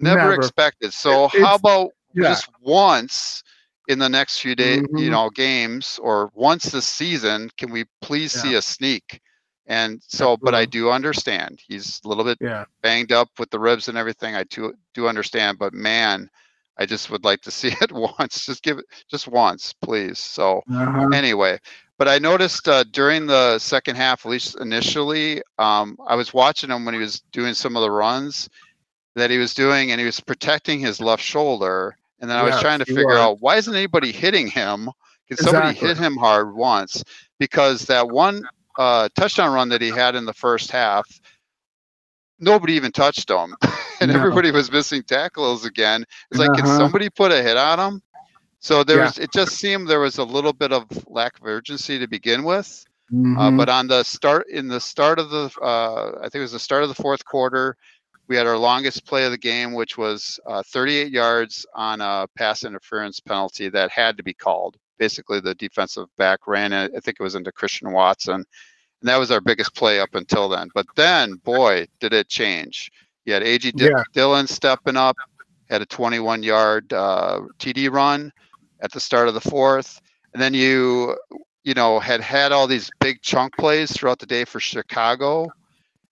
Never, 0.00 0.30
Never. 0.30 0.32
expect 0.34 0.78
it. 0.80 0.92
So 0.92 1.26
It- 1.26 1.42
how 1.42 1.54
about 1.56 1.90
Yeah. 2.14 2.30
just 2.30 2.48
once 2.60 3.42
in 3.88 3.98
the 3.98 4.08
next 4.08 4.40
few 4.40 4.54
days, 4.56 4.82
Mhm. 4.82 4.98
you 4.98 5.10
know, 5.10 5.30
games 5.30 6.00
or 6.02 6.30
once 6.34 6.64
this 6.64 6.86
season, 6.88 7.50
can 7.56 7.70
we 7.70 7.84
please 8.00 8.32
see 8.32 8.54
a 8.54 8.62
sneak? 8.62 9.20
And 9.66 10.00
so, 10.06 10.36
but 10.36 10.54
I 10.54 10.64
do 10.64 10.90
understand 10.90 11.60
he's 11.66 12.00
a 12.04 12.08
little 12.08 12.24
bit 12.24 12.38
Yeah. 12.40 12.64
banged 12.82 13.12
up 13.12 13.28
with 13.38 13.50
the 13.50 13.58
ribs 13.60 13.88
and 13.88 13.98
everything. 13.98 14.34
I 14.34 14.44
do 14.44 14.72
do 14.94 15.08
understand, 15.08 15.58
but 15.58 15.72
man, 15.74 16.30
I 16.78 16.86
just 16.86 17.10
would 17.10 17.24
like 17.24 17.40
to 17.42 17.50
see 17.50 17.68
it 17.80 17.92
once. 18.18 18.46
Just 18.46 18.62
give 18.62 18.78
it 18.78 18.86
just 19.10 19.28
once, 19.28 19.72
please. 19.82 20.18
So 20.18 20.62
Uh-huh. 20.70 21.12
anyway, 21.12 21.58
but 21.98 22.08
I 22.08 22.18
noticed 22.18 22.68
uh, 22.68 22.84
during 22.84 23.26
the 23.26 23.58
second 23.58 23.96
half, 23.96 24.24
at 24.26 24.30
least 24.30 24.56
initially, 24.60 25.42
um, 25.58 25.96
I 26.06 26.14
was 26.16 26.32
watching 26.34 26.70
him 26.70 26.84
when 26.84 26.94
he 26.94 27.00
was 27.00 27.20
doing 27.32 27.54
some 27.54 27.76
of 27.76 27.82
the 27.82 27.90
runs 27.90 28.48
that 29.14 29.30
he 29.30 29.38
was 29.38 29.54
doing, 29.54 29.90
and 29.90 30.00
he 30.00 30.06
was 30.06 30.20
protecting 30.20 30.80
his 30.80 31.00
left 31.00 31.22
shoulder. 31.22 31.96
And 32.20 32.30
then 32.30 32.36
I 32.38 32.42
was 32.42 32.56
trying 32.56 32.78
to 32.80 32.84
figure 32.86 33.06
was. 33.08 33.18
out 33.18 33.38
why 33.40 33.56
isn't 33.56 33.74
anybody 33.74 34.12
hitting 34.12 34.46
him? 34.48 34.90
Can 35.28 35.36
somebody 35.36 35.68
Exactly. 35.68 35.88
hit 35.88 35.98
him 35.98 36.16
hard 36.16 36.54
once? 36.54 37.02
Because 37.38 37.86
that 37.86 38.08
one 38.08 38.42
uh, 38.78 39.08
touchdown 39.16 39.52
run 39.52 39.68
that 39.70 39.80
he 39.82 39.90
had 39.92 40.14
in 40.14 40.24
the 40.24 40.32
first 40.34 40.70
half, 40.70 41.06
nobody 42.38 42.74
even 42.74 42.92
touched 42.92 43.30
him, 43.30 43.54
and 44.00 44.10
No. 44.10 44.18
everybody 44.18 44.50
was 44.50 44.70
missing 44.70 45.02
tackles 45.02 45.64
again. 45.64 46.04
It's 46.30 46.38
like, 46.38 46.52
can 46.52 46.64
Uh-huh. 46.64 46.78
somebody 46.78 47.08
put 47.10 47.32
a 47.32 47.42
hit 47.42 47.56
on 47.56 47.78
him? 47.78 48.02
So 48.60 48.82
there 48.84 48.98
Yeah. 48.98 49.04
was. 49.04 49.18
It 49.18 49.32
just 49.32 49.56
seemed 49.58 49.88
there 49.88 50.00
was 50.00 50.18
a 50.18 50.24
little 50.24 50.52
bit 50.52 50.72
of 50.72 50.84
lack 51.06 51.38
of 51.38 51.46
urgency 51.46 51.98
to 51.98 52.06
begin 52.08 52.42
with. 52.44 52.84
Uh, 53.12 53.50
Mhm. 53.50 53.56
but 53.56 53.68
on 53.68 53.86
the 53.86 54.02
start, 54.02 54.48
in 54.48 54.66
the 54.66 54.80
start 54.80 55.18
of 55.20 55.30
the, 55.30 55.50
uh, 55.62 56.12
I 56.18 56.22
think 56.22 56.36
it 56.36 56.40
was 56.40 56.52
the 56.52 56.58
start 56.58 56.82
of 56.82 56.88
the 56.88 56.94
fourth 57.00 57.24
quarter, 57.24 57.76
we 58.28 58.34
had 58.34 58.46
our 58.48 58.58
longest 58.58 59.06
play 59.06 59.24
of 59.24 59.30
the 59.30 59.38
game, 59.38 59.72
which 59.74 59.96
was 59.96 60.40
uh, 60.46 60.62
38 60.66 61.12
yards 61.12 61.64
on 61.74 62.00
a 62.00 62.26
pass 62.36 62.64
interference 62.64 63.20
penalty 63.20 63.68
that 63.68 63.90
had 63.92 64.16
to 64.16 64.24
be 64.24 64.34
called. 64.34 64.76
Basically, 64.98 65.38
the 65.38 65.54
defensive 65.54 66.08
back 66.16 66.40
ran. 66.48 66.72
I 66.72 66.88
think 66.88 67.18
it 67.20 67.22
was 67.22 67.36
into 67.36 67.52
Christian 67.52 67.92
Watson, 67.92 68.44
and 69.00 69.08
that 69.08 69.18
was 69.18 69.30
our 69.30 69.40
biggest 69.40 69.74
play 69.74 70.00
up 70.00 70.14
until 70.14 70.48
then. 70.48 70.68
But 70.74 70.86
then, 70.96 71.34
boy, 71.36 71.86
did 72.00 72.12
it 72.12 72.28
change! 72.28 72.90
You 73.24 73.34
had 73.34 73.42
AG 73.42 73.70
Di- 73.72 73.84
Yeah. 73.86 74.02
Dillon 74.12 74.46
stepping 74.46 74.96
up, 74.96 75.16
had 75.68 75.82
a 75.82 75.86
21-yard 75.86 76.92
uh, 76.92 77.40
TD 77.58 77.92
run 77.92 78.32
at 78.80 78.92
the 78.92 79.00
start 79.00 79.28
of 79.28 79.34
the 79.34 79.40
fourth, 79.40 80.00
and 80.32 80.42
then 80.42 80.54
you 80.54 81.16
you 81.66 81.74
know, 81.74 81.98
had 81.98 82.20
had 82.20 82.52
all 82.52 82.68
these 82.68 82.88
big 83.00 83.20
chunk 83.22 83.56
plays 83.58 83.90
throughout 83.92 84.20
the 84.20 84.26
day 84.26 84.44
for 84.44 84.60
Chicago, 84.60 85.48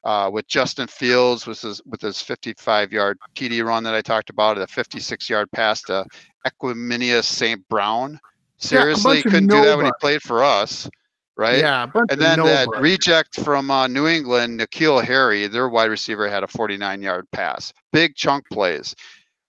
uh, 0.03 0.29
with 0.31 0.49
Justin 0.49 0.89
Fields 0.89 1.47
with 1.47 1.61
his 1.63 1.81
with 1.87 2.01
his 2.03 2.17
55-yard 2.17 3.17
TD 3.37 3.65
run 3.65 3.85
that 3.85 3.95
I 3.95 4.03
talked 4.03 4.31
about, 4.31 4.59
a 4.59 4.67
56-yard 4.67 5.51
pass 5.53 5.81
to 5.83 6.05
Equanimeous 6.45 7.23
St. 7.25 7.67
Brown. 7.69 8.19
Seriously, 8.57 9.19
of 9.19 9.25
couldn't 9.25 9.47
do 9.47 9.63
that 9.63 9.77
when 9.77 9.87
he 9.87 9.93
played 10.01 10.23
for 10.23 10.43
us, 10.43 10.91
right? 11.37 11.59
Yeah, 11.59 11.85
a 11.85 11.87
bunch 11.87 12.11
And 12.13 12.21
then 12.21 12.39
that 12.43 12.69
reject 12.81 13.41
from 13.41 13.71
uh, 13.71 13.87
New 13.89 14.07
England, 14.07 14.61
N'Keal 14.61 15.03
Harry, 15.05 15.47
their 15.47 15.69
wide 15.69 15.91
receiver, 15.91 16.29
had 16.29 16.43
a 16.45 16.49
49 16.49 17.03
yard 17.03 17.27
pass. 17.33 17.73
Big 17.93 18.15
chunk 18.15 18.45
plays. 18.53 18.95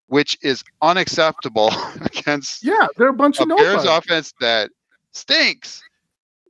which 0.07 0.37
is 0.43 0.63
unacceptable 0.83 1.71
against 2.01 2.63
Yeah, 2.63 2.87
they're 2.97 3.09
a 3.09 3.13
bunch 3.13 3.39
a 3.39 3.43
of 3.43 3.49
Bears 3.49 3.85
offense 3.85 4.33
that 4.39 4.69
stinks. 5.11 5.81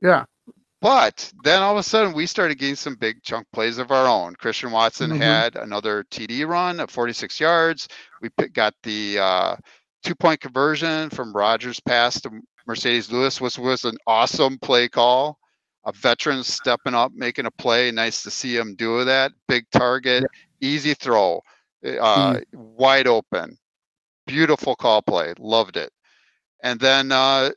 Yeah. 0.02 0.24
But 0.82 1.32
then 1.42 1.62
all 1.62 1.72
of 1.72 1.78
a 1.78 1.82
sudden, 1.82 2.12
we 2.12 2.26
started 2.26 2.58
getting 2.58 2.76
some 2.76 2.96
big 2.96 3.22
chunk 3.22 3.46
plays 3.52 3.78
of 3.78 3.90
our 3.90 4.06
own. 4.06 4.34
Christian 4.36 4.70
Watson 4.70 5.10
Mhm. 5.10 5.16
had 5.22 5.56
another 5.56 6.04
TD 6.10 6.44
run 6.46 6.80
of 6.80 6.90
46 6.90 7.40
yards. 7.40 7.88
We 8.20 8.28
got 8.52 8.74
the 8.82 9.18
uh, 9.18 9.56
two 10.04 10.14
point 10.14 10.40
conversion 10.40 11.08
from 11.08 11.32
Rodgers 11.32 11.80
pass 11.80 12.20
to 12.20 12.30
Marcedes 12.66 13.10
Lewis, 13.10 13.40
which 13.40 13.58
was 13.58 13.84
an 13.84 13.96
awesome 14.06 14.58
play 14.58 14.88
call. 14.88 15.38
A 15.84 15.92
veteran 15.92 16.42
stepping 16.42 16.94
up, 16.94 17.12
making 17.14 17.46
a 17.46 17.50
play. 17.50 17.90
Nice 17.90 18.22
to 18.22 18.30
see 18.30 18.56
him 18.56 18.74
do 18.74 19.04
that. 19.04 19.32
Big 19.48 19.64
target, 19.70 20.26
easy 20.60 20.94
throw, 20.94 21.40
uh, 22.00 22.38
wide 22.52 23.06
open. 23.06 23.56
Beautiful 24.26 24.74
call 24.76 25.02
play. 25.02 25.34
Loved 25.38 25.76
it. 25.76 25.90
And 26.62 26.80
then 26.80 27.12
uh, 27.12 27.50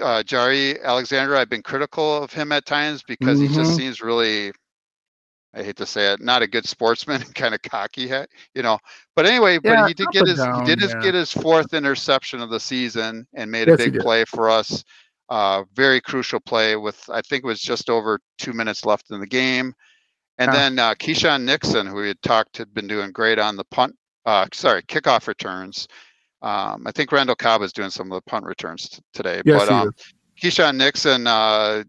uh, 0.00 0.22
Jaire 0.22 0.82
Alexander, 0.82 1.36
I've 1.36 1.50
been 1.50 1.62
critical 1.62 2.22
of 2.22 2.32
him 2.32 2.52
at 2.52 2.64
times 2.66 3.02
because 3.02 3.38
he 3.40 3.48
just 3.48 3.72
Mhm. 3.72 3.74
seems 3.74 4.00
really, 4.00 4.52
I 5.54 5.62
hate 5.62 5.76
to 5.76 5.86
say 5.86 6.12
it, 6.12 6.20
not 6.20 6.42
a 6.42 6.46
good 6.46 6.66
sportsman, 6.66 7.20
kind 7.34 7.54
of 7.54 7.62
cocky, 7.62 8.10
you 8.54 8.62
know. 8.62 8.78
But 9.14 9.26
anyway, 9.26 9.58
Yeah, 9.62 9.76
but 9.76 9.88
he 9.88 9.94
did 9.94 10.08
get 10.10 10.26
his 10.26 10.38
he 10.38 10.44
down, 10.44 10.66
did 10.66 10.80
his 10.80 10.92
yeah. 10.92 11.02
get 11.02 11.14
his 11.14 11.32
fourth 11.32 11.72
interception 11.74 12.40
of 12.40 12.50
the 12.50 12.60
season 12.60 13.26
and 13.34 13.50
made 13.50 13.68
Yes, 13.68 13.74
a 13.74 13.90
big 13.90 14.00
play 14.00 14.24
for 14.24 14.50
us. 14.50 14.84
Uh, 15.28 15.64
very 15.74 16.00
crucial 16.00 16.40
play 16.40 16.76
with 16.76 17.02
I 17.10 17.22
think 17.22 17.44
it 17.44 17.46
was 17.46 17.60
just 17.60 17.88
over 17.88 18.18
two 18.38 18.52
minutes 18.52 18.84
left 18.84 19.10
in 19.10 19.20
the 19.20 19.26
game. 19.26 19.72
And 20.38 20.52
Yeah. 20.52 20.58
then 20.58 20.78
uh, 20.78 20.94
Keisean 20.94 21.44
Nixon, 21.44 21.86
who 21.86 21.96
we 21.96 22.08
had 22.08 22.20
talked 22.22 22.56
had 22.56 22.74
been 22.74 22.88
doing 22.88 23.12
great 23.12 23.38
on 23.38 23.56
the 23.56 23.64
punt, 23.64 23.96
uh, 24.26 24.46
sorry, 24.52 24.82
kickoff 24.82 25.28
returns. 25.28 25.86
Um, 26.42 26.84
I 26.86 26.92
think 26.92 27.12
Randall 27.12 27.36
Cobb 27.36 27.62
is 27.62 27.72
doing 27.72 27.90
some 27.90 28.10
of 28.12 28.16
the 28.16 28.30
punt 28.30 28.44
returns 28.44 28.88
t- 28.88 28.98
today. 29.14 29.40
Yes, 29.44 29.66
but 29.66 29.68
he 29.68 29.74
um. 29.74 29.94
Keisean 30.42 30.76
Nixon 30.76 31.26
uh, 31.26 31.84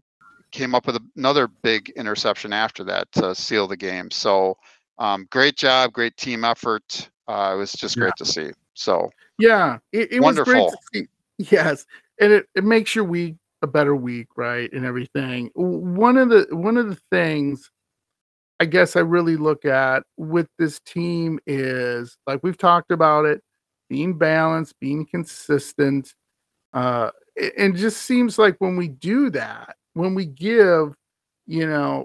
came 0.50 0.74
up 0.74 0.86
with 0.86 0.98
another 1.16 1.48
big 1.48 1.90
interception 1.90 2.52
after 2.52 2.84
that 2.84 3.10
to 3.12 3.34
seal 3.34 3.66
the 3.66 3.76
game. 3.76 4.10
So 4.10 4.56
um, 4.98 5.26
great 5.30 5.56
job, 5.56 5.92
great 5.92 6.16
team 6.16 6.44
effort. 6.44 7.10
Uh, 7.28 7.52
it 7.54 7.58
was 7.58 7.72
just 7.72 7.96
Yeah. 7.96 8.02
great 8.04 8.16
to 8.16 8.24
see. 8.24 8.50
So 8.74 9.10
Yeah, 9.38 9.78
it, 9.92 10.12
it 10.12 10.20
was 10.20 10.36
great 10.40 10.54
Wonderful. 10.54 10.70
to 10.70 10.78
see. 10.92 11.08
Yes, 11.38 11.84
and 12.18 12.32
it, 12.32 12.46
it 12.54 12.64
makes 12.64 12.94
your 12.94 13.04
week 13.04 13.36
a 13.60 13.66
better 13.66 13.94
week, 13.94 14.28
right? 14.38 14.72
And 14.72 14.86
everything. 14.86 15.50
One 15.54 16.16
of 16.16 16.30
the 16.30 16.46
one 16.50 16.78
of 16.78 16.88
the 16.88 16.98
things 17.10 17.70
I 18.58 18.64
guess 18.64 18.96
I 18.96 19.00
really 19.00 19.36
look 19.36 19.66
at 19.66 20.02
with 20.16 20.48
this 20.58 20.80
team 20.80 21.38
is 21.46 22.16
like 22.26 22.40
we've 22.42 22.56
talked 22.56 22.90
about 22.90 23.26
it, 23.26 23.42
being 23.90 24.16
balanced, 24.16 24.80
being 24.80 25.04
consistent. 25.04 26.14
Uh, 26.72 27.10
it 27.36 27.74
just 27.74 28.02
seems 28.02 28.38
like 28.38 28.56
when 28.60 28.76
we 28.78 28.88
do 28.88 29.28
that, 29.30 29.76
when 29.96 30.14
we 30.14 30.26
give, 30.26 30.94
you 31.46 31.66
know, 31.66 32.04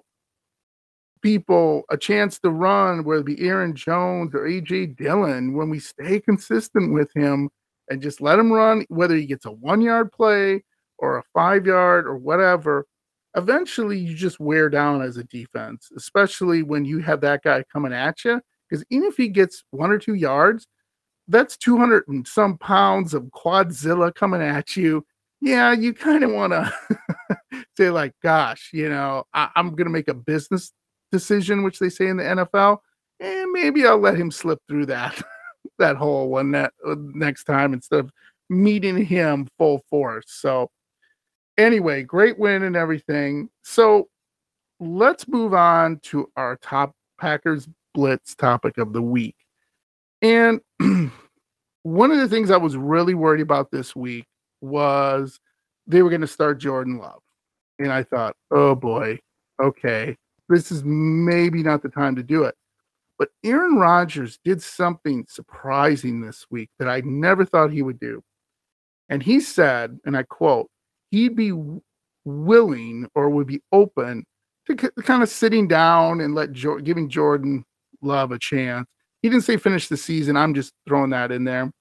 people 1.22 1.84
a 1.90 1.98
chance 1.98 2.40
to 2.40 2.50
run, 2.50 3.04
whether 3.04 3.20
it 3.20 3.26
be 3.26 3.48
Aaron 3.48 3.76
Jones 3.76 4.34
or 4.34 4.48
AJ 4.48 4.96
Dillon, 4.96 5.54
when 5.54 5.70
we 5.70 5.78
stay 5.78 6.22
consistent 6.22 6.94
with 6.94 7.12
him 7.14 7.50
and 7.90 8.02
just 8.02 8.22
let 8.22 8.40
him 8.40 8.52
run, 8.52 8.86
whether 8.88 9.16
he 9.16 9.26
gets 9.26 9.46
a 9.46 9.52
one 9.52 9.82
yard 9.82 10.12
play 10.14 10.64
or 11.00 11.18
a 11.18 11.24
five 11.34 11.66
yard 11.66 12.08
or 12.08 12.16
whatever, 12.16 12.88
eventually 13.36 14.00
you 14.00 14.16
just 14.16 14.40
wear 14.40 14.70
down 14.70 15.02
as 15.02 15.18
a 15.18 15.26
defense, 15.26 15.90
especially 15.98 16.64
when 16.64 16.86
you 16.86 17.00
have 17.00 17.20
that 17.20 17.44
guy 17.44 17.62
coming 17.72 17.92
at 17.92 18.24
you. 18.24 18.40
Because 18.70 18.86
even 18.90 19.10
if 19.10 19.18
he 19.18 19.28
gets 19.28 19.66
one 19.72 19.92
or 19.92 19.98
two 19.98 20.14
yards, 20.14 20.66
that's 21.28 21.58
200 21.58 22.08
and 22.08 22.26
some 22.26 22.58
pounds 22.58 23.14
of 23.14 23.24
quadzilla 23.24 24.16
coming 24.16 24.42
at 24.42 24.78
you. 24.78 25.06
Yeah, 25.42 25.74
you 25.74 25.94
kind 25.94 26.24
of 26.24 26.32
want 26.32 26.54
to 26.54 26.74
say, 27.78 27.90
like, 27.90 28.14
gosh, 28.24 28.70
you 28.74 28.90
know, 28.90 29.24
I- 29.34 29.50
I'm 29.56 29.70
going 29.72 29.86
to 29.86 29.92
make 29.92 30.08
a 30.08 30.14
business 30.14 30.72
decision, 31.12 31.64
which 31.64 31.80
they 31.80 31.90
say 31.90 32.08
in 32.08 32.18
the 32.18 32.24
NFL, 32.24 32.80
and 33.20 33.52
maybe 33.52 33.86
I'll 33.86 34.00
let 34.00 34.18
him 34.18 34.32
slip 34.32 34.60
through 34.68 34.88
that 34.88 35.22
that 35.80 35.96
hole 35.96 36.30
one 36.30 36.52
that 36.52 36.74
uh, 36.88 36.96
next 36.98 37.44
time 37.46 37.74
instead 37.74 38.00
of 38.00 38.12
meeting 38.50 39.06
him 39.06 39.48
full 39.58 39.82
force. 39.90 40.26
So 40.28 40.70
anyway, 41.58 42.04
great 42.04 42.38
win 42.38 42.64
and 42.64 42.76
everything. 42.76 43.50
So 43.64 44.08
let's 44.80 45.28
move 45.28 45.54
on 45.54 46.00
to 46.04 46.30
our 46.36 46.58
top 46.58 46.94
Packers 47.20 47.68
blitz 47.94 48.36
topic 48.36 48.78
of 48.78 48.94
the 48.94 49.02
week. 49.02 49.36
And 50.22 50.60
one 51.84 52.12
of 52.12 52.18
the 52.18 52.28
things 52.28 52.52
I 52.52 52.58
was 52.58 52.76
really 52.78 53.14
worried 53.14 53.42
about 53.42 53.72
this 53.72 53.96
week 53.96 54.26
was 54.62 55.40
they 55.88 56.02
were 56.02 56.10
going 56.10 56.22
to 56.22 56.28
start 56.28 56.60
Jordan 56.60 56.98
Love. 56.98 57.21
And 57.82 57.92
I 57.92 58.04
thought, 58.04 58.36
oh 58.52 58.76
boy, 58.76 59.20
okay, 59.62 60.16
this 60.50 60.72
is 60.72 60.84
maybe 60.84 61.64
not 61.64 61.82
the 61.82 61.90
time 61.90 62.16
to 62.16 62.24
do 62.24 62.44
it. 62.44 62.56
But 63.18 63.30
Aaron 63.44 63.76
Rodgers 63.76 64.40
did 64.44 64.62
something 64.62 65.26
surprising 65.28 66.22
this 66.22 66.46
week 66.50 66.70
that 66.80 66.88
I 66.88 67.02
never 67.02 67.44
thought 67.44 67.72
he 67.72 67.82
would 67.82 68.00
do. 68.00 68.24
And 69.10 69.22
he 69.22 69.40
said, 69.40 70.00
and 70.06 70.16
I 70.16 70.24
quote, 70.24 70.70
he'd 71.10 71.36
be 71.36 71.54
willing 72.24 73.08
or 73.16 73.30
would 73.30 73.48
be 73.48 73.62
open 73.72 74.26
to 74.68 74.76
k- 74.76 74.90
kind 75.04 75.24
of 75.24 75.30
sitting 75.30 75.68
down 75.68 76.22
and 76.22 76.36
let 76.36 76.52
jo- 76.52 76.80
giving 76.80 77.10
Jordan 77.10 77.66
Love 78.02 78.32
a 78.32 78.40
chance. 78.40 78.88
He 79.22 79.30
didn't 79.30 79.44
say 79.44 79.58
finish 79.58 79.88
the 79.88 79.98
season. 79.98 80.36
I'm 80.36 80.54
just 80.54 80.74
throwing 80.88 81.12
that 81.12 81.32
in 81.32 81.44
there. 81.44 81.72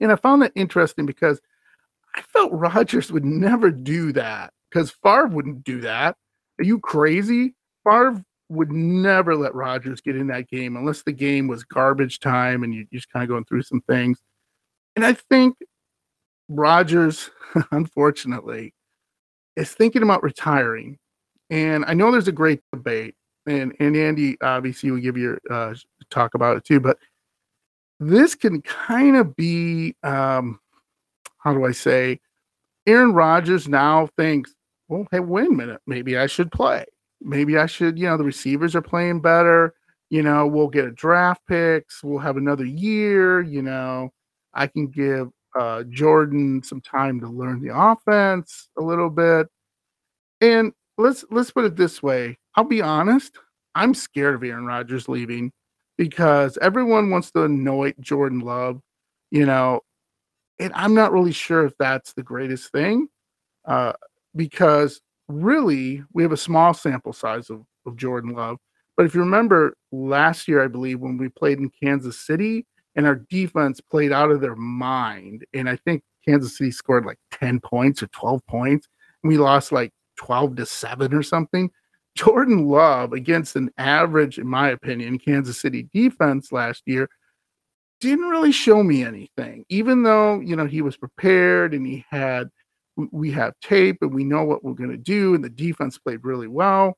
And 0.00 0.12
I 0.12 0.16
found 0.16 0.42
that 0.42 0.52
interesting 0.54 1.06
because 1.06 1.40
I 2.14 2.22
felt 2.22 2.52
Rodgers 2.52 3.10
would 3.10 3.24
never 3.24 3.70
do 3.70 4.12
that 4.12 4.52
because 4.76 4.90
Favre 5.02 5.26
wouldn't 5.28 5.64
do 5.64 5.80
that. 5.80 6.16
Are 6.60 6.64
you 6.64 6.78
crazy? 6.78 7.54
Favre 7.82 8.22
would 8.50 8.70
never 8.70 9.34
let 9.34 9.54
Rodgers 9.54 10.02
get 10.02 10.16
in 10.16 10.26
that 10.26 10.48
game 10.48 10.76
unless 10.76 11.02
the 11.02 11.12
game 11.12 11.48
was 11.48 11.64
garbage 11.64 12.20
time 12.20 12.62
and 12.62 12.74
you- 12.74 12.86
you're 12.90 12.98
just 13.00 13.10
kind 13.10 13.22
of 13.22 13.28
going 13.30 13.46
through 13.46 13.62
some 13.62 13.80
things. 13.80 14.20
And 14.94 15.04
I 15.04 15.14
think 15.14 15.56
Rodgers, 16.50 17.30
unfortunately, 17.70 18.74
is 19.56 19.72
thinking 19.72 20.02
about 20.02 20.22
retiring. 20.22 20.98
And 21.48 21.86
I 21.86 21.94
know 21.94 22.12
there's 22.12 22.28
a 22.28 22.32
great 22.32 22.60
debate, 22.70 23.14
and, 23.46 23.74
and 23.80 23.96
Andy 23.96 24.36
obviously 24.42 24.90
will 24.90 25.00
give 25.00 25.16
you 25.16 25.38
uh, 25.48 25.74
talk 26.10 26.34
about 26.34 26.58
it 26.58 26.64
too, 26.64 26.80
but 26.80 26.98
this 27.98 28.34
can 28.34 28.60
kind 28.60 29.16
of 29.16 29.34
be 29.36 29.96
um, 30.02 30.60
how 31.38 31.54
do 31.54 31.64
I 31.64 31.72
say? 31.72 32.20
Aaron 32.86 33.12
Rodgers 33.12 33.68
now 33.68 34.08
thinks, 34.16 34.54
well, 34.88 35.06
hey, 35.10 35.20
wait 35.20 35.48
a 35.48 35.52
minute, 35.52 35.80
maybe 35.86 36.16
I 36.16 36.26
should 36.26 36.50
play. 36.50 36.84
Maybe 37.20 37.56
I 37.56 37.66
should, 37.66 37.98
you 37.98 38.06
know, 38.06 38.16
the 38.16 38.24
receivers 38.24 38.74
are 38.76 38.82
playing 38.82 39.20
better. 39.20 39.74
You 40.10 40.22
know, 40.22 40.46
we'll 40.46 40.68
get 40.68 40.84
a 40.84 40.92
draft 40.92 41.42
picks. 41.48 42.04
We'll 42.04 42.18
have 42.18 42.36
another 42.36 42.64
year. 42.64 43.40
You 43.40 43.62
know, 43.62 44.10
I 44.54 44.66
can 44.66 44.86
give 44.88 45.28
uh, 45.58 45.84
Jordan 45.84 46.62
some 46.62 46.80
time 46.80 47.20
to 47.20 47.28
learn 47.28 47.60
the 47.60 47.76
offense 47.76 48.68
a 48.78 48.82
little 48.82 49.10
bit. 49.10 49.48
And 50.40 50.72
let's 50.98 51.24
let's 51.30 51.50
put 51.50 51.64
it 51.64 51.76
this 51.76 52.02
way. 52.02 52.38
I'll 52.54 52.64
be 52.64 52.82
honest. 52.82 53.36
I'm 53.74 53.94
scared 53.94 54.34
of 54.34 54.44
Aaron 54.44 54.66
Rodgers 54.66 55.08
leaving 55.08 55.52
because 55.98 56.58
everyone 56.62 57.10
wants 57.10 57.30
to 57.32 57.44
annoy 57.44 57.94
Jordan 58.00 58.40
Love. 58.40 58.80
You 59.30 59.46
know, 59.46 59.80
and 60.58 60.72
I'm 60.74 60.94
not 60.94 61.12
really 61.12 61.32
sure 61.32 61.64
if 61.64 61.72
that's 61.78 62.12
the 62.12 62.22
greatest 62.22 62.70
thing, 62.70 63.08
uh, 63.64 63.92
because 64.36 65.00
really 65.28 66.02
we 66.12 66.22
have 66.22 66.32
a 66.32 66.36
small 66.36 66.74
sample 66.74 67.12
size 67.12 67.50
of, 67.50 67.62
of 67.86 67.96
Jordan 67.96 68.34
Love. 68.34 68.58
But 68.96 69.06
if 69.06 69.14
you 69.14 69.20
remember 69.20 69.76
last 69.92 70.48
year, 70.48 70.62
I 70.62 70.68
believe 70.68 71.00
when 71.00 71.18
we 71.18 71.28
played 71.28 71.58
in 71.58 71.70
Kansas 71.82 72.24
City 72.24 72.66
and 72.94 73.06
our 73.06 73.16
defense 73.16 73.80
played 73.80 74.12
out 74.12 74.30
of 74.30 74.40
their 74.40 74.56
mind, 74.56 75.44
and 75.52 75.68
I 75.68 75.76
think 75.76 76.02
Kansas 76.26 76.56
City 76.56 76.70
scored 76.70 77.04
like 77.04 77.18
10 77.32 77.60
points 77.60 78.02
or 78.02 78.06
12 78.08 78.46
points, 78.46 78.88
and 79.22 79.28
we 79.30 79.36
lost 79.36 79.72
like 79.72 79.92
12 80.16 80.56
to 80.56 80.66
7 80.66 81.12
or 81.12 81.22
something. 81.22 81.70
Jordan 82.14 82.66
Love 82.66 83.12
against 83.12 83.56
an 83.56 83.70
average, 83.76 84.38
in 84.38 84.46
my 84.46 84.70
opinion, 84.70 85.18
Kansas 85.18 85.60
City 85.60 85.88
defense 85.92 86.50
last 86.50 86.82
year 86.86 87.08
didn't 88.00 88.28
really 88.28 88.52
show 88.52 88.82
me 88.82 89.04
anything, 89.04 89.64
even 89.68 90.02
though 90.02 90.40
you 90.40 90.56
know 90.56 90.66
he 90.66 90.82
was 90.82 90.96
prepared 90.96 91.74
and 91.74 91.86
he 91.86 92.04
had 92.10 92.48
we- 92.96 93.30
have 93.32 93.54
tape 93.60 93.98
and 94.00 94.14
we 94.14 94.24
know 94.24 94.44
what 94.44 94.64
we're 94.64 94.72
going 94.74 94.90
to 94.90 94.96
do, 94.96 95.34
and 95.34 95.44
the 95.44 95.50
defense 95.50 95.98
played 95.98 96.24
really 96.24 96.48
well. 96.48 96.96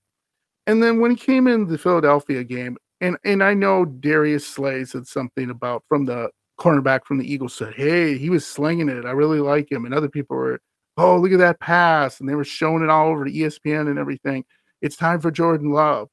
And 0.66 0.82
then 0.82 1.00
when 1.00 1.10
he 1.10 1.16
came 1.16 1.46
in 1.48 1.66
the 1.66 1.78
Philadelphia 1.78 2.44
game, 2.44 2.76
and 3.00 3.16
and 3.24 3.42
I 3.42 3.54
know 3.54 3.84
Darius 3.84 4.46
Slay 4.46 4.84
said 4.84 5.06
something 5.06 5.50
about 5.50 5.84
from 5.88 6.04
the 6.04 6.30
cornerback 6.60 7.04
from 7.06 7.18
the 7.18 7.32
Eagles 7.32 7.54
said, 7.54 7.74
"Hey, 7.74 8.18
he 8.18 8.30
was 8.30 8.46
slinging 8.46 8.88
it. 8.88 9.04
I 9.06 9.12
really 9.12 9.40
like 9.40 9.70
him." 9.70 9.84
And 9.84 9.94
other 9.94 10.08
people 10.08 10.36
were, 10.36 10.60
"Oh, 10.96 11.16
look 11.18 11.32
at 11.32 11.38
that 11.38 11.60
pass!" 11.60 12.20
And 12.20 12.28
they 12.28 12.34
were 12.34 12.44
showing 12.44 12.82
it 12.82 12.90
all 12.90 13.08
over 13.08 13.26
E 13.26 13.40
ESPN 13.42 13.88
and 13.88 13.98
everything. 13.98 14.44
It's 14.82 14.96
time 14.96 15.20
for 15.20 15.30
Jordan 15.30 15.70
Love. 15.72 16.08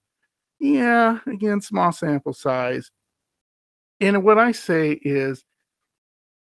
Yeah, 0.59 1.19
again, 1.27 1.61
small 1.61 1.91
sample 1.91 2.33
size. 2.33 2.91
And 3.99 4.23
what 4.23 4.37
I 4.37 4.51
say 4.51 4.93
is 5.03 5.43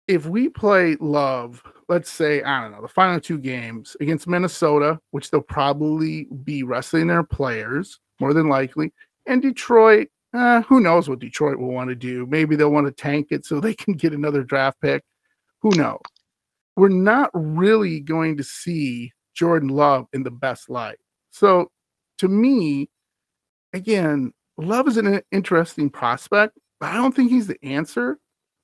if 0.07 0.27
we 0.27 0.49
play 0.49 0.97
Love, 1.01 1.63
let's 1.89 2.11
say, 2.11 2.43
I 2.43 2.61
don't 2.61 2.73
know, 2.73 2.83
the 2.83 2.89
final 2.89 3.21
two 3.21 3.39
games 3.39 3.97
against 4.01 4.27
Minnesota, 4.27 5.01
which 5.13 5.31
they'll 5.31 5.41
probably 5.41 6.29
be 6.45 6.63
wrestling 6.63 7.07
their 7.07 7.23
players 7.23 8.01
more 8.21 8.35
than 8.35 8.49
likely, 8.49 8.93
and 9.27 9.41
Detroit, 9.41 10.09
uh, 10.35 10.63
who 10.63 10.81
knows 10.81 11.09
what 11.09 11.21
Detroit 11.21 11.59
will 11.59 11.73
want 11.73 11.89
to 11.89 11.95
do? 11.95 12.27
Maybe 12.27 12.57
they'll 12.57 12.73
want 12.73 12.87
to 12.87 12.93
tank 12.93 13.29
it 13.31 13.47
so 13.47 13.61
they 13.61 13.75
can 13.75 13.95
get 13.95 14.13
another 14.13 14.43
draft 14.43 14.81
pick. 14.81 15.03
Who 15.63 15.71
knows? 15.71 16.01
We're 16.77 16.89
not 16.89 17.31
really 17.33 18.01
going 18.01 18.37
to 18.37 18.45
see 18.45 19.13
Jordan 19.35 19.69
Love 19.69 20.07
in 20.13 20.23
the 20.23 20.31
best 20.31 20.69
light. 20.69 20.99
So 21.31 21.71
to 22.19 22.29
me, 22.29 22.91
again, 23.73 24.33
Love 24.57 24.87
is 24.89 24.97
an 24.97 25.21
interesting 25.33 25.91
prospect, 25.91 26.59
but 26.81 26.91
I 26.91 26.95
don't 26.95 27.15
think 27.15 27.31
he's 27.31 27.47
the 27.47 27.59
answer 27.65 28.19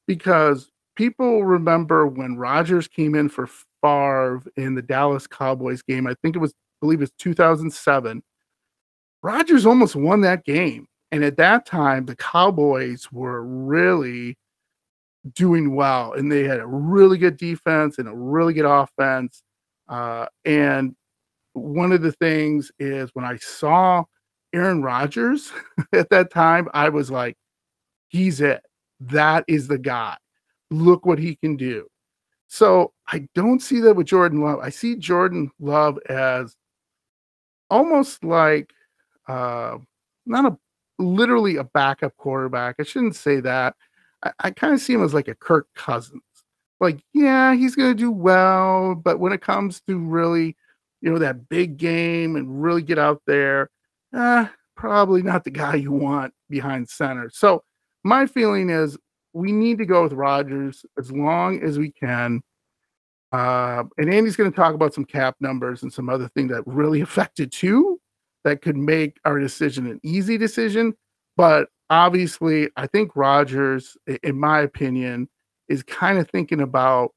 because 0.06 0.69
people 0.96 1.44
remember 1.44 2.06
when 2.06 2.36
Rodgers 2.36 2.88
came 2.88 3.14
in 3.14 3.28
for 3.28 3.48
Favre 3.82 4.42
in 4.56 4.74
the 4.74 4.82
Dallas 4.82 5.26
Cowboys 5.26 5.82
game. 5.82 6.06
I 6.06 6.14
think 6.22 6.36
it 6.36 6.40
was, 6.40 6.52
I 6.52 6.76
believe 6.80 7.02
it's 7.02 7.12
2007. 7.18 8.22
Rodgers 9.22 9.66
almost 9.66 9.96
won 9.96 10.20
that 10.22 10.44
game. 10.44 10.86
And 11.12 11.24
at 11.24 11.36
that 11.38 11.66
time, 11.66 12.06
the 12.06 12.16
Cowboys 12.16 13.10
were 13.10 13.42
really 13.44 14.36
doing 15.34 15.74
well 15.74 16.14
and 16.14 16.32
they 16.32 16.44
had 16.44 16.60
a 16.60 16.66
really 16.66 17.18
good 17.18 17.36
defense 17.36 17.98
and 17.98 18.08
a 18.08 18.14
really 18.14 18.54
good 18.54 18.64
offense. 18.64 19.42
Uh, 19.88 20.26
and 20.44 20.94
one 21.52 21.92
of 21.92 22.00
the 22.00 22.12
things 22.12 22.70
is 22.78 23.10
when 23.12 23.24
I 23.24 23.36
saw 23.36 24.04
Aaron 24.52 24.82
Rodgers 24.82 25.52
at 25.92 26.08
that 26.10 26.30
time, 26.30 26.68
I 26.72 26.88
was 26.88 27.10
like, 27.10 27.36
he's 28.08 28.40
it. 28.40 28.62
That 29.00 29.44
is 29.48 29.68
the 29.68 29.78
guy. 29.78 30.16
Look 30.70 31.06
what 31.06 31.18
he 31.18 31.36
can 31.36 31.56
do. 31.56 31.86
So 32.48 32.92
I 33.06 33.28
don't 33.34 33.60
see 33.60 33.80
that 33.80 33.94
with 33.94 34.06
Jordan 34.06 34.40
Love. 34.40 34.58
I 34.60 34.70
see 34.70 34.96
Jordan 34.96 35.50
Love 35.60 35.98
as 36.08 36.56
almost 37.70 38.24
like 38.24 38.72
uh, 39.28 39.78
not 40.26 40.46
a 40.46 40.58
literally 40.98 41.56
a 41.56 41.64
backup 41.64 42.16
quarterback. 42.16 42.76
I 42.78 42.82
shouldn't 42.82 43.16
say 43.16 43.40
that. 43.40 43.74
I, 44.24 44.32
I 44.40 44.50
kind 44.50 44.74
of 44.74 44.80
see 44.80 44.92
him 44.92 45.04
as 45.04 45.14
like 45.14 45.28
a 45.28 45.34
Kirk 45.34 45.68
Cousins. 45.74 46.22
Like, 46.80 47.00
yeah, 47.12 47.54
he's 47.54 47.76
going 47.76 47.90
to 47.90 47.98
do 47.98 48.10
well, 48.10 48.94
but 48.94 49.20
when 49.20 49.32
it 49.32 49.42
comes 49.42 49.82
to 49.82 49.98
really, 49.98 50.56
you 51.02 51.12
know, 51.12 51.18
that 51.18 51.48
big 51.48 51.76
game 51.76 52.36
and 52.36 52.62
really 52.62 52.82
get 52.82 52.98
out 52.98 53.22
there, 53.26 53.70
uh, 54.14 54.46
probably 54.76 55.22
not 55.22 55.44
the 55.44 55.50
guy 55.50 55.74
you 55.74 55.92
want 55.92 56.32
behind 56.48 56.88
center. 56.88 57.30
So 57.32 57.62
my 58.02 58.26
feeling 58.26 58.70
is 58.70 58.96
we 59.32 59.52
need 59.52 59.78
to 59.78 59.86
go 59.86 60.02
with 60.02 60.12
Rodgers 60.12 60.84
as 60.98 61.10
long 61.12 61.62
as 61.62 61.78
we 61.78 61.90
can. 61.90 62.42
Uh, 63.32 63.84
and 63.96 64.12
Andy's 64.12 64.36
going 64.36 64.50
to 64.50 64.56
talk 64.56 64.74
about 64.74 64.92
some 64.92 65.04
cap 65.04 65.36
numbers 65.40 65.82
and 65.82 65.92
some 65.92 66.08
other 66.08 66.28
things 66.28 66.50
that 66.50 66.66
really 66.66 67.00
affected 67.02 67.52
too, 67.52 68.00
that 68.44 68.62
could 68.62 68.76
make 68.76 69.18
our 69.24 69.38
decision 69.38 69.86
an 69.86 70.00
easy 70.02 70.36
decision. 70.36 70.94
But 71.36 71.68
obviously, 71.90 72.68
I 72.76 72.86
think 72.86 73.14
Rodgers, 73.14 73.96
in 74.22 74.38
my 74.38 74.60
opinion, 74.60 75.28
is 75.68 75.82
kind 75.82 76.18
of 76.18 76.28
thinking 76.30 76.60
about, 76.60 77.12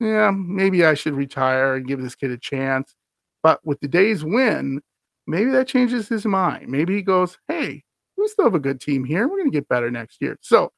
yeah, 0.00 0.30
maybe 0.30 0.84
I 0.84 0.94
should 0.94 1.14
retire 1.14 1.74
and 1.74 1.86
give 1.86 2.00
this 2.00 2.14
kid 2.14 2.30
a 2.30 2.38
chance. 2.38 2.94
But 3.42 3.60
with 3.64 3.80
today's 3.80 4.24
win, 4.24 4.80
maybe 5.26 5.50
that 5.50 5.66
changes 5.68 6.08
his 6.08 6.24
mind. 6.24 6.68
Maybe 6.68 6.94
he 6.94 7.02
goes, 7.02 7.38
hey, 7.48 7.82
we 8.16 8.28
still 8.28 8.46
have 8.46 8.54
a 8.54 8.60
good 8.60 8.80
team 8.80 9.04
here. 9.04 9.28
We're 9.28 9.38
going 9.38 9.50
to 9.50 9.56
get 9.56 9.68
better 9.68 9.90
next 9.90 10.20
year. 10.20 10.38
So, 10.40 10.72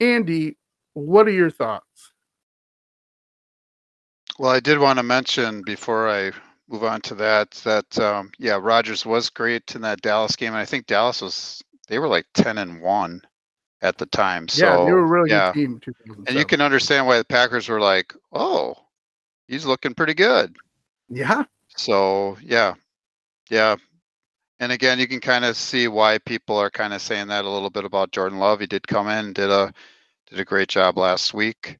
Andy, 0.00 0.56
what 0.94 1.28
are 1.28 1.32
your 1.32 1.50
thoughts? 1.50 2.12
Well, 4.38 4.50
I 4.50 4.60
did 4.60 4.78
want 4.78 4.98
to 4.98 5.02
mention 5.02 5.62
before 5.62 6.08
I 6.08 6.32
move 6.68 6.84
on 6.84 7.00
to 7.02 7.14
that 7.16 7.50
that 7.64 7.98
um, 7.98 8.30
yeah, 8.38 8.58
Rodgers 8.60 9.04
was 9.04 9.28
great 9.28 9.74
in 9.74 9.82
that 9.82 10.00
Dallas 10.00 10.36
game, 10.36 10.48
and 10.48 10.56
I 10.56 10.64
think 10.64 10.86
Dallas 10.86 11.20
was 11.20 11.62
they 11.88 11.98
were 11.98 12.08
like 12.08 12.26
ten 12.32 12.56
and 12.58 12.80
one 12.80 13.20
at 13.82 13.98
the 13.98 14.06
time. 14.06 14.48
So 14.48 14.64
yeah, 14.64 14.84
they 14.84 14.92
were 14.92 15.00
a 15.00 15.06
really 15.06 15.30
yeah. 15.30 15.52
good 15.52 15.82
team. 15.82 16.24
And 16.26 16.36
you 16.36 16.44
can 16.44 16.60
understand 16.60 17.06
why 17.06 17.18
the 17.18 17.24
Packers 17.24 17.68
were 17.68 17.80
like, 17.80 18.14
"Oh, 18.32 18.74
he's 19.46 19.66
looking 19.66 19.94
pretty 19.94 20.14
good." 20.14 20.56
Yeah. 21.08 21.44
So 21.76 22.38
yeah, 22.42 22.74
yeah. 23.50 23.76
And 24.60 24.72
again, 24.72 24.98
you 24.98 25.08
can 25.08 25.20
kind 25.20 25.46
of 25.46 25.56
see 25.56 25.88
why 25.88 26.18
people 26.18 26.56
are 26.56 26.70
kind 26.70 26.92
of 26.92 27.00
saying 27.00 27.28
that 27.28 27.46
a 27.46 27.50
little 27.50 27.70
bit 27.70 27.86
about 27.86 28.12
Jordan 28.12 28.38
Love. 28.38 28.60
He 28.60 28.66
did 28.66 28.86
come 28.86 29.08
in, 29.08 29.32
did 29.32 29.50
a 29.50 29.72
did 30.28 30.38
a 30.38 30.44
great 30.44 30.68
job 30.68 30.98
last 30.98 31.32
week. 31.32 31.78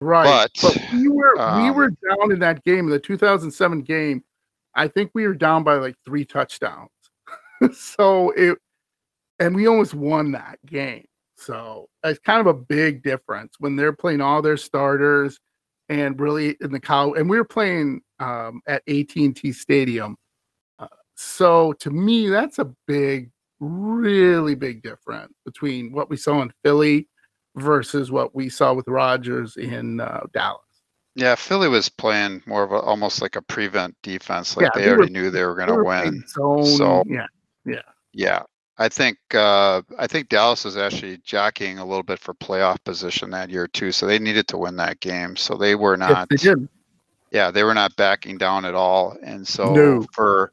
Right. 0.00 0.24
But, 0.24 0.52
But, 0.62 0.92
we 0.92 1.08
were 1.08 1.34
we 1.36 1.42
um, 1.42 1.74
were 1.74 1.90
down 1.90 2.30
in 2.30 2.38
that 2.38 2.64
game, 2.64 2.88
the 2.88 3.00
2007 3.00 3.82
game. 3.82 4.22
I 4.76 4.86
think 4.86 5.10
we 5.12 5.26
were 5.26 5.34
down 5.34 5.64
by 5.64 5.74
like 5.74 5.96
three 6.04 6.24
touchdowns. 6.24 6.90
so 7.72 8.30
it 8.30 8.58
and 9.40 9.54
we 9.54 9.66
almost 9.66 9.94
won 9.94 10.32
that 10.32 10.58
game. 10.66 11.06
So 11.36 11.88
it's 12.04 12.20
kind 12.20 12.40
of 12.40 12.46
a 12.46 12.54
big 12.54 13.02
difference 13.02 13.56
when 13.58 13.74
they're 13.74 13.92
playing 13.92 14.20
all 14.20 14.40
their 14.40 14.56
starters 14.56 15.40
and 15.88 16.18
really 16.18 16.56
in 16.60 16.70
the 16.70 16.80
cow 16.80 17.12
and 17.14 17.28
we 17.28 17.36
were 17.36 17.44
playing 17.44 18.02
um, 18.20 18.60
at 18.68 18.82
AT&T 18.88 19.52
Stadium. 19.52 20.16
So 21.16 21.72
to 21.74 21.90
me 21.90 22.28
that's 22.28 22.58
a 22.58 22.66
big 22.86 23.30
really 23.60 24.54
big 24.54 24.82
difference 24.82 25.32
between 25.44 25.90
what 25.92 26.10
we 26.10 26.16
saw 26.16 26.42
in 26.42 26.52
Philly 26.62 27.08
versus 27.56 28.10
what 28.10 28.34
we 28.34 28.48
saw 28.50 28.74
with 28.74 28.86
Rodgers 28.86 29.56
in 29.56 29.98
uh, 30.00 30.20
Dallas. 30.34 30.60
Yeah, 31.14 31.34
Philly 31.34 31.68
was 31.68 31.88
playing 31.88 32.42
more 32.44 32.62
of 32.62 32.72
a 32.72 32.76
almost 32.76 33.22
like 33.22 33.36
a 33.36 33.40
prevent 33.42 33.96
defense. 34.02 34.54
Like 34.56 34.64
Yeah, 34.64 34.70
they 34.74 34.82
they 34.84 34.90
were- 34.90 34.96
already 34.98 35.12
knew 35.14 35.30
they 35.30 35.44
were 35.44 35.54
going 35.54 35.68
to 35.68 35.82
win. 35.82 36.22
zone, 36.28 36.66
So- 36.66 37.04
yeah, 37.06 37.26
Yeah, 37.64 37.80
yeah. 38.12 38.42
I 38.78 38.90
think 38.90 39.16
uh, 39.32 39.80
I 39.98 40.06
think 40.06 40.28
Dallas 40.28 40.66
was 40.66 40.76
actually 40.76 41.16
jockeying 41.24 41.78
a 41.78 41.84
little 41.86 42.02
bit 42.02 42.18
for 42.18 42.34
playoff 42.34 42.76
position 42.84 43.30
that 43.30 43.48
year 43.48 43.66
too. 43.66 43.90
So 43.90 44.06
they 44.06 44.18
needed 44.18 44.46
to 44.48 44.58
win 44.58 44.76
that 44.76 45.00
game. 45.00 45.34
So 45.36 45.56
they 45.56 45.74
were 45.74 45.96
yes, 45.98 46.10
not. 46.10 46.28
they 46.28 46.36
did. 46.36 46.68
Yeah, 47.30 47.50
they 47.50 47.64
were 47.64 47.72
not 47.72 47.96
backing 47.96 48.36
down 48.36 48.66
at 48.66 48.74
all. 48.74 49.16
And 49.22 49.48
so 49.48 49.72
No. 49.74 50.06
for 50.12 50.52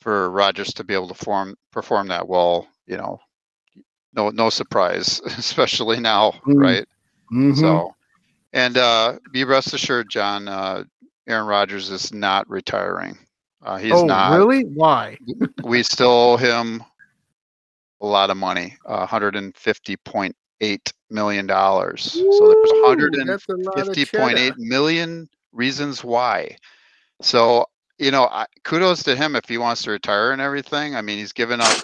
for 0.00 0.30
Rodgers 0.30 0.72
to 0.74 0.84
be 0.84 0.94
able 0.94 1.08
to 1.08 1.14
form 1.14 1.56
perform 1.72 2.08
that 2.08 2.28
well, 2.28 2.68
you 2.86 2.96
know, 2.96 3.18
no 4.14 4.30
no 4.30 4.50
surprise, 4.50 5.20
especially 5.26 6.00
now, 6.00 6.32
Mm. 6.46 6.60
right? 6.60 6.86
Mhm. 7.32 7.56
So, 7.56 7.94
and 8.52 8.76
uh, 8.76 9.18
be 9.32 9.44
rest 9.44 9.72
assured, 9.72 10.10
John, 10.10 10.48
uh, 10.48 10.84
Aaron 11.28 11.46
Rodgers 11.46 11.90
is 11.90 12.12
not 12.12 12.48
retiring. 12.48 13.16
Uh, 13.62 13.76
he's 13.76 13.92
oh, 13.92 14.06
not. 14.06 14.36
really? 14.36 14.64
Why? 14.64 15.18
We 15.62 15.82
still 15.82 16.08
owe 16.10 16.36
him 16.36 16.82
a 18.00 18.06
lot 18.06 18.30
of 18.30 18.36
money, 18.36 18.76
uh, 18.86 19.06
hundred 19.06 19.36
and 19.36 19.54
fifty 19.56 19.96
point 19.96 20.34
eight 20.60 20.92
million 21.10 21.46
dollars. 21.46 22.12
So 22.12 22.20
there's 22.20 22.70
Woo, 22.72 22.86
hundred 22.86 23.14
and 23.14 23.28
that's 23.28 23.46
a 23.48 23.52
lot 23.56 23.78
of 23.78 23.86
fifty 23.94 24.16
point 24.16 24.38
eight 24.38 24.54
million 24.56 25.28
reasons 25.52 26.02
why. 26.02 26.56
So 27.20 27.66
you 28.00 28.10
know, 28.10 28.24
I, 28.24 28.46
kudos 28.64 29.02
to 29.04 29.14
him 29.14 29.36
if 29.36 29.46
he 29.46 29.58
wants 29.58 29.82
to 29.82 29.90
retire 29.90 30.32
and 30.32 30.40
everything. 30.40 30.96
I 30.96 31.02
mean, 31.02 31.18
he's 31.18 31.34
given 31.34 31.60
up. 31.60 31.76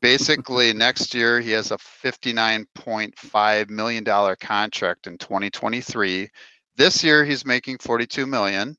Basically, 0.00 0.72
next 0.72 1.12
year 1.12 1.40
he 1.40 1.50
has 1.50 1.72
a 1.72 1.78
fifty-nine 1.78 2.66
point 2.76 3.18
five 3.18 3.68
million 3.68 4.04
dollar 4.04 4.36
contract 4.36 5.08
in 5.08 5.18
twenty 5.18 5.50
twenty-three. 5.50 6.30
This 6.76 7.02
year 7.02 7.24
he's 7.24 7.44
making 7.44 7.78
forty-two 7.78 8.26
million, 8.26 8.76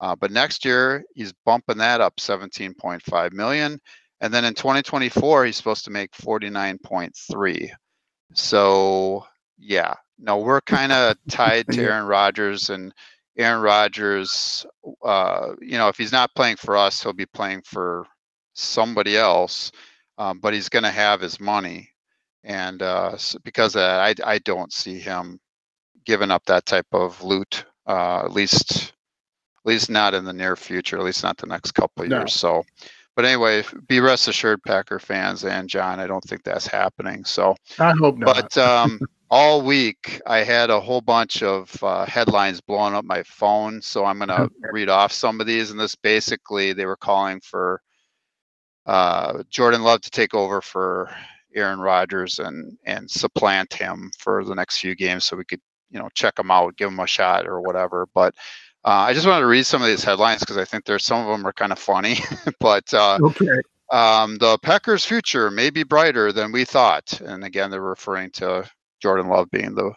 uh, 0.00 0.14
but 0.14 0.30
next 0.30 0.64
year 0.64 1.04
he's 1.14 1.34
bumping 1.44 1.78
that 1.78 2.00
up 2.00 2.20
seventeen 2.20 2.74
point 2.74 3.02
five 3.02 3.32
million, 3.32 3.80
and 4.20 4.32
then 4.32 4.44
in 4.44 4.54
twenty 4.54 4.82
twenty-four 4.82 5.44
he's 5.44 5.56
supposed 5.56 5.84
to 5.86 5.90
make 5.90 6.14
forty-nine 6.14 6.78
point 6.78 7.16
three. 7.28 7.72
So 8.32 9.26
yeah, 9.58 9.94
no, 10.16 10.38
we're 10.38 10.60
kind 10.60 10.92
of 10.92 11.16
tied 11.28 11.66
to 11.72 11.82
Aaron 11.82 12.06
Rodgers 12.06 12.70
and 12.70 12.94
Aaron 13.38 13.62
Rodgers. 13.62 14.66
Uh, 15.04 15.52
you 15.60 15.78
know, 15.78 15.88
if 15.88 15.96
he's 15.98 16.12
not 16.12 16.34
playing 16.34 16.56
for 16.56 16.76
us, 16.76 17.02
he'll 17.02 17.12
be 17.12 17.26
playing 17.26 17.62
for 17.64 18.06
somebody 18.54 19.16
else. 19.16 19.72
Um, 20.18 20.38
but 20.40 20.54
he's 20.54 20.68
going 20.70 20.82
to 20.84 20.90
have 20.90 21.20
his 21.20 21.38
money, 21.40 21.90
and 22.44 22.80
uh, 22.82 23.10
s 23.14 23.36
because 23.44 23.74
of 23.76 23.80
that, 23.82 24.00
I 24.24 24.34
I 24.34 24.38
don't 24.38 24.72
see 24.72 24.98
him 24.98 25.38
giving 26.06 26.30
up 26.30 26.44
that 26.46 26.66
type 26.66 26.86
of 26.92 27.22
loot. 27.22 27.64
Uh, 27.86 28.20
at 28.24 28.32
least, 28.32 28.92
at 29.58 29.66
least 29.66 29.90
not 29.90 30.14
in 30.14 30.24
the 30.24 30.32
near 30.32 30.56
future. 30.56 30.96
At 30.98 31.04
least 31.04 31.22
not 31.22 31.36
the 31.36 31.46
next 31.46 31.72
couple 31.72 32.04
of 32.04 32.08
No. 32.10 32.18
years. 32.20 32.32
So, 32.32 32.64
but 33.14 33.24
anyway, 33.26 33.62
be 33.88 34.00
rest 34.00 34.28
assured, 34.28 34.62
Packer 34.62 34.98
fans 34.98 35.44
and 35.44 35.68
John, 35.68 36.00
I 36.00 36.06
don't 36.06 36.24
think 36.24 36.42
that's 36.44 36.66
happening. 36.66 37.24
So, 37.24 37.54
I 37.78 37.92
hope 37.92 38.16
not. 38.18 38.34
but 38.34 38.56
um, 38.58 39.00
all 39.30 39.62
week 39.62 40.20
I 40.26 40.38
had 40.44 40.70
a 40.70 40.80
whole 40.80 41.00
bunch 41.00 41.42
of 41.42 41.82
uh, 41.82 42.06
headlines 42.06 42.60
blowing 42.60 42.94
up 42.94 43.04
my 43.04 43.22
phone. 43.24 43.82
So 43.82 44.04
I'm 44.04 44.18
going 44.18 44.28
to 44.28 44.48
Okay. 44.48 44.68
read 44.70 44.88
off 44.88 45.12
some 45.12 45.40
of 45.40 45.46
these. 45.46 45.70
And 45.70 45.80
this 45.80 45.96
basically, 45.96 46.72
they 46.72 46.86
were 46.86 46.96
calling 46.96 47.40
for 47.40 47.80
uh, 48.86 49.42
Jordan 49.50 49.82
Love 49.82 50.00
to 50.02 50.10
take 50.10 50.34
over 50.34 50.60
for 50.60 51.10
Aaron 51.54 51.80
Rodgers 51.80 52.38
and 52.38 52.76
and 52.84 53.10
supplant 53.10 53.72
him 53.72 54.10
for 54.18 54.44
the 54.44 54.54
next 54.54 54.78
few 54.78 54.94
games 54.94 55.24
so 55.24 55.36
we 55.36 55.44
could 55.44 55.60
you 55.90 55.98
know 55.98 56.08
check 56.14 56.38
him 56.38 56.50
out, 56.50 56.76
give 56.76 56.88
him 56.90 57.00
a 57.00 57.06
shot 57.06 57.46
or 57.46 57.60
whatever. 57.60 58.06
But 58.14 58.34
uh, 58.84 58.90
I 59.08 59.14
just 59.14 59.26
wanted 59.26 59.40
to 59.40 59.46
read 59.46 59.66
some 59.66 59.82
of 59.82 59.88
these 59.88 60.04
headlines 60.04 60.40
because 60.40 60.58
I 60.58 60.64
think 60.64 60.84
there's 60.84 61.04
some 61.04 61.20
of 61.26 61.28
them 61.28 61.46
are 61.46 61.52
kind 61.52 61.72
of 61.72 61.78
funny. 61.78 62.18
but 62.60 62.92
uh, 62.94 63.20
Okay. 63.20 63.62
um, 63.90 64.38
the 64.38 64.58
Packers' 64.62 65.04
future 65.04 65.50
may 65.50 65.70
be 65.70 65.84
brighter 65.84 66.32
than 66.32 66.52
we 66.52 66.64
thought. 66.64 67.20
And 67.20 67.44
again, 67.44 67.70
they're 67.70 67.80
referring 67.82 68.30
to 68.32 68.68
Jordan 69.00 69.28
Love 69.28 69.50
being 69.50 69.74
the, 69.74 69.92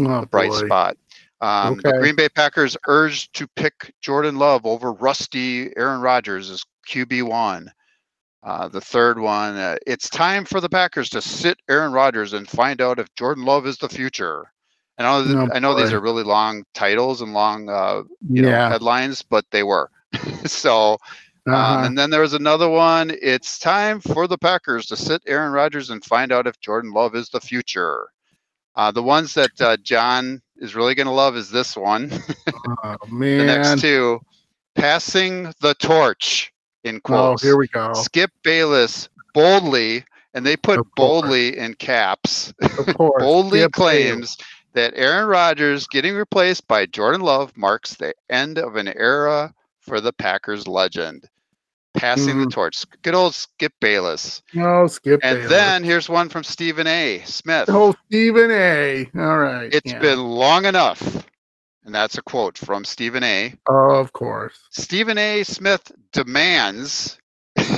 Oh, 0.00 0.20
the 0.20 0.26
bright 0.26 0.50
boy. 0.50 0.66
spot. 0.66 0.96
Um, 1.40 1.76
The 1.82 1.92
Green 2.00 2.16
Bay 2.16 2.28
Packers 2.28 2.76
urged 2.86 3.34
to 3.34 3.46
pick 3.56 3.94
Jordan 4.02 4.36
Love 4.36 4.66
over 4.66 4.92
rusty 4.92 5.70
Aaron 5.76 6.00
Rodgers 6.00 6.50
as 6.50 6.64
QB1. 6.88 7.68
Uh, 8.42 8.68
the 8.68 8.80
third 8.80 9.18
one, 9.18 9.56
uh, 9.56 9.76
it's 9.86 10.08
time 10.08 10.44
for 10.46 10.60
the 10.60 10.68
Packers 10.68 11.10
to 11.10 11.20
sit 11.20 11.58
Aaron 11.68 11.92
Rodgers 11.92 12.32
and 12.32 12.48
find 12.48 12.80
out 12.80 12.98
if 12.98 13.14
Jordan 13.14 13.44
Love 13.44 13.66
is 13.66 13.76
the 13.78 13.88
future. 13.88 14.50
And 14.96 15.06
I 15.06 15.18
know, 15.20 15.24
th- 15.24 15.36
Oh, 15.36 15.56
I 15.56 15.58
know 15.58 15.74
these 15.74 15.92
are 15.92 16.00
really 16.00 16.22
long 16.22 16.64
titles 16.74 17.20
and 17.22 17.32
long 17.34 17.68
uh, 17.68 18.02
you 18.30 18.42
know, 18.42 18.48
headlines, 18.70 19.22
but 19.22 19.44
they 19.50 19.62
were. 19.62 19.90
so 20.46 20.92
um, 21.46 21.54
Uh-huh. 21.54 21.82
and 21.86 21.98
then 21.98 22.10
there 22.10 22.20
was 22.22 22.34
another 22.34 22.68
one. 22.68 23.12
It's 23.22 23.58
time 23.58 24.00
for 24.00 24.26
the 24.26 24.36
Packers 24.38 24.86
to 24.86 24.96
sit 24.96 25.22
Aaron 25.26 25.52
Rodgers 25.52 25.88
and 25.90 26.04
find 26.04 26.32
out 26.32 26.46
if 26.46 26.58
Jordan 26.60 26.92
Love 26.92 27.14
is 27.14 27.28
the 27.30 27.40
future. 27.40 28.08
Uh, 28.76 28.90
the 28.90 29.02
ones 29.02 29.34
that 29.34 29.60
uh, 29.60 29.76
John 29.78 30.40
is 30.56 30.74
really 30.74 30.94
going 30.94 31.06
to 31.06 31.12
love 31.12 31.36
is 31.36 31.50
this 31.50 31.76
one. 31.76 32.10
oh, 32.84 32.96
the 33.08 33.44
next 33.44 33.80
two, 33.80 34.20
passing 34.74 35.52
the 35.60 35.74
torch 35.78 36.52
in 36.84 36.96
Oh, 36.96 37.00
quotes. 37.00 37.42
here 37.42 37.56
we 37.56 37.68
go. 37.68 37.92
Skip 37.94 38.30
Bayless 38.42 39.08
boldly, 39.34 40.04
and 40.34 40.46
they 40.46 40.56
put 40.56 40.80
boldly 40.96 41.58
in 41.58 41.74
caps, 41.74 42.52
boldly 42.96 43.60
Skip 43.60 43.72
Bayless. 43.72 43.74
claims 43.74 44.38
that 44.72 44.92
Aaron 44.94 45.26
Rodgers 45.26 45.86
getting 45.88 46.14
replaced 46.14 46.66
by 46.68 46.86
Jordan 46.86 47.20
Love 47.22 47.56
marks 47.56 47.94
the 47.94 48.14
end 48.30 48.56
of 48.58 48.76
an 48.76 48.88
era 48.88 49.52
for 49.80 50.00
the 50.00 50.12
Packers 50.12 50.68
legend. 50.68 51.28
Passing 52.00 52.38
the 52.40 52.46
Mhm. 52.46 52.50
torch. 52.52 52.84
Good 53.02 53.14
old 53.14 53.34
Skip 53.34 53.72
Bayless. 53.80 54.42
Oh, 54.56 54.86
Skip 54.86 55.20
And 55.22 55.38
Bayless. 55.38 55.50
then 55.50 55.84
here's 55.84 56.08
one 56.08 56.28
from 56.30 56.42
Stephen 56.44 56.86
A. 56.86 57.22
Smith. 57.26 57.68
Oh, 57.68 57.94
Stephen 58.06 58.50
A. 58.50 59.10
All 59.16 59.38
right. 59.38 59.72
It's 59.72 59.92
yeah. 59.92 59.98
been 59.98 60.18
long 60.18 60.64
enough. 60.64 61.26
And 61.84 61.94
that's 61.94 62.16
a 62.16 62.22
quote 62.22 62.56
from 62.56 62.84
Stephen 62.84 63.22
A. 63.22 63.54
Oh, 63.68 63.90
of 63.96 64.12
course. 64.14 64.58
Stephen 64.70 65.18
A. 65.18 65.42
Smith 65.44 65.92
demands 66.12 67.18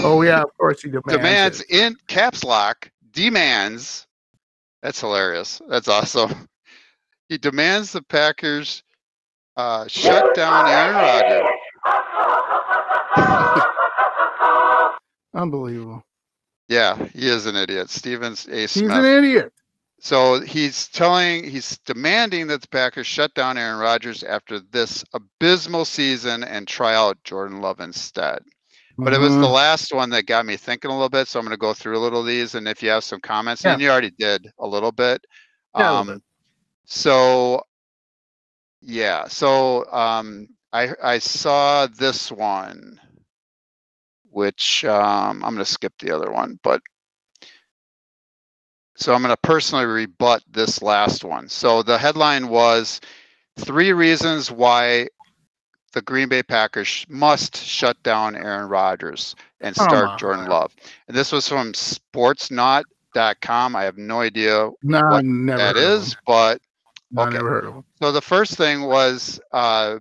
Oh, 0.04 0.22
yeah. 0.22 0.42
Of 0.42 0.56
course 0.56 0.82
he 0.82 0.88
demands. 0.90 1.12
demands 1.12 1.60
it. 1.62 1.70
in 1.70 1.96
caps 2.06 2.44
lock 2.44 2.90
demands 3.10 4.06
that's 4.82 5.00
hilarious 5.00 5.60
that's 5.68 5.88
awesome 5.88 6.48
he 7.28 7.38
demands 7.38 7.92
the 7.92 8.02
packers 8.02 8.82
uh, 9.56 9.86
shut 9.88 10.34
down 10.34 10.66
aaron 10.66 10.94
rodgers 10.94 11.50
Unbelievable. 15.34 16.04
yeah 16.68 16.96
he 17.14 17.28
is 17.28 17.46
an 17.46 17.56
idiot 17.56 17.90
stevens 17.90 18.46
a 18.48 18.60
He's 18.66 18.76
an 18.76 19.04
idiot. 19.04 19.52
so 20.00 20.40
he's 20.40 20.88
telling 20.88 21.44
he's 21.48 21.78
demanding 21.86 22.46
that 22.48 22.60
the 22.62 22.68
packers 22.68 23.06
shut 23.06 23.32
down 23.34 23.56
aaron 23.58 23.78
rodgers 23.78 24.22
after 24.22 24.60
this 24.60 25.04
abysmal 25.14 25.84
season 25.84 26.44
and 26.44 26.68
try 26.68 26.94
out 26.94 27.16
jordan 27.24 27.60
love 27.60 27.80
instead 27.80 28.42
but 28.98 29.14
it 29.14 29.18
was 29.20 29.34
the 29.34 29.40
Mhm. 29.40 29.52
last 29.54 29.94
one 29.94 30.10
that 30.10 30.26
got 30.26 30.44
me 30.44 30.56
thinking 30.58 30.90
a 30.90 30.94
little 30.94 31.08
bit. 31.08 31.26
So 31.26 31.38
I'm 31.40 31.46
going 31.46 31.54
to 31.54 31.58
go 31.58 31.72
through 31.72 31.96
a 31.96 31.98
little 31.98 32.20
of 32.20 32.26
these, 32.26 32.54
and 32.54 32.68
if 32.68 32.82
you 32.82 32.90
have 32.90 33.02
some 33.02 33.20
comments, 33.20 33.64
Yeah. 33.64 33.72
and 33.72 33.80
you 33.80 33.88
already 33.90 34.10
did 34.10 34.46
a 34.58 34.66
little 34.66 34.92
bit. 34.92 35.24
Yeah, 35.76 35.98
um, 36.00 36.06
bit. 36.08 36.22
So, 36.84 37.62
yeah. 38.82 39.28
So 39.28 39.90
um, 39.90 40.46
I 40.74 40.90
I 41.02 41.18
saw 41.20 41.86
this 41.86 42.30
one, 42.30 43.00
which 44.32 44.84
um, 44.84 45.42
I'm 45.44 45.54
going 45.54 45.64
to 45.64 45.66
skip 45.70 45.92
the 45.98 46.12
other 46.12 46.30
one, 46.30 46.58
but 46.62 46.80
so 48.96 49.14
I'm 49.14 49.22
going 49.22 49.34
to 49.34 49.40
personally 49.42 49.86
rebut 49.86 50.42
this 50.50 50.82
last 50.82 51.24
one. 51.24 51.48
So 51.48 51.82
the 51.82 51.98
headline 51.98 52.48
was 52.48 53.00
three 53.58 53.92
reasons 53.92 54.50
why 54.50 55.08
the 55.92 56.02
Green 56.02 56.28
Bay 56.28 56.42
Packers 56.42 57.04
must 57.08 57.56
shut 57.56 58.00
down 58.02 58.36
Aaron 58.36 58.68
Rodgers 58.68 59.34
and 59.60 59.74
start 59.74 60.18
Jordan. 60.18 60.46
Love. 60.46 60.74
And 61.08 61.16
this 61.16 61.32
was 61.32 61.48
from 61.48 61.72
sportsnaut.com. 61.72 63.76
I 63.76 63.84
have 63.84 63.98
no 63.98 64.20
idea 64.20 64.70
No, 64.82 65.00
what 65.08 65.24
never 65.24 65.58
that 65.58 65.76
is, 65.76 66.16
but 66.26 66.60
No, 67.10 67.22
okay. 67.22 67.34
never 67.34 67.48
heard 67.48 67.64
of 67.66 67.74
him. 67.74 67.84
so 68.00 68.12
the 68.12 68.22
first 68.22 68.56
thing 68.56 68.82
was 68.82 69.40
uh, 69.52 69.98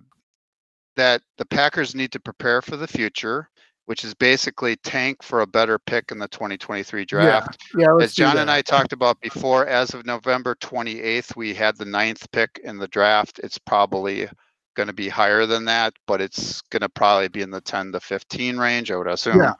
that 0.96 1.22
the 1.38 1.46
Packers 1.46 1.94
need 1.94 2.12
to 2.12 2.20
prepare 2.20 2.62
for 2.62 2.76
the 2.76 2.88
future, 2.88 3.48
which 3.86 4.04
is 4.04 4.14
basically 4.14 4.76
tank 4.76 5.22
for 5.22 5.40
a 5.40 5.46
better 5.46 5.78
pick 5.78 6.12
in 6.12 6.18
the 6.18 6.28
2023 6.28 7.04
draft. 7.04 7.60
Yeah, 7.76 7.90
let's 7.92 8.12
As 8.12 8.14
John 8.14 8.38
and. 8.38 8.50
I 8.50 8.62
talked 8.62 8.92
about 8.92 9.20
before, 9.20 9.66
as 9.66 9.94
of 9.94 10.06
November 10.06 10.54
28th, 10.56 11.36
we 11.36 11.52
had 11.54 11.76
the 11.76 11.84
ninth 11.84 12.30
pick 12.32 12.60
in 12.62 12.78
the 12.78 12.88
draft. 12.88 13.40
It's 13.42 13.58
probably 13.58 14.28
going 14.74 14.86
to 14.86 14.92
be 14.92 15.08
higher 15.08 15.46
than 15.46 15.64
that, 15.66 15.92
but 16.06 16.20
it's 16.20 16.62
going 16.62 16.80
to 16.80 16.88
probably 16.88 17.28
be 17.28 17.42
in 17.42 17.50
the 17.50 17.60
10 17.60 17.92
to 17.92 18.00
15 18.00 18.56
range, 18.56 18.90
I 18.90 18.96
would 18.96 19.06
assume 19.08 19.38
Yeah, 19.38 19.54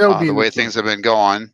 uh, 0.00 0.18
the 0.20 0.30
way 0.30 0.50
things 0.50 0.74
have 0.74 0.84
been 0.84 1.02
going. 1.02 1.52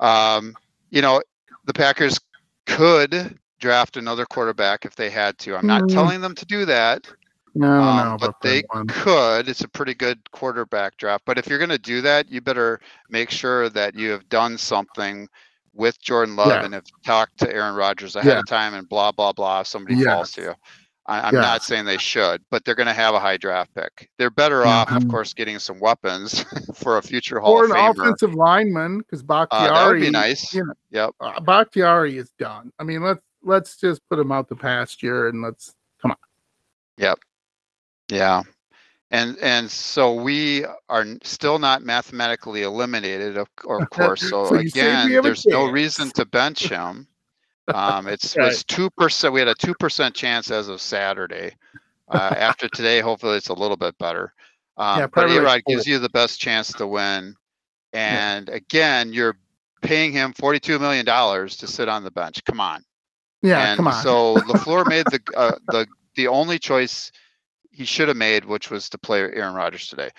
Um, 0.00 0.54
you 0.90 1.02
know, 1.02 1.22
the 1.64 1.74
Packers 1.74 2.18
could 2.66 3.38
draft 3.60 3.96
another 3.96 4.26
quarterback 4.26 4.84
if 4.84 4.96
they 4.96 5.10
had 5.10 5.38
to. 5.38 5.56
I'm 5.56 5.66
not 5.66 5.82
Mm. 5.82 5.94
telling 5.94 6.20
them 6.20 6.34
to 6.34 6.44
do 6.46 6.64
that, 6.64 7.06
No, 7.54 7.82
um, 7.82 7.96
no, 7.96 8.16
but 8.18 8.34
they 8.40 8.64
one. 8.72 8.86
could. 8.88 9.48
It's 9.48 9.62
a 9.62 9.68
pretty 9.68 9.94
good 9.94 10.18
quarterback 10.32 10.96
draft. 10.96 11.24
But 11.24 11.38
if 11.38 11.46
you're 11.46 11.58
going 11.58 11.70
to 11.70 11.78
do 11.78 12.00
that, 12.00 12.30
you 12.30 12.40
better 12.40 12.80
make 13.08 13.30
sure 13.30 13.68
that 13.70 13.94
you 13.94 14.10
have 14.10 14.28
done 14.28 14.58
something 14.58 15.28
with 15.72 16.00
Jordan 16.00 16.34
Love 16.36 16.50
Yeah. 16.50 16.64
and 16.64 16.74
have 16.74 16.84
talked 17.04 17.38
to 17.38 17.52
Aaron 17.52 17.74
Rodgers 17.74 18.16
ahead 18.16 18.32
Yeah. 18.32 18.38
of 18.40 18.46
time 18.46 18.74
and 18.74 18.88
blah, 18.88 19.12
blah, 19.12 19.32
blah. 19.32 19.60
If 19.60 19.68
somebody 19.68 19.94
Yes. 19.96 20.04
falls 20.06 20.30
to 20.32 20.40
you. 20.42 20.54
I, 21.06 21.20
I'm 21.20 21.34
Yes. 21.34 21.42
not 21.42 21.62
saying 21.62 21.84
they 21.84 21.98
should, 21.98 22.42
but 22.50 22.64
they're 22.64 22.74
going 22.74 22.86
to 22.86 22.92
have 22.94 23.14
a 23.14 23.20
high 23.20 23.36
draft 23.36 23.74
pick. 23.74 24.08
They're 24.18 24.30
better 24.30 24.64
off, 24.64 24.90
of 24.90 25.06
course, 25.06 25.34
getting 25.34 25.58
some 25.58 25.78
weapons 25.78 26.42
for 26.74 26.96
a 26.96 27.02
future 27.02 27.38
Hall 27.40 27.52
or 27.52 27.64
of 27.66 27.70
an 27.72 27.76
offensive 27.76 28.34
lineman 28.34 28.98
because 28.98 29.20
Uh, 29.20 29.26
Bakhtiari. 29.26 29.74
that 29.74 29.86
would 29.86 30.00
be 30.00 30.10
nice. 30.10 30.54
you 30.54 30.64
know, 30.64 30.72
Yep. 30.90 31.10
uh, 31.20 31.40
Bakhtiari 31.40 32.16
is 32.16 32.30
done. 32.38 32.72
I 32.78 32.84
mean, 32.84 33.02
let's 33.02 33.20
let's 33.42 33.76
just 33.76 34.00
put 34.08 34.18
him 34.18 34.32
out 34.32 34.48
the 34.48 34.56
pasture 34.56 35.28
and 35.28 35.42
let's 35.42 35.74
Yeah. 38.08 38.42
And 39.10 39.36
and 39.40 39.70
so 39.70 40.12
we 40.12 40.64
are 40.88 41.06
still 41.22 41.58
not 41.58 41.82
mathematically 41.82 42.62
eliminated, 42.62 43.36
of, 43.36 43.48
of 43.68 43.88
course. 43.90 44.22
So, 44.30 44.46
So 44.46 44.60
you 44.60 44.68
say 44.70 44.82
we 44.82 44.88
again, 44.88 45.22
there's 45.22 45.46
no 45.46 45.66
reason 45.70 46.10
to 46.12 46.24
bench 46.24 46.68
him. 46.68 47.06
Um, 47.72 48.08
it's 48.08 48.36
Right. 48.36 48.44
was 48.44 48.62
two 48.62 48.90
percent. 48.90 49.32
We 49.32 49.40
had 49.40 49.48
a 49.48 49.54
two 49.54 49.74
percent 49.80 50.14
chance 50.14 50.50
as 50.50 50.68
of 50.68 50.82
Saturday. 50.82 51.56
Uh, 52.10 52.34
after 52.36 52.68
today, 52.68 53.00
hopefully 53.00 53.38
it's 53.38 53.48
a 53.48 53.54
little 53.54 53.78
bit 53.78 53.96
better. 53.96 54.34
Um, 54.76 54.98
Yeah, 54.98 55.06
but 55.06 55.30
A-Rod 55.30 55.62
gives 55.66 55.86
you 55.86 55.98
the 55.98 56.10
best 56.10 56.38
chance 56.38 56.70
to 56.74 56.86
win. 56.86 57.34
And 57.94 58.50
again, 58.50 59.14
you're 59.14 59.38
paying 59.80 60.12
him 60.12 60.34
forty-two 60.34 60.78
million 60.78 61.06
dollars 61.06 61.56
to 61.56 61.66
sit 61.66 61.88
on 61.88 62.04
the 62.04 62.10
bench. 62.10 62.44
Come 62.44 62.60
on. 62.60 62.84
yeah, 63.40 63.70
and 63.70 63.76
come 63.78 63.88
on. 63.88 64.02
So 64.02 64.34
LaFleur 64.42 64.86
made 64.86 65.06
the 65.06 65.20
uh, 65.34 65.52
the 65.68 65.86
the 66.16 66.28
only 66.28 66.58
choice 66.58 67.10
he 67.74 67.84
should 67.84 68.08
have 68.08 68.16
made, 68.16 68.44
which 68.44 68.70
was 68.70 68.88
to 68.90 68.98
play 68.98 69.20
Aaron 69.20 69.54
Rodgers 69.54 69.88
today. 69.88 70.10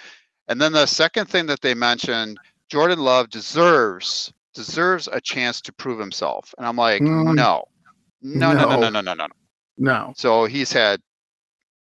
And 0.48 0.62
then 0.62 0.74
the 0.74 0.86
second 0.86 1.28
thing 1.28 1.46
that 1.48 1.62
they 1.62 1.74
mentioned, 1.74 2.38
Jordan 2.70 3.00
Love 3.00 3.30
deserves 3.30 4.32
deserves 4.54 5.10
a 5.12 5.20
chance 5.20 5.60
to 5.62 5.74
prove 5.74 6.00
himself. 6.00 6.54
And 6.58 6.66
I'm 6.66 6.78
like, 6.78 7.02
Mm. 7.02 7.36
no, 7.36 7.66
no, 8.22 8.54
no, 8.54 8.54
no, 8.54 8.70
No. 8.70 8.80
no, 8.80 8.90
no, 8.90 9.02
no, 9.02 9.14
no. 9.14 9.28
no, 9.78 10.14
So 10.16 10.46
he's 10.46 10.72
had 10.72 11.02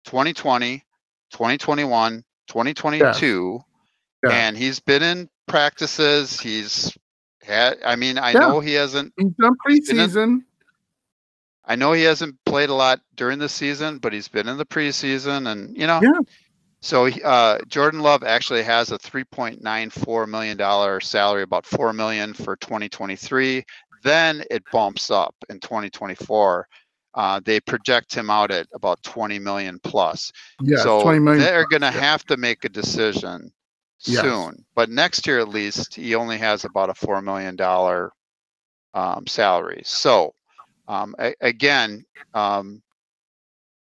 2020, 0.05 0.83
2021, 1.31 2.23
2022, 2.47 3.59
Yeah. 4.23 4.29
and 4.31 4.57
he's 4.57 4.79
been 4.81 5.01
in 5.03 5.29
practices. 5.47 6.39
He's 6.39 6.97
had. 7.41 7.77
I 7.85 7.95
mean, 7.95 8.17
I 8.17 8.31
Yeah. 8.31 8.39
know 8.39 8.59
he 8.59 8.73
hasn't 8.73 9.13
he's 9.17 9.31
done 9.39 9.53
preseason. 9.65 10.43
I 11.67 11.75
know 11.75 11.91
he 11.91 12.03
hasn't 12.03 12.35
played 12.45 12.69
a 12.69 12.73
lot 12.73 13.01
during 13.15 13.39
the 13.39 13.49
season, 13.49 13.97
but 13.99 14.13
he's 14.13 14.27
been 14.27 14.47
in 14.47 14.57
the 14.57 14.65
preseason, 14.65 15.51
and 15.51 15.75
you 15.77 15.85
know. 15.87 15.99
Yeah. 16.01 16.19
So 16.79 17.07
uh, 17.07 17.57
Jordan 17.67 18.01
Love 18.01 18.23
actually 18.23 18.63
has 18.63 18.91
a 18.91 18.99
3.94 18.99 20.27
million 20.27 20.57
dollar 20.57 20.99
salary, 20.99 21.41
about 21.41 21.65
four 21.65 21.91
million 21.91 22.33
for 22.33 22.55
2023. 22.55 23.65
Then 24.03 24.43
it 24.51 24.63
bumps 24.71 25.09
up 25.09 25.35
in 25.49 25.59
2024. 25.59 26.67
Uh, 27.15 27.41
they 27.43 27.59
project 27.59 28.13
him 28.13 28.29
out 28.29 28.51
at 28.51 28.67
about 28.75 29.01
20 29.01 29.39
million 29.39 29.79
plus. 29.83 30.31
Yes, 30.61 30.83
so 30.83 31.01
twenty 31.01 31.19
million. 31.19 31.43
they're 31.43 31.67
going 31.67 31.81
to 31.81 31.87
yeah. 31.87 31.99
have 31.99 32.23
to 32.25 32.37
make 32.37 32.63
a 32.63 32.69
decision 32.69 33.51
Yes. 34.01 34.21
soon. 34.21 34.63
But 34.75 34.89
next 34.89 35.25
year, 35.25 35.39
at 35.39 35.49
least, 35.49 35.95
he 35.95 36.13
only 36.15 36.37
has 36.37 36.65
about 36.65 36.89
a 36.89 36.93
four 36.93 37.21
million 37.21 37.55
dollar 37.55 38.11
um, 38.93 39.25
salary. 39.27 39.81
So, 39.85 40.33
um, 40.87 41.15
a- 41.19 41.35
again, 41.41 42.05
um, 42.33 42.81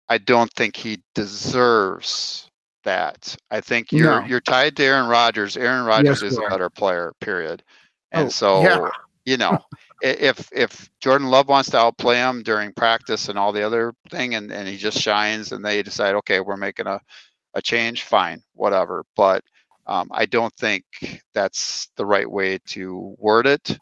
I 0.09 0.19
don't 0.19 0.53
think 0.53 0.77
he 0.77 1.03
deserves 1.15 2.49
that. 2.85 3.37
I 3.51 3.61
think 3.61 3.93
you're 3.93 4.21
No. 4.21 4.27
you're 4.27 4.41
tied 4.41 4.77
to 4.77 4.85
Aaron 4.85 5.09
Rodgers. 5.09 5.57
Aaron 5.57 5.85
Rodgers 5.85 6.23
is 6.23 6.39
a 6.39 6.43
better 6.49 6.69
player. 6.71 7.13
Period. 7.21 7.63
Oh, 8.13 8.21
And 8.21 8.33
so, 8.33 8.63
yeah. 8.63 8.89
you 9.25 9.37
know, 9.37 9.59
if 10.03 10.49
if 10.53 10.91
Jordan 11.01 11.29
Love 11.29 11.49
wants 11.49 11.71
to 11.71 11.79
outplay 11.79 12.17
him 12.17 12.43
during 12.43 12.73
practice 12.73 13.29
and 13.29 13.39
all 13.39 13.53
the 13.53 13.63
other 13.63 13.95
thing, 14.11 14.35
and 14.35 14.53
and 14.53 14.69
he 14.69 14.77
just 14.77 14.99
shines, 14.99 15.53
and 15.53 15.65
they 15.65 15.83
decide, 15.83 16.15
okay, 16.17 16.41
we're 16.41 16.57
making 16.57 16.87
a 16.87 17.01
a 17.55 17.63
change, 17.63 18.03
fine, 18.05 18.43
whatever. 18.55 19.05
But 19.17 19.45
um, 19.87 20.09
I 20.13 20.27
don't 20.27 20.55
think 20.57 20.85
that's 21.35 21.89
the 21.97 22.07
right 22.07 22.31
way 22.31 22.59
to 22.69 23.15
word 23.19 23.47
it. 23.47 23.79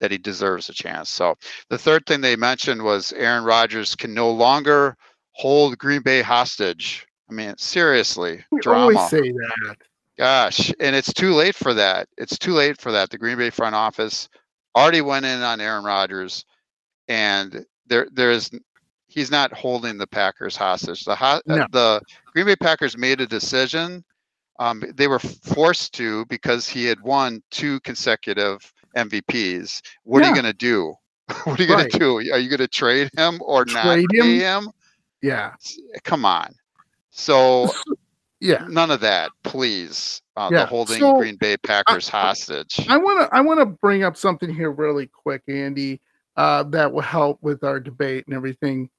That 0.00 0.10
he 0.10 0.18
deserves 0.18 0.68
a 0.68 0.74
chance. 0.74 1.08
So 1.08 1.36
the 1.70 1.78
third 1.78 2.04
thing 2.06 2.20
they 2.20 2.36
mentioned 2.36 2.82
was 2.82 3.12
Aaron 3.14 3.44
Rodgers 3.44 3.94
can 3.94 4.12
no 4.12 4.30
longer 4.30 4.94
hold 5.32 5.78
Green 5.78 6.02
Bay 6.02 6.20
hostage. 6.22 7.06
I 7.30 7.32
mean, 7.32 7.54
seriously, 7.56 8.44
We 8.52 8.60
drama. 8.60 8.80
always 8.82 9.08
say 9.10 9.20
that. 9.32 9.76
Gosh, 10.18 10.72
and 10.80 10.94
it's 10.94 11.12
too 11.12 11.32
late 11.32 11.54
for 11.54 11.72
that. 11.74 12.08
It's 12.18 12.38
too 12.38 12.52
late 12.52 12.78
for 12.80 12.92
that. 12.92 13.10
The 13.10 13.18
Green 13.18 13.36
Bay 13.38 13.50
front 13.50 13.74
office 13.74 14.28
already 14.76 15.00
went 15.00 15.24
in 15.26 15.42
on 15.42 15.60
Aaron 15.60 15.84
Rodgers, 15.84 16.44
and 17.08 17.64
there 17.86 18.06
there's 18.12 18.50
he's 19.08 19.30
not 19.30 19.52
holding 19.52 19.96
the 19.98 20.06
Packers 20.06 20.56
hostage. 20.56 21.04
The 21.04 21.14
ho- 21.16 21.40
No. 21.46 21.66
the 21.72 22.00
Green 22.32 22.46
Bay 22.46 22.56
Packers 22.56 22.96
made 22.98 23.20
a 23.20 23.26
decision. 23.26 24.04
Um, 24.58 24.82
they 24.94 25.06
were 25.08 25.18
forced 25.18 25.92
to 25.94 26.24
because 26.26 26.68
he 26.68 26.84
had 26.84 27.00
won 27.00 27.42
two 27.50 27.78
consecutive 27.80 28.72
MVPs. 28.96 29.82
What 30.04 30.22
are 30.22 30.28
you 30.28 30.34
going 30.34 30.44
to 30.46 30.52
do? 30.52 30.94
what 31.44 31.58
are 31.58 31.62
you 31.62 31.68
going 31.68 31.88
to 31.88 31.98
do? 31.98 32.16
Are 32.32 32.38
you 32.38 32.48
going 32.48 32.58
to 32.58 32.68
trade 32.68 33.10
him 33.16 33.40
or 33.44 33.64
not 33.64 33.82
Trade 33.84 34.06
pay 34.10 34.38
him? 34.38 34.64
him? 34.64 34.70
Yeah. 35.22 35.54
Come 36.04 36.24
on. 36.24 36.52
So 37.10 37.70
Yeah. 38.40 38.66
none 38.68 38.90
of 38.90 39.00
that, 39.00 39.30
please. 39.42 40.22
Uh, 40.36 40.50
Yeah, 40.52 40.60
The 40.60 40.66
holding 40.66 40.98
so, 41.00 41.18
Green 41.18 41.36
Bay 41.36 41.56
Packers 41.56 42.08
hostage. 42.08 42.86
I 42.88 42.96
want 42.96 43.20
to 43.20 43.34
I 43.36 43.40
want 43.40 43.60
to 43.60 43.66
bring 43.66 44.04
up 44.04 44.16
something 44.16 44.52
here 44.52 44.70
really 44.70 45.06
quick, 45.06 45.42
Andy, 45.48 46.00
uh, 46.36 46.62
that 46.64 46.92
will 46.92 47.02
help 47.02 47.42
with 47.42 47.64
our 47.64 47.80
debate 47.80 48.24
and 48.26 48.36
everything. 48.36 48.90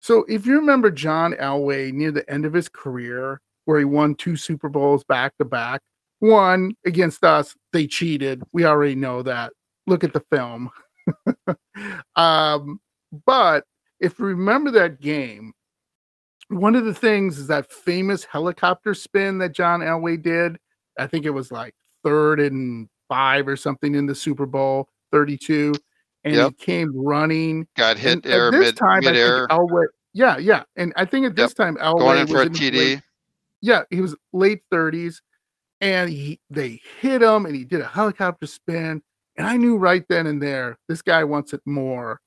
So, 0.00 0.24
if 0.28 0.46
you 0.46 0.54
remember 0.58 0.90
John 0.90 1.32
Elway 1.34 1.92
near 1.92 2.12
the 2.12 2.28
end 2.30 2.46
of 2.46 2.52
his 2.52 2.68
career, 2.68 3.40
where 3.64 3.78
he 3.78 3.84
won 3.84 4.14
two 4.14 4.36
Super 4.36 4.68
Bowls 4.68 5.04
back 5.04 5.36
to 5.38 5.44
back, 5.44 5.82
one 6.20 6.72
against 6.84 7.24
us, 7.24 7.54
they 7.72 7.86
cheated. 7.86 8.42
We 8.52 8.64
already 8.64 8.94
know 8.94 9.22
that. 9.22 9.52
Look 9.86 10.04
at 10.04 10.12
the 10.12 10.22
film. 10.30 10.70
um, 12.16 12.80
but 13.26 13.64
if 14.00 14.18
you 14.18 14.26
remember 14.26 14.70
that 14.72 15.00
game, 15.00 15.52
one 16.48 16.74
of 16.74 16.84
the 16.84 16.94
things 16.94 17.38
is 17.38 17.46
that 17.48 17.70
famous 17.70 18.24
helicopter 18.24 18.94
spin 18.94 19.38
that 19.38 19.52
John 19.52 19.80
Elway 19.80 20.20
did. 20.22 20.56
I 20.98 21.06
think 21.06 21.24
it 21.26 21.30
was 21.30 21.50
like 21.52 21.74
third 22.04 22.40
and 22.40 22.88
five 23.08 23.46
or 23.48 23.56
something 23.56 23.94
in 23.94 24.06
the 24.06 24.14
Super 24.14 24.46
Bowl 24.46 24.88
32. 25.12 25.74
And 26.24 26.34
Yep. 26.34 26.54
he 26.58 26.64
came 26.64 26.92
running. 26.94 27.66
Got 27.76 27.96
hit 27.98 28.24
And 28.24 28.26
air 28.26 28.50
this 28.50 28.60
mid 28.60 28.76
time, 28.76 29.00
mid 29.04 29.16
I 29.16 29.38
think 29.38 29.50
Elway, 29.50 29.84
yeah, 30.14 30.36
yeah. 30.38 30.62
And 30.76 30.92
I 30.96 31.04
think 31.04 31.26
at 31.26 31.36
this 31.36 31.54
time, 31.54 31.76
Elway 31.76 31.98
going 31.98 32.18
in 32.20 32.22
was 32.26 32.30
for 32.32 32.42
a 32.42 32.46
in 32.46 32.52
TD. 32.52 32.72
late- 32.78 33.02
yeah, 33.60 33.82
he 33.90 34.00
was 34.00 34.16
late 34.32 34.60
30s. 34.72 35.20
And 35.80 36.10
he 36.10 36.40
they 36.50 36.80
hit 37.00 37.22
him 37.22 37.46
and 37.46 37.54
he 37.54 37.64
did 37.64 37.80
a 37.80 37.86
helicopter 37.86 38.46
spin. 38.46 39.02
And 39.36 39.46
I 39.46 39.56
knew 39.56 39.76
right 39.76 40.04
then 40.08 40.26
and 40.26 40.42
there, 40.42 40.76
this 40.88 41.02
guy 41.02 41.22
wants 41.24 41.52
it 41.52 41.60
more 41.64 42.20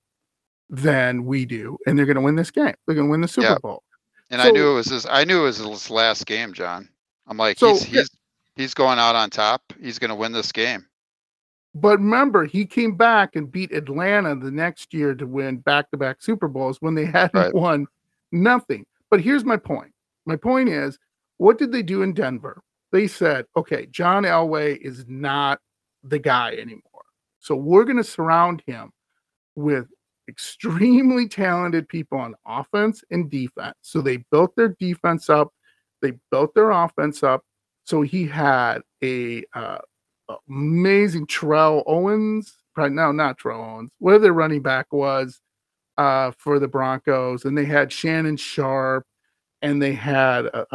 than 0.69 1.25
we 1.25 1.45
do. 1.45 1.77
And 1.85 1.97
they're 1.97 2.05
gonna 2.05 2.21
win 2.21 2.35
this 2.35 2.51
game. 2.51 2.73
They're 2.87 2.95
gonna 2.95 3.09
win 3.09 3.21
the 3.21 3.27
Super 3.27 3.47
Yeah. 3.49 3.57
Bowl. 3.61 3.83
And 4.29 4.41
I 4.41 4.49
knew 4.51 4.71
it 4.71 4.75
was 4.75 4.87
his. 4.87 5.05
I 5.09 5.25
knew 5.25 5.41
it 5.41 5.43
was 5.43 5.57
his 5.57 5.89
last 5.89 6.25
game, 6.25 6.53
John. 6.53 6.87
I'm 7.27 7.35
like, 7.37 7.59
So, 7.59 7.73
he's 7.73 7.89
yeah. 7.91 7.99
he's 8.01 8.09
he's 8.55 8.73
going 8.73 8.97
out 8.99 9.15
on 9.15 9.29
top. 9.29 9.61
He's 9.81 9.99
going 9.99 10.09
to 10.09 10.15
win 10.15 10.31
this 10.31 10.51
game. 10.53 10.85
But 11.75 11.99
remember, 11.99 12.45
he 12.45 12.65
came 12.65 12.95
back 12.95 13.35
and 13.35 13.49
beat 13.51 13.71
Atlanta 13.73 14.35
the 14.35 14.51
next 14.51 14.93
year 14.93 15.15
to 15.15 15.25
win 15.25 15.57
back-to-back 15.57 16.21
Super 16.21 16.47
Bowls 16.49 16.77
when 16.81 16.95
they 16.95 17.05
hadn't 17.17 17.33
Right. 17.33 17.53
won 17.53 17.87
nothing. 18.33 18.85
But 19.09 19.21
here's 19.21 19.43
my 19.45 19.55
point. 19.57 19.91
My 20.25 20.35
point 20.35 20.67
is, 20.69 20.97
what 21.37 21.57
did 21.57 21.71
they 21.71 21.81
do 21.81 22.01
in 22.01 22.13
Denver? 22.13 22.61
They 22.91 23.07
said, 23.07 23.45
okay, 23.55 23.87
John 23.91 24.23
Elway 24.23 24.77
is 24.77 25.05
not 25.07 25.59
the 26.03 26.19
guy 26.19 26.53
anymore. 26.53 26.81
So 27.39 27.55
we're 27.55 27.85
going 27.85 27.97
to 27.97 28.03
surround 28.03 28.63
him 28.65 28.91
with 29.55 29.87
extremely 30.27 31.27
talented 31.27 31.87
people 31.87 32.17
on 32.17 32.35
offense 32.45 33.03
and 33.11 33.29
defense. 33.29 33.75
So 33.81 34.01
they 34.01 34.17
built 34.31 34.55
their 34.55 34.75
defense 34.79 35.29
up, 35.29 35.53
they 36.01 36.13
built 36.29 36.53
their 36.53 36.71
offense 36.71 37.23
up. 37.23 37.43
So 37.83 38.01
he 38.01 38.25
had 38.25 38.79
a 39.03 39.43
uh, 39.53 39.79
amazing 40.49 41.27
Terrell 41.27 41.83
Owens, 41.87 42.57
probably 42.73 42.95
no, 42.95 43.11
not 43.11 43.39
Terrell 43.39 43.63
Owens, 43.63 43.91
whatever 43.99 44.23
their 44.23 44.33
running 44.33 44.61
back 44.61 44.91
was 44.91 45.41
uh, 45.97 46.31
for 46.37 46.59
the 46.59 46.67
Broncos, 46.67 47.45
and 47.45 47.57
they 47.57 47.65
had 47.65 47.91
Shannon 47.91 48.37
Sharpe, 48.37 49.05
and 49.61 49.81
they 49.81 49.93
had 49.93 50.45
a 50.45 50.65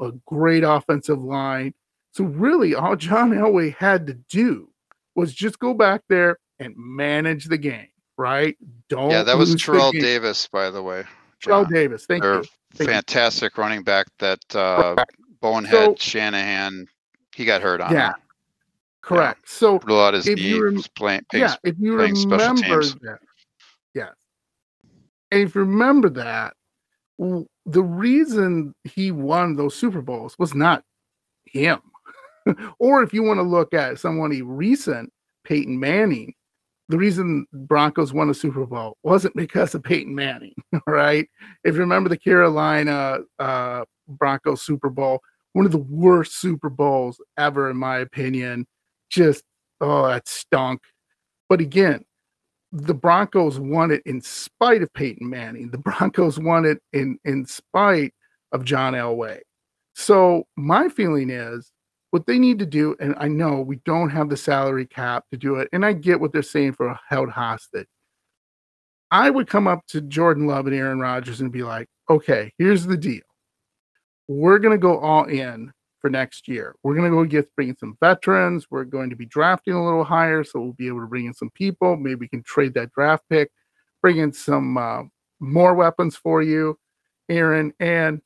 a 0.00 0.12
great 0.26 0.62
offensive 0.64 1.20
line. 1.22 1.74
So 2.12 2.24
really, 2.24 2.74
all 2.74 2.96
John 2.96 3.30
Elway 3.30 3.74
had 3.76 4.06
to 4.08 4.14
do 4.28 4.68
was 5.14 5.32
just 5.34 5.58
go 5.58 5.74
back 5.74 6.02
there 6.08 6.38
and 6.58 6.74
manage 6.76 7.44
the 7.46 7.58
game, 7.58 7.88
right? 8.16 8.56
Don't 8.88 9.10
yeah, 9.10 9.22
that 9.22 9.36
was 9.38 9.54
Terrell. 9.60 9.92
Davis, 9.92 10.48
by 10.48 10.70
the 10.70 10.82
way. 10.82 11.04
Terrell 11.40 11.64
John. 11.64 11.72
Davis. 11.72 12.06
Thank 12.06 12.22
Their 12.22 12.36
you. 12.38 12.44
Thank 12.74 12.88
you. 12.88 12.94
fantastic 12.94 13.56
running 13.58 13.82
back. 13.82 14.06
That 14.18 14.40
uh, 14.56 14.96
bonehead 15.40 15.72
So- 15.72 15.94
Shanahan. 15.98 16.86
He 17.34 17.44
got 17.44 17.62
hurt 17.62 17.80
on. 17.80 17.92
Yeah. 17.92 18.12
Correct. 19.02 19.48
So 19.48 19.78
blew 19.78 19.98
out 20.00 20.14
his 20.14 20.26
If 20.26 20.36
knee. 20.36 20.48
you 20.48 20.64
rem- 20.64 20.82
playing, 20.94 21.22
yeah, 21.32 21.54
if 21.64 21.74
you 21.78 21.94
remember 21.96 22.36
that, 22.84 23.18
yes, 23.94 24.10
and 25.30 25.40
if 25.40 25.54
you 25.54 25.62
remember 25.62 26.10
that, 26.10 26.54
the 27.70 27.82
reason 27.82 28.74
he 28.84 29.10
won 29.10 29.56
those 29.56 29.74
Super 29.74 30.02
Bowls 30.02 30.36
was 30.38 30.54
not 30.54 30.84
him, 31.44 31.80
or 32.78 33.02
if 33.02 33.12
you 33.12 33.22
want 33.22 33.38
to 33.38 33.42
look 33.42 33.74
at 33.74 33.98
somebody 33.98 34.42
recent, 34.42 35.12
Peyton 35.44 35.78
Manning, 35.78 36.34
the 36.88 36.98
reason 36.98 37.46
Broncos 37.52 38.12
won 38.12 38.30
a 38.30 38.34
Super 38.34 38.66
Bowl 38.66 38.96
wasn't 39.02 39.36
because 39.36 39.74
of 39.74 39.82
Peyton 39.82 40.14
Manning, 40.14 40.54
right? 40.86 41.28
If 41.64 41.74
you 41.74 41.80
remember 41.80 42.08
the 42.08 42.18
Carolina 42.18 43.18
uh, 43.38 43.84
Broncos 44.08 44.62
Super 44.62 44.90
Bowl, 44.90 45.20
one 45.52 45.66
of 45.66 45.72
the 45.72 45.78
worst 45.78 46.40
Super 46.40 46.68
Bowls 46.68 47.20
ever, 47.38 47.70
in 47.70 47.76
my 47.76 47.98
opinion. 47.98 48.66
Just 49.08 49.44
oh, 49.80 50.08
that 50.08 50.28
stunk. 50.28 50.80
But 51.48 51.60
again, 51.60 52.04
the 52.72 52.94
Broncos 52.94 53.58
won 53.58 53.90
it 53.90 54.02
in 54.06 54.20
spite 54.20 54.82
of 54.82 54.92
Peyton 54.94 55.28
Manning. 55.28 55.70
The 55.70 55.78
Broncos 55.78 56.38
won 56.38 56.64
it 56.64 56.78
in 56.92 57.18
in 57.24 57.46
spite 57.46 58.14
of 58.52 58.64
John 58.64 58.94
Elway. 58.94 59.40
So 59.94 60.44
my 60.56 60.88
feeling 60.88 61.30
is 61.30 61.72
what 62.10 62.26
they 62.26 62.38
need 62.38 62.58
to 62.58 62.66
do, 62.66 62.96
and 63.00 63.14
I 63.18 63.28
know 63.28 63.60
we 63.60 63.76
don't 63.84 64.10
have 64.10 64.28
the 64.28 64.36
salary 64.36 64.86
cap 64.86 65.24
to 65.30 65.36
do 65.36 65.56
it, 65.56 65.68
and 65.72 65.84
I 65.84 65.92
get 65.92 66.20
what 66.20 66.32
they're 66.32 66.42
saying 66.42 66.72
for 66.72 66.98
held 67.08 67.30
hostage. 67.30 67.86
I 69.10 69.30
would 69.30 69.48
come 69.48 69.66
up 69.66 69.84
to 69.88 70.00
Jordan 70.00 70.46
Love 70.46 70.66
and 70.66 70.74
Aaron 70.74 71.00
Rodgers 71.00 71.40
and 71.40 71.50
be 71.50 71.62
like, 71.62 71.88
okay, 72.08 72.52
here's 72.58 72.86
the 72.86 72.96
deal. 72.96 73.22
We're 74.28 74.60
going 74.60 74.72
to 74.72 74.78
go 74.78 74.98
all 74.98 75.24
in 75.24 75.72
for 76.00 76.10
next 76.10 76.48
year. 76.48 76.74
We're 76.82 76.94
going 76.94 77.10
to 77.10 77.16
go 77.16 77.24
get 77.24 77.54
bring 77.54 77.68
in 77.70 77.76
some 77.76 77.96
veterans. 78.00 78.66
We're 78.70 78.84
going 78.84 79.10
to 79.10 79.16
be 79.16 79.26
drafting 79.26 79.74
a 79.74 79.84
little 79.84 80.04
higher, 80.04 80.44
so 80.44 80.60
we'll 80.60 80.72
be 80.72 80.88
able 80.88 81.00
to 81.00 81.06
bring 81.06 81.26
in 81.26 81.34
some 81.34 81.50
people. 81.50 81.96
Maybe 81.96 82.16
we 82.16 82.28
can 82.28 82.42
trade 82.42 82.74
that 82.74 82.92
draft 82.92 83.24
pick, 83.28 83.50
bring 84.02 84.18
in 84.18 84.32
some 84.32 84.76
uh, 84.76 85.02
more 85.40 85.74
weapons 85.74 86.16
for 86.16 86.42
you, 86.42 86.78
Aaron. 87.28 87.72
And 87.80 88.20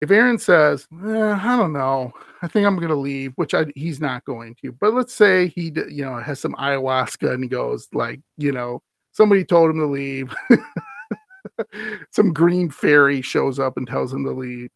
if 0.00 0.10
Aaron 0.10 0.38
says, 0.38 0.86
eh, 0.92 1.38
I 1.40 1.56
don't 1.56 1.72
know, 1.72 2.12
I 2.42 2.48
think 2.48 2.66
I'm 2.66 2.76
going 2.76 2.88
to 2.88 2.94
leave, 2.94 3.32
which 3.36 3.54
I, 3.54 3.66
he's 3.74 4.00
not 4.00 4.24
going 4.24 4.56
to. 4.62 4.72
But 4.72 4.94
let's 4.94 5.14
say 5.14 5.48
he, 5.48 5.72
you 5.88 6.04
know, 6.04 6.18
has 6.18 6.40
some 6.40 6.54
ayahuasca 6.54 7.32
and 7.32 7.42
he 7.42 7.48
goes 7.48 7.88
like, 7.92 8.20
you 8.36 8.52
know, 8.52 8.82
somebody 9.12 9.44
told 9.44 9.70
him 9.70 9.78
to 9.78 9.86
leave. 9.86 10.34
some 12.10 12.32
green 12.32 12.70
fairy 12.70 13.22
shows 13.22 13.58
up 13.58 13.76
and 13.76 13.86
tells 13.86 14.12
him 14.12 14.24
to 14.24 14.32
leave. 14.32 14.70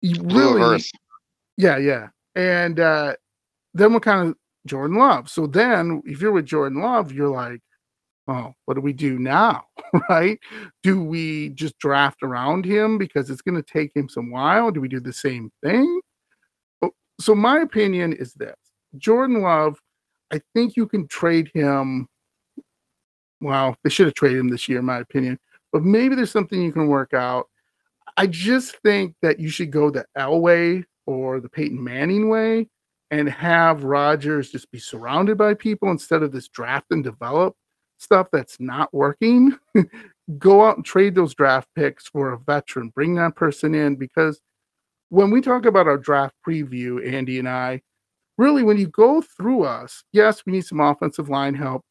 You 0.00 0.22
really, 0.22 0.60
Earth. 0.60 0.90
Yeah, 1.58 1.76
yeah. 1.76 2.08
And 2.34 2.80
uh, 2.80 3.16
then 3.74 3.92
what 3.92 4.02
kind 4.02 4.30
of 4.30 4.36
Jordan 4.66 4.96
Love? 4.96 5.28
So 5.28 5.46
then 5.46 6.00
if 6.06 6.22
you're 6.22 6.32
with 6.32 6.46
Jordan 6.46 6.80
Love, 6.80 7.12
you're 7.12 7.28
like, 7.28 7.60
oh, 8.28 8.54
what 8.64 8.74
do 8.74 8.80
we 8.80 8.92
do 8.94 9.18
now? 9.18 9.64
right? 10.08 10.38
Do 10.82 11.02
we 11.02 11.50
just 11.50 11.76
draft 11.78 12.22
around 12.22 12.64
him 12.64 12.96
because 12.96 13.28
it's 13.28 13.42
going 13.42 13.60
to 13.60 13.72
take 13.72 13.94
him 13.94 14.08
some 14.08 14.30
while? 14.30 14.70
Do 14.70 14.80
we 14.80 14.88
do 14.88 15.00
the 15.00 15.12
same 15.12 15.50
thing? 15.62 16.00
Oh, 16.80 16.92
So 17.20 17.34
my 17.34 17.58
opinion 17.58 18.12
is 18.14 18.32
this 18.34 18.54
Jordan 18.96 19.42
Love, 19.42 19.78
I 20.32 20.40
think 20.54 20.76
you 20.76 20.86
can 20.86 21.08
trade 21.08 21.50
him 21.52 22.08
well, 23.40 23.76
they 23.84 23.90
should 23.90 24.06
have 24.06 24.14
traded 24.14 24.38
him 24.38 24.48
this 24.48 24.68
year, 24.68 24.80
in 24.80 24.84
my 24.84 24.98
opinion. 24.98 25.38
But 25.72 25.82
maybe 25.82 26.14
there's 26.14 26.30
something 26.30 26.60
you 26.60 26.72
can 26.72 26.88
work 26.88 27.14
out. 27.14 27.48
I 28.16 28.26
just 28.26 28.76
think 28.78 29.14
that 29.22 29.38
you 29.38 29.48
should 29.48 29.70
go 29.70 29.90
the 29.90 30.04
Elway 30.16 30.84
or 31.08 31.40
the 31.40 31.48
Peyton 31.48 31.82
Manning 31.82 32.28
way 32.28 32.68
and 33.10 33.30
have 33.30 33.82
Rodgers 33.82 34.50
just 34.50 34.70
be 34.70 34.78
surrounded 34.78 35.38
by 35.38 35.54
people 35.54 35.90
instead 35.90 36.22
of 36.22 36.32
this 36.32 36.48
draft 36.48 36.84
and 36.90 37.02
develop 37.02 37.54
stuff 37.96 38.28
that's 38.30 38.60
not 38.60 38.92
working. 38.92 39.56
go 40.38 40.66
out 40.66 40.76
and 40.76 40.84
trade 40.84 41.14
those 41.14 41.34
draft 41.34 41.66
picks 41.74 42.06
for 42.08 42.32
a 42.32 42.38
veteran, 42.38 42.92
bring 42.94 43.14
that 43.14 43.34
person 43.34 43.74
in 43.74 43.96
because 43.96 44.38
when 45.08 45.30
we 45.30 45.40
talk 45.40 45.64
about 45.64 45.86
our 45.86 45.96
draft 45.96 46.34
preview, 46.46 47.10
Andy 47.10 47.38
and 47.38 47.48
I, 47.48 47.80
really 48.36 48.62
when 48.62 48.76
you 48.76 48.88
go 48.88 49.22
through 49.22 49.64
us, 49.64 50.04
yes, 50.12 50.44
we 50.44 50.52
need 50.52 50.66
some 50.66 50.80
offensive 50.80 51.30
line 51.30 51.54
help. 51.54 51.82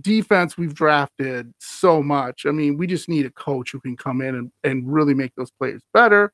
Defense, 0.00 0.58
we've 0.58 0.74
drafted 0.74 1.52
so 1.60 2.02
much. 2.02 2.44
I 2.44 2.50
mean, 2.50 2.76
we 2.76 2.88
just 2.88 3.08
need 3.08 3.26
a 3.26 3.30
coach 3.30 3.70
who 3.70 3.80
can 3.80 3.96
come 3.96 4.20
in 4.20 4.34
and, 4.34 4.50
and 4.64 4.92
really 4.92 5.14
make 5.14 5.32
those 5.36 5.52
players 5.52 5.82
better. 5.94 6.32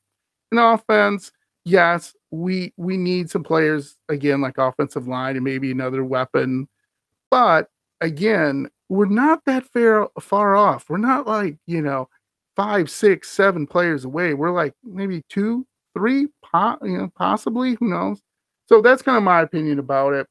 In 0.51 0.57
offense, 0.57 1.31
yes, 1.69 2.15
we 2.31 2.73
we 2.77 2.97
need 2.97 3.31
some 3.31 3.45
players 3.45 3.97
again 4.09 4.41
like 4.41 4.59
offensive 4.59 5.07
line 5.07 5.37
and 5.37 5.45
maybe 5.45 5.71
another 5.71 6.05
weapon. 6.05 6.69
But 7.31 7.69
again, 8.01 8.69
we're 8.89 9.07
not 9.07 9.45
that 9.47 9.65
far 9.67 10.11
far 10.21 10.57
off. 10.57 10.89
We're 10.89 10.99
not 10.99 11.27
like, 11.27 11.57
you 11.67 11.83
know, 11.83 12.09
five, 12.57 12.91
six, 12.91 13.29
seven 13.31 13.67
players 13.67 14.05
away. 14.05 14.35
We're 14.35 14.53
like 14.53 14.75
maybe 14.83 15.23
two, 15.29 15.67
three, 15.95 16.29
po- 16.43 16.79
you 16.83 16.99
know, 16.99 17.13
possibly. 17.17 17.77
Who 17.81 17.89
knows? 17.89 18.21
So 18.67 18.81
that's 18.83 19.03
kind 19.03 19.17
of 19.17 19.23
my 19.23 19.43
opinion 19.43 19.79
about 19.79 20.15
it. 20.15 20.27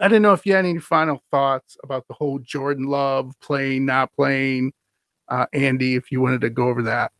I 0.00 0.08
didn't 0.08 0.22
know 0.22 0.32
if 0.32 0.46
you 0.46 0.54
had 0.54 0.64
any 0.64 0.78
final 0.78 1.22
thoughts 1.30 1.76
about 1.82 2.06
the 2.08 2.14
whole 2.14 2.38
Jordan 2.38 2.84
Love 2.84 3.34
playing, 3.40 3.86
not 3.86 4.12
playing. 4.14 4.72
Uh, 5.28 5.46
Andy, 5.52 5.94
if 5.96 6.12
you 6.12 6.20
wanted 6.20 6.40
to 6.42 6.50
go 6.50 6.68
over 6.68 6.82
that. 6.82 7.12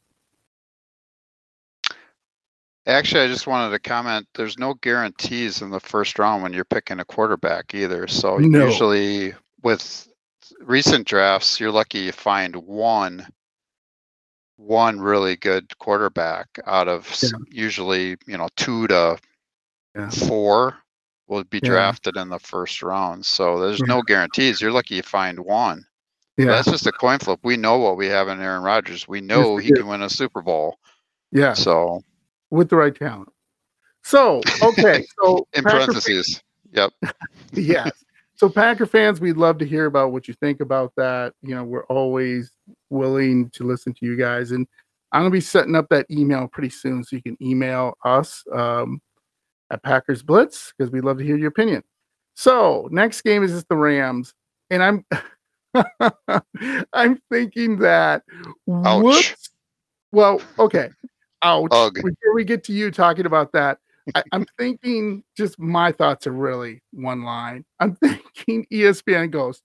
Actually, 2.88 3.24
I 3.24 3.28
just 3.28 3.46
wanted 3.46 3.70
to 3.70 3.78
comment. 3.78 4.26
There's 4.34 4.58
no 4.58 4.72
guarantees 4.74 5.60
in 5.60 5.68
the 5.70 5.78
first 5.80 6.18
round 6.18 6.42
when 6.42 6.54
you're 6.54 6.64
picking 6.64 7.00
a 7.00 7.04
quarterback 7.04 7.74
either. 7.74 8.08
So 8.08 8.38
No. 8.38 8.66
usually 8.66 9.34
with 9.62 10.08
recent 10.62 11.06
drafts, 11.06 11.60
you're 11.60 11.70
lucky 11.70 12.00
you 12.00 12.12
find 12.12 12.56
one 12.56 13.26
one 14.56 15.00
really 15.00 15.36
good 15.36 15.76
quarterback 15.78 16.48
out 16.66 16.88
of 16.88 17.06
s- 17.10 17.32
usually 17.48 18.16
you 18.26 18.36
know 18.36 18.48
two 18.56 18.88
to 18.88 19.16
Yeah. 19.94 20.10
four 20.10 20.76
will 21.28 21.44
be 21.44 21.60
Yeah. 21.62 21.68
drafted 21.70 22.16
in 22.16 22.28
the 22.28 22.40
first 22.40 22.82
round. 22.82 23.24
So 23.24 23.60
there's 23.60 23.80
no 23.82 24.02
guarantees. 24.02 24.60
You're 24.60 24.72
lucky 24.72 24.96
you 24.96 25.02
find 25.02 25.38
one. 25.38 25.86
Yeah. 26.38 26.46
That's 26.46 26.68
just 26.70 26.86
a 26.88 26.92
coin 26.92 27.18
flip. 27.20 27.38
We 27.44 27.56
know 27.56 27.78
what 27.78 27.96
we 27.96 28.06
have 28.06 28.26
in 28.28 28.40
Aaron 28.40 28.62
Rodgers. 28.64 29.06
We 29.06 29.20
know 29.20 29.58
he 29.58 29.70
can 29.72 29.86
win 29.86 30.02
a 30.02 30.08
Super 30.10 30.42
Bowl. 30.42 30.78
Yeah. 31.30 31.52
So 31.52 32.02
With 32.50 32.70
the 32.70 32.76
right 32.76 32.94
talent. 32.94 33.30
So, 34.02 34.40
okay. 34.62 35.04
So, 35.22 35.46
in 35.52 35.64
Packer 35.64 35.78
parentheses, 35.78 36.42
yep. 36.72 36.92
yes. 37.52 37.92
So 38.36 38.48
Packer 38.48 38.86
fans, 38.86 39.20
we'd 39.20 39.36
love 39.36 39.58
to 39.58 39.66
hear 39.66 39.86
about 39.86 40.12
what 40.12 40.28
you 40.28 40.34
think 40.34 40.60
about 40.60 40.92
that. 40.96 41.34
You 41.42 41.56
know, 41.56 41.64
we're 41.64 41.84
always 41.86 42.52
willing 42.88 43.50
to 43.50 43.64
listen 43.64 43.92
to 43.94 44.06
you 44.06 44.16
guys, 44.16 44.52
and 44.52 44.66
I'm 45.12 45.22
gonna 45.22 45.30
be 45.30 45.40
setting 45.40 45.74
up 45.74 45.88
that 45.90 46.06
email 46.10 46.46
pretty 46.46 46.70
soon, 46.70 47.02
so 47.02 47.16
you 47.16 47.22
can 47.22 47.36
email 47.42 47.94
us 48.04 48.44
um, 48.52 49.02
at 49.70 49.82
Packers 49.82 50.22
Blitz 50.22 50.72
because 50.76 50.92
we'd 50.92 51.04
love 51.04 51.18
to 51.18 51.24
hear 51.24 51.36
your 51.36 51.48
opinion. 51.48 51.82
So 52.34 52.88
next 52.92 53.22
game 53.22 53.42
is 53.42 53.50
just 53.50 53.68
the 53.68 53.76
Rams, 53.76 54.34
and 54.70 54.82
I'm 54.84 55.04
I'm 56.92 57.20
thinking 57.32 57.78
that 57.80 58.22
Ouch. 58.84 59.02
whoops. 59.02 59.50
Well, 60.12 60.40
okay. 60.58 60.90
Ouch. 61.42 61.70
Ugh. 61.72 61.94
Before 61.94 62.34
we 62.34 62.44
get 62.44 62.64
to 62.64 62.72
you 62.72 62.90
talking 62.90 63.26
about 63.26 63.52
that, 63.52 63.78
I, 64.14 64.22
I'm 64.32 64.46
thinking 64.58 65.22
just 65.36 65.58
my 65.58 65.92
thoughts 65.92 66.26
are 66.26 66.32
really 66.32 66.82
one 66.92 67.22
line. 67.22 67.64
I'm 67.80 67.96
thinking 68.04 68.66
ESPN 68.72 69.30
goes, 69.30 69.62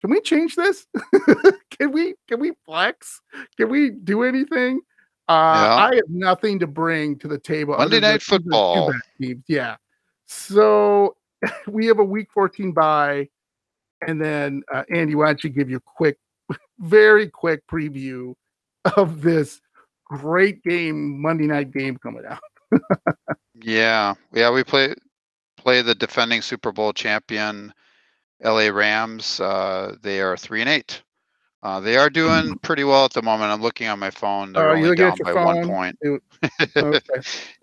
can 0.00 0.10
we 0.10 0.20
change 0.20 0.56
this? 0.56 0.86
can 1.70 1.92
we 1.92 2.14
can 2.28 2.40
we 2.40 2.52
flex? 2.66 3.20
Can 3.56 3.70
we 3.70 3.90
do 3.90 4.24
anything? 4.24 4.80
Uh, 5.28 5.32
Yeah. 5.32 5.74
I 5.76 5.94
have 5.94 6.08
nothing 6.08 6.58
to 6.58 6.66
bring 6.66 7.18
to 7.20 7.28
the 7.28 7.38
table. 7.38 7.76
Monday 7.78 8.00
Night 8.00 8.14
these 8.14 8.24
Football. 8.24 8.92
Yeah. 9.46 9.76
So 10.26 11.16
we 11.68 11.86
have 11.86 11.98
a 11.98 12.04
week 12.04 12.28
14 12.32 12.72
bye. 12.72 13.28
And 14.06 14.20
then 14.20 14.62
uh, 14.72 14.82
Andy, 14.92 15.14
why 15.14 15.26
don't 15.26 15.44
you 15.44 15.50
give 15.50 15.70
your 15.70 15.80
quick, 15.80 16.18
very 16.80 17.28
quick 17.28 17.64
preview 17.68 18.34
of 18.96 19.22
this 19.22 19.60
great 20.20 20.62
game, 20.62 21.20
Monday 21.20 21.46
night 21.46 21.72
game 21.72 21.96
coming 21.96 22.24
out? 22.28 22.40
Yeah, 23.60 24.14
yeah, 24.32 24.50
we 24.50 24.64
play 24.64 24.94
play 25.56 25.82
the 25.82 25.94
defending 25.94 26.42
Super 26.42 26.72
Bowl 26.72 26.92
champion 26.92 27.72
LA 28.42 28.68
Rams. 28.68 29.40
Uh, 29.40 29.94
they 30.02 30.20
are 30.20 30.36
three 30.36 30.60
and 30.60 30.70
eight. 30.70 31.02
Uh, 31.62 31.78
they 31.78 31.96
are 31.96 32.10
doing 32.10 32.58
pretty 32.62 32.82
well 32.82 33.04
at 33.04 33.12
the 33.12 33.22
moment. 33.22 33.52
I'm 33.52 33.62
looking 33.62 33.86
on 33.86 33.98
my 34.00 34.10
phone. 34.10 34.52
They're 34.52 34.76
you 34.76 34.84
only 34.86 34.96
down 34.96 35.16
by 35.22 35.32
one 35.32 35.68
point. 35.68 35.96
Okay. 36.76 37.00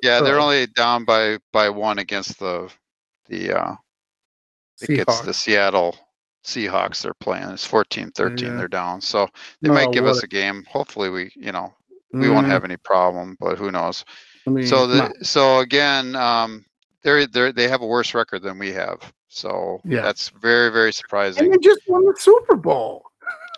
yeah, 0.02 0.22
they're 0.22 0.40
Oh. 0.40 0.44
only 0.44 0.68
down 0.68 1.04
by 1.04 1.38
by 1.52 1.70
one 1.70 2.00
against 2.00 2.40
the 2.40 2.72
the 3.28 3.60
uh, 3.60 3.76
it's 4.80 5.22
the 5.22 5.34
Seattle 5.34 5.98
Seahawks 6.46 7.02
they're 7.02 7.14
playing. 7.16 7.50
It's 7.50 7.68
14-13 7.68 8.40
Yeah. 8.42 8.56
they're 8.56 8.68
down. 8.70 9.02
So 9.02 9.28
they 9.62 9.70
Oh, 9.70 9.74
might 9.74 9.92
give 9.92 10.06
us 10.06 10.24
a 10.24 10.28
game. 10.28 10.64
Hopefully 10.70 11.10
we, 11.10 11.32
you 11.36 11.52
know, 11.52 11.74
we 12.14 12.30
won't 12.30 12.48
Mm, 12.48 12.50
have 12.50 12.64
any 12.64 12.78
problem, 12.78 13.36
but 13.40 13.58
who 13.58 13.72
knows. 13.72 14.04
I 14.48 14.50
mean, 14.52 14.66
So 14.66 14.88
the 14.88 15.04
on. 15.04 15.24
so 15.24 15.60
again, 15.60 16.16
um, 16.16 16.66
they're 17.04 17.28
they 17.28 17.52
they 17.52 17.68
have 17.68 17.82
a 17.82 17.88
worse 17.88 18.14
record 18.14 18.42
than 18.42 18.58
we 18.60 18.72
have. 18.74 19.00
So 19.28 19.80
Yeah. 19.84 20.02
that's 20.02 20.30
very 20.30 20.72
very 20.72 20.92
surprising. 20.92 21.46
and 21.46 21.54
they 21.54 21.58
just 21.58 21.82
won 21.88 22.06
the 22.06 22.16
Super 22.18 22.56
Bowl. 22.56 23.06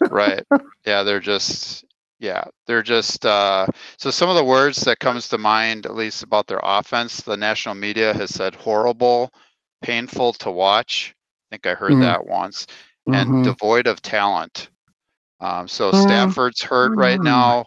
right? 0.09 0.43
Yeah, 0.85 1.03
they're 1.03 1.19
just 1.19 1.85
yeah, 2.19 2.43
they're 2.67 2.83
just 2.83 3.25
uh, 3.25 3.65
so 3.97 4.11
some 4.11 4.29
of 4.29 4.35
the 4.35 4.43
words 4.43 4.81
that 4.81 4.99
comes 4.99 5.27
to 5.29 5.37
mind, 5.37 5.85
at 5.85 5.95
least 5.95 6.23
about 6.23 6.47
their 6.47 6.59
offense, 6.61 7.21
the 7.21 7.37
national 7.37 7.75
media 7.75 8.13
has 8.13 8.33
said 8.33 8.53
horrible, 8.53 9.31
painful 9.81 10.33
to 10.33 10.51
watch. 10.51 11.15
I 11.15 11.55
think 11.55 11.65
I 11.65 11.73
heard 11.73 11.93
Mhm. 11.93 12.01
that 12.01 12.25
once, 12.25 12.67
and 13.07 13.29
Mhm. 13.29 13.43
devoid 13.43 13.87
of 13.87 14.01
talent. 14.01 14.69
Um, 15.39 15.67
so 15.67 15.91
Stafford's 15.91 16.61
hurt 16.61 16.95
right 16.95 17.19
mm. 17.19 17.23
now. 17.23 17.65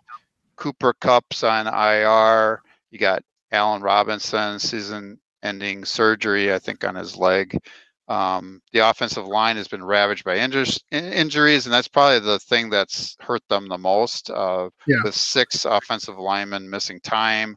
Cooper 0.56 0.94
Kupp's 0.94 1.42
on 1.42 1.66
IR. 1.66 2.62
You 2.90 2.98
got 2.98 3.22
Allen 3.52 3.82
Robinson 3.82 4.58
season-ending 4.58 5.84
surgery, 5.84 6.52
I 6.52 6.58
think, 6.58 6.84
on 6.84 6.94
his 6.94 7.16
leg. 7.16 7.58
Um, 8.06 8.60
the 8.72 8.80
offensive 8.80 9.26
line 9.26 9.56
has 9.56 9.68
been 9.68 9.82
ravaged 9.82 10.24
by 10.24 10.36
injuries, 10.36 11.64
and 11.64 11.72
that's 11.72 11.88
probably 11.88 12.20
the 12.20 12.38
thing 12.38 12.68
that's 12.68 13.16
hurt 13.20 13.42
them 13.48 13.68
the 13.68 13.78
most. 13.78 14.30
Uh, 14.30 14.68
Yeah. 14.86 14.96
With 15.04 15.14
six 15.14 15.64
offensive 15.64 16.18
linemen 16.18 16.68
missing 16.68 17.00
time, 17.00 17.56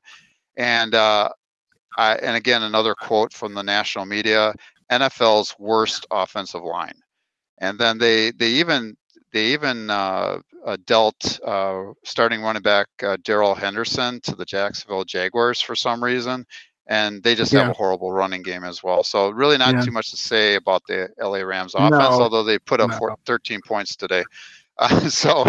and 0.55 0.95
uh, 0.95 1.29
I, 1.97 2.15
and 2.15 2.37
again 2.37 2.63
another 2.63 2.95
quote 2.95 3.33
from 3.33 3.53
the 3.55 3.63
national 3.63 4.05
media: 4.05 4.53
NFL's 4.89 5.53
worst 5.59 6.05
offensive 6.11 6.63
line. 6.63 6.99
And 7.59 7.77
then 7.77 7.97
they 7.97 8.31
they 8.31 8.51
even 8.51 8.95
they 9.33 9.47
even 9.53 9.89
uh, 9.89 10.39
uh, 10.65 10.77
dealt 10.85 11.39
uh, 11.45 11.93
starting 12.03 12.41
running 12.41 12.61
back 12.61 12.87
uh, 13.03 13.17
Darrell 13.23 13.55
Henderson 13.55 14.19
to 14.21 14.35
the 14.35 14.45
Jacksonville 14.45 15.03
Jaguars 15.05 15.61
for 15.61 15.75
some 15.75 16.03
reason, 16.03 16.45
and 16.87 17.21
they 17.23 17.35
just 17.35 17.53
have 17.53 17.67
a 17.67 17.73
horrible 17.73 18.11
running 18.11 18.41
game 18.43 18.63
as 18.63 18.83
well. 18.83 19.03
So 19.03 19.29
really, 19.29 19.57
not 19.57 19.75
Yeah. 19.75 19.81
too 19.81 19.91
much 19.91 20.09
to 20.11 20.17
say 20.17 20.55
about 20.55 20.81
the 20.87 21.09
LA 21.19 21.41
Rams 21.41 21.75
offense, 21.75 22.19
No. 22.19 22.23
although 22.23 22.43
they 22.43 22.57
put 22.59 22.79
up 22.81 22.91
No. 22.91 22.97
four, 22.97 23.13
13 23.25 23.61
points 23.61 23.95
today. 23.95 24.23
Uh, 24.79 25.09
so 25.09 25.43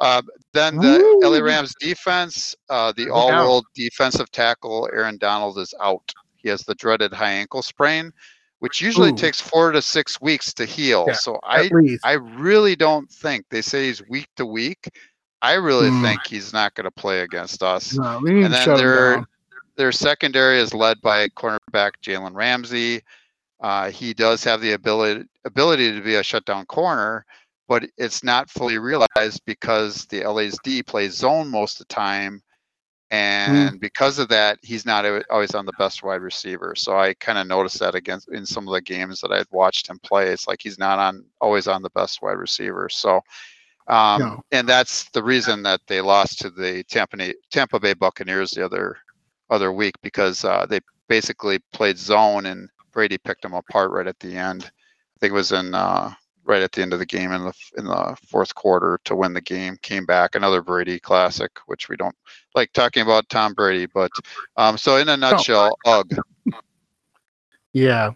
uh, 0.00 0.20
then 0.52 0.76
the 0.76 1.04
LA 1.22 1.38
Rams 1.38 1.72
defense, 1.78 2.54
uh, 2.68 2.92
the 2.96 3.08
all-world 3.10 3.64
defensive 3.76 4.28
tackle 4.32 4.88
Aaron 4.92 5.18
Donald 5.18 5.56
is 5.58 5.72
out. 5.80 6.12
He 6.34 6.48
has 6.48 6.62
the 6.62 6.74
dreaded 6.74 7.12
high 7.12 7.30
ankle 7.30 7.62
sprain, 7.62 8.12
which 8.62 8.80
usually 8.80 9.10
Ooh. 9.10 9.16
takes 9.16 9.40
four 9.40 9.72
to 9.72 9.82
six 9.82 10.20
weeks 10.20 10.54
to 10.54 10.64
heal. 10.64 11.04
Yeah, 11.08 11.14
so 11.14 11.40
I 11.42 11.68
I 12.04 12.12
really 12.12 12.76
don't 12.76 13.10
think 13.10 13.44
they 13.50 13.60
say 13.60 13.86
he's 13.86 14.06
week 14.08 14.28
to 14.36 14.46
week. 14.46 14.88
I 15.42 15.54
really 15.54 15.90
Mm. 15.90 16.00
think 16.00 16.20
he's 16.28 16.52
not 16.52 16.72
going 16.76 16.84
to 16.84 16.92
play 16.92 17.22
against 17.22 17.64
us. 17.64 17.94
no, 17.94 18.18
and 18.18 18.44
then 18.44 18.52
shut 18.52 18.68
him 18.68 18.76
they're- 18.86 19.14
down. 19.16 19.26
Their 19.74 19.90
secondary 19.90 20.60
is 20.60 20.72
led 20.72 21.00
by 21.00 21.26
cornerback 21.30 21.92
Jalen 22.04 22.34
Ramsey. 22.36 23.02
Uh, 23.60 23.90
he 23.90 24.14
does 24.14 24.44
have 24.44 24.60
the 24.60 24.72
ability 24.74 25.24
ability 25.44 25.92
to 25.94 26.00
be 26.00 26.14
a 26.14 26.22
shutdown 26.22 26.64
corner, 26.66 27.26
but 27.66 27.82
it's 27.96 28.22
not 28.22 28.48
fully 28.48 28.78
realized 28.78 29.42
because 29.44 30.06
the 30.06 30.22
LA's 30.22 30.56
D 30.62 30.84
plays 30.84 31.14
zone 31.14 31.48
most 31.48 31.80
of 31.80 31.88
the 31.88 31.94
time, 31.94 32.40
and 33.12 33.78
because 33.78 34.18
of 34.18 34.28
that, 34.28 34.58
he's 34.62 34.86
not 34.86 35.04
always 35.30 35.54
on 35.54 35.66
the 35.66 35.72
best 35.78 36.02
wide 36.02 36.22
receiver. 36.22 36.74
So 36.74 36.98
I 36.98 37.12
kind 37.12 37.36
of 37.36 37.46
noticed 37.46 37.78
that 37.80 37.94
against 37.94 38.30
in 38.30 38.46
some 38.46 38.66
of 38.66 38.72
the 38.72 38.80
games 38.80 39.20
that 39.20 39.30
I'd 39.30 39.46
watched 39.50 39.88
him 39.88 39.98
play. 39.98 40.28
It's 40.30 40.48
like 40.48 40.62
he's 40.62 40.78
not 40.78 40.98
on 40.98 41.22
always 41.38 41.68
on 41.68 41.82
the 41.82 41.90
best 41.90 42.22
wide 42.22 42.38
receiver. 42.38 42.88
So, 42.88 43.20
um, 43.86 44.18
No. 44.18 44.42
and 44.50 44.66
that's 44.66 45.10
the 45.10 45.22
reason 45.22 45.62
that 45.64 45.82
they 45.86 46.00
lost 46.00 46.38
to 46.40 46.50
the 46.50 46.82
Tampa 46.84 47.18
Bay, 47.18 47.34
Tampa 47.50 47.78
Bay 47.78 47.92
Buccaneers 47.92 48.52
the 48.52 48.64
other 48.64 48.96
other 49.50 49.72
week 49.72 49.94
because 50.02 50.42
uh, 50.42 50.64
they 50.64 50.80
basically 51.06 51.58
played 51.72 51.98
zone 51.98 52.46
and 52.46 52.70
Brady 52.92 53.18
picked 53.18 53.42
them 53.42 53.52
apart 53.52 53.90
right 53.90 54.06
at 54.06 54.18
the 54.20 54.34
end. 54.34 54.64
I 54.64 55.18
think 55.20 55.32
it 55.32 55.34
was 55.34 55.52
in 55.52 55.74
uh, 55.74 56.14
right 56.44 56.62
at 56.62 56.72
the 56.72 56.82
end 56.82 56.92
of 56.92 56.98
the 56.98 57.06
game 57.06 57.32
in 57.32 57.42
the 57.44 57.52
in 57.78 57.84
the 57.84 58.16
fourth 58.26 58.54
quarter 58.54 58.98
to 59.04 59.14
win 59.14 59.32
the 59.32 59.40
game. 59.40 59.76
Came 59.82 60.04
back 60.06 60.34
another 60.34 60.62
Brady 60.62 60.98
classic, 60.98 61.52
which 61.66 61.88
we 61.88 61.96
don't 61.96 62.14
like 62.54 62.72
talking 62.72 63.02
about 63.02 63.28
Tom 63.28 63.54
Brady, 63.54 63.86
but 63.86 64.10
um, 64.56 64.76
so 64.76 64.96
in 64.96 65.08
a 65.08 65.16
nutshell, 65.16 65.76
ugh, 65.86 66.10
Yeah. 67.72 68.10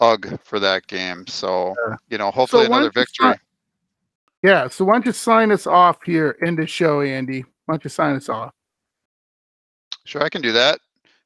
ugh 0.00 0.38
for 0.44 0.60
that 0.60 0.86
game. 0.86 1.26
So 1.26 1.74
Yeah. 1.88 1.96
you 2.08 2.18
know, 2.18 2.30
hopefully 2.30 2.68
why 2.68 2.78
another 2.78 2.92
victory. 2.92 3.24
start- 3.26 3.40
Yeah. 4.42 4.68
So 4.68 4.84
why 4.84 4.94
don't 4.94 5.06
you 5.06 5.12
sign 5.12 5.50
us 5.52 5.66
off 5.66 5.98
here 6.04 6.36
in 6.42 6.56
the 6.56 6.66
show, 6.66 7.00
Andy? 7.00 7.42
Why 7.66 7.74
don't 7.74 7.84
you 7.84 7.90
sign 7.90 8.16
us 8.16 8.28
off? 8.28 8.52
Sure, 10.04 10.22
I 10.22 10.28
can 10.28 10.42
do 10.42 10.52
that. 10.52 10.80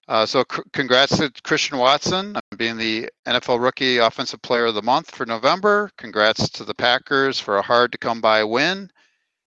Uh, 0.07 0.27
so 0.27 0.45
c- 0.53 0.63
congrats 0.73 1.17
to 1.19 1.31
Christian 1.45 1.79
Watson 1.79 2.37
on 2.37 2.43
being 2.59 2.77
the 2.77 3.09
NFL 3.27 3.61
Rookie 3.63 3.99
Offensive 3.99 4.43
Player 4.43 4.67
of 4.67 4.75
the 4.75 4.83
Month 4.83 5.11
for 5.15 5.25
November. 5.25 5.91
Congrats 5.97 6.49
to 6.51 6.65
the 6.65 6.75
Packers 6.75 7.41
for 7.41 7.57
a 7.57 7.63
hard 7.63 7.91
to 7.93 7.99
come 7.99 8.21
by 8.21 8.45
win. 8.45 8.91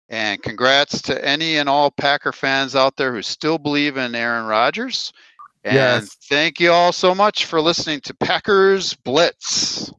And 0.08 0.42
congrats 0.42 1.02
to 1.02 1.24
any 1.24 1.56
and 1.58 1.68
all 1.68 1.90
Packer 1.90 2.32
fans 2.32 2.76
out 2.76 2.96
there 2.96 3.12
who 3.12 3.22
still 3.22 3.58
believe 3.58 3.96
in 3.96 4.14
Aaron 4.14 4.46
Rodgers. 4.46 5.12
And 5.64 5.74
Yes. 5.74 6.16
thank 6.28 6.60
you 6.60 6.70
all 6.72 6.92
so 6.92 7.14
much 7.14 7.44
for 7.46 7.60
listening 7.60 8.00
to 8.02 8.14
Packers 8.14 8.94
Blitz. 8.94 9.92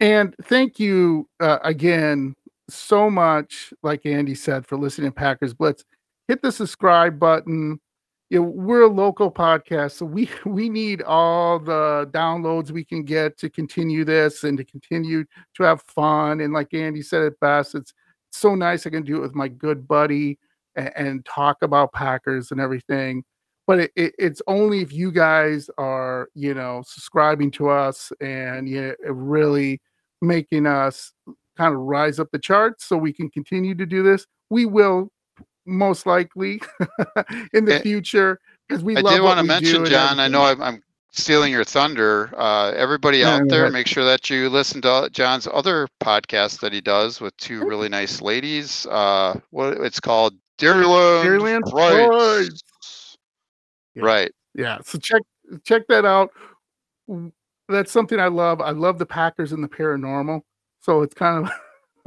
And 0.00 0.34
thank 0.44 0.78
you 0.78 1.28
uh, 1.40 1.58
again 1.64 2.34
so 2.68 3.10
much, 3.10 3.72
like 3.82 4.06
Andy 4.06 4.34
said, 4.34 4.66
for 4.66 4.76
listening 4.76 5.10
to 5.10 5.14
Packers 5.14 5.54
Blitz. 5.54 5.84
Hit 6.28 6.40
the 6.42 6.52
subscribe 6.52 7.18
button. 7.18 7.80
You 8.30 8.40
know, 8.40 8.46
we're 8.48 8.82
a 8.82 8.88
local 8.88 9.30
podcast, 9.30 9.92
so 9.92 10.06
we 10.06 10.30
we 10.46 10.68
need 10.68 11.02
all 11.02 11.58
the 11.58 12.08
downloads 12.12 12.70
we 12.70 12.84
can 12.84 13.04
get 13.04 13.36
to 13.38 13.50
continue 13.50 14.04
this 14.04 14.44
and 14.44 14.56
to 14.56 14.64
continue 14.64 15.24
to 15.56 15.62
have 15.64 15.82
fun. 15.82 16.40
And 16.40 16.52
like 16.52 16.72
Andy 16.72 17.02
said 17.02 17.22
it 17.22 17.40
best, 17.40 17.74
it's 17.74 17.92
so 18.32 18.54
nice 18.54 18.86
I 18.86 18.90
can 18.90 19.02
do 19.02 19.16
it 19.16 19.20
with 19.20 19.34
my 19.34 19.48
good 19.48 19.86
buddy 19.86 20.38
and, 20.76 20.92
and 20.96 21.24
talk 21.24 21.58
about 21.62 21.92
Packers 21.92 22.52
and 22.52 22.60
everything. 22.60 23.24
But 23.66 23.80
it, 23.80 23.92
it, 23.96 24.14
it's 24.18 24.42
only 24.46 24.80
if 24.80 24.92
you 24.92 25.12
guys 25.12 25.68
are, 25.78 26.28
you 26.34 26.54
know, 26.54 26.82
subscribing 26.86 27.50
to 27.52 27.68
us 27.68 28.12
and 28.20 28.68
you 28.68 28.80
know, 28.82 29.12
really 29.12 29.80
making 30.22 30.66
us 30.66 31.12
kind 31.56 31.74
of 31.74 31.80
rise 31.80 32.18
up 32.18 32.28
the 32.32 32.38
charts 32.38 32.84
so 32.84 32.96
we 32.96 33.12
can 33.12 33.28
continue 33.30 33.74
to 33.74 33.86
do 33.86 34.02
this. 34.02 34.26
We 34.50 34.66
will 34.66 35.10
most 35.66 36.06
likely 36.06 36.60
in 37.52 37.64
the 37.64 37.76
Eh, 37.76 37.80
future 37.82 38.40
because 38.68 38.82
we 38.84 38.96
I 38.96 39.00
love 39.00 39.14
did 39.14 39.22
want 39.22 39.38
to 39.40 39.44
mention, 39.44 39.84
John, 39.84 40.20
I 40.20 40.28
know. 40.28 40.42
I'm, 40.42 40.62
I'm 40.62 40.82
stealing 41.12 41.52
your 41.52 41.64
thunder. 41.64 42.32
Uh, 42.36 42.70
everybody 42.76 43.24
out 43.24 43.42
there, 43.48 43.68
make 43.70 43.86
sure 43.86 44.04
that 44.04 44.30
you 44.30 44.48
listen 44.48 44.80
to 44.82 45.08
John's 45.12 45.48
other 45.52 45.88
podcast 46.02 46.60
that 46.60 46.72
he 46.72 46.80
does 46.80 47.20
with 47.20 47.36
two 47.36 47.64
really 47.66 47.88
nice 47.88 48.20
ladies. 48.20 48.86
Uh, 48.86 49.38
what 49.50 49.72
it's 49.78 49.98
called, 50.00 50.34
Dairyland, 50.58 51.24
Dairyland 51.24 51.72
Rights. 51.72 52.08
Rights. 52.08 53.16
Yeah. 53.94 54.02
Right. 54.04 54.32
yeah 54.54 54.78
so 54.84 54.98
check 54.98 55.20
check 55.64 55.82
that 55.88 56.04
out 56.04 56.30
that's 57.68 57.90
something 57.90 58.20
i 58.20 58.28
love 58.28 58.60
i 58.60 58.70
love 58.70 58.98
the 58.98 59.06
packers 59.06 59.50
and 59.50 59.62
the 59.64 59.68
paranormal 59.68 60.40
so 60.80 61.02
it's 61.02 61.12
kind 61.14 61.44
of 61.44 61.52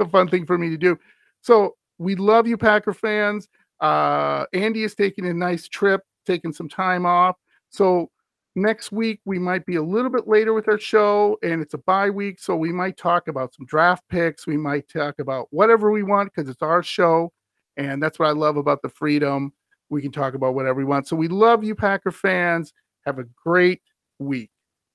a 0.00 0.08
fun 0.08 0.28
thing 0.28 0.46
for 0.46 0.56
me 0.56 0.70
to 0.70 0.78
do 0.78 0.98
so 1.42 1.74
we 1.98 2.14
love 2.14 2.46
you 2.46 2.56
packer 2.56 2.94
fans. 2.94 3.48
Uh 3.80 4.44
andy 4.52 4.84
is 4.84 4.94
taking 4.94 5.26
a 5.26 5.34
nice 5.34 5.68
trip 5.68 6.02
taking 6.24 6.52
some 6.52 6.68
time 6.68 7.06
off. 7.06 7.36
So 7.70 8.10
next 8.54 8.92
week 8.92 9.20
we 9.24 9.38
might 9.38 9.66
be 9.66 9.76
a 9.76 9.82
little 9.82 10.10
bit 10.10 10.28
later 10.28 10.52
with 10.52 10.68
our 10.68 10.78
show 10.78 11.36
and 11.42 11.60
it's 11.60 11.74
a 11.74 11.78
bye 11.78 12.10
week 12.10 12.38
so 12.38 12.54
we 12.54 12.72
might 12.72 12.96
talk 12.96 13.28
about 13.28 13.54
some 13.54 13.66
draft 13.66 14.04
picks. 14.08 14.46
We 14.46 14.56
might 14.56 14.88
talk 14.88 15.18
about 15.18 15.48
whatever 15.50 15.90
we 15.90 16.02
want 16.02 16.32
because 16.32 16.48
it's 16.48 16.62
our 16.62 16.82
show 16.82 17.32
and 17.76 18.02
that's 18.02 18.18
what 18.18 18.28
i 18.28 18.32
love 18.32 18.56
about 18.56 18.82
the 18.82 18.88
freedom. 18.88 19.52
We 19.90 20.00
can 20.02 20.12
talk 20.12 20.34
about 20.34 20.54
whatever 20.54 20.78
we 20.78 20.84
want. 20.84 21.06
So 21.08 21.16
we 21.16 21.28
love 21.28 21.62
you 21.62 21.74
packer 21.74 22.10
fans. 22.10 22.72
Have 23.06 23.18
a 23.18 23.24
great 23.44 23.82
week. 24.18 24.50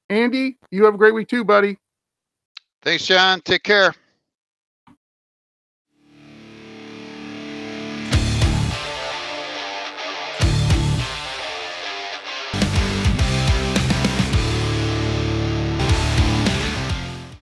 Andy 0.09 0.57
you 0.71 0.85
have 0.85 0.95
a 0.95 0.97
great 0.97 1.13
week 1.13 1.27
too 1.27 1.43
buddy. 1.43 1.77
Thanks, 2.81 3.05
John. 3.05 3.41
Take 3.41 3.63
care. 3.63 3.93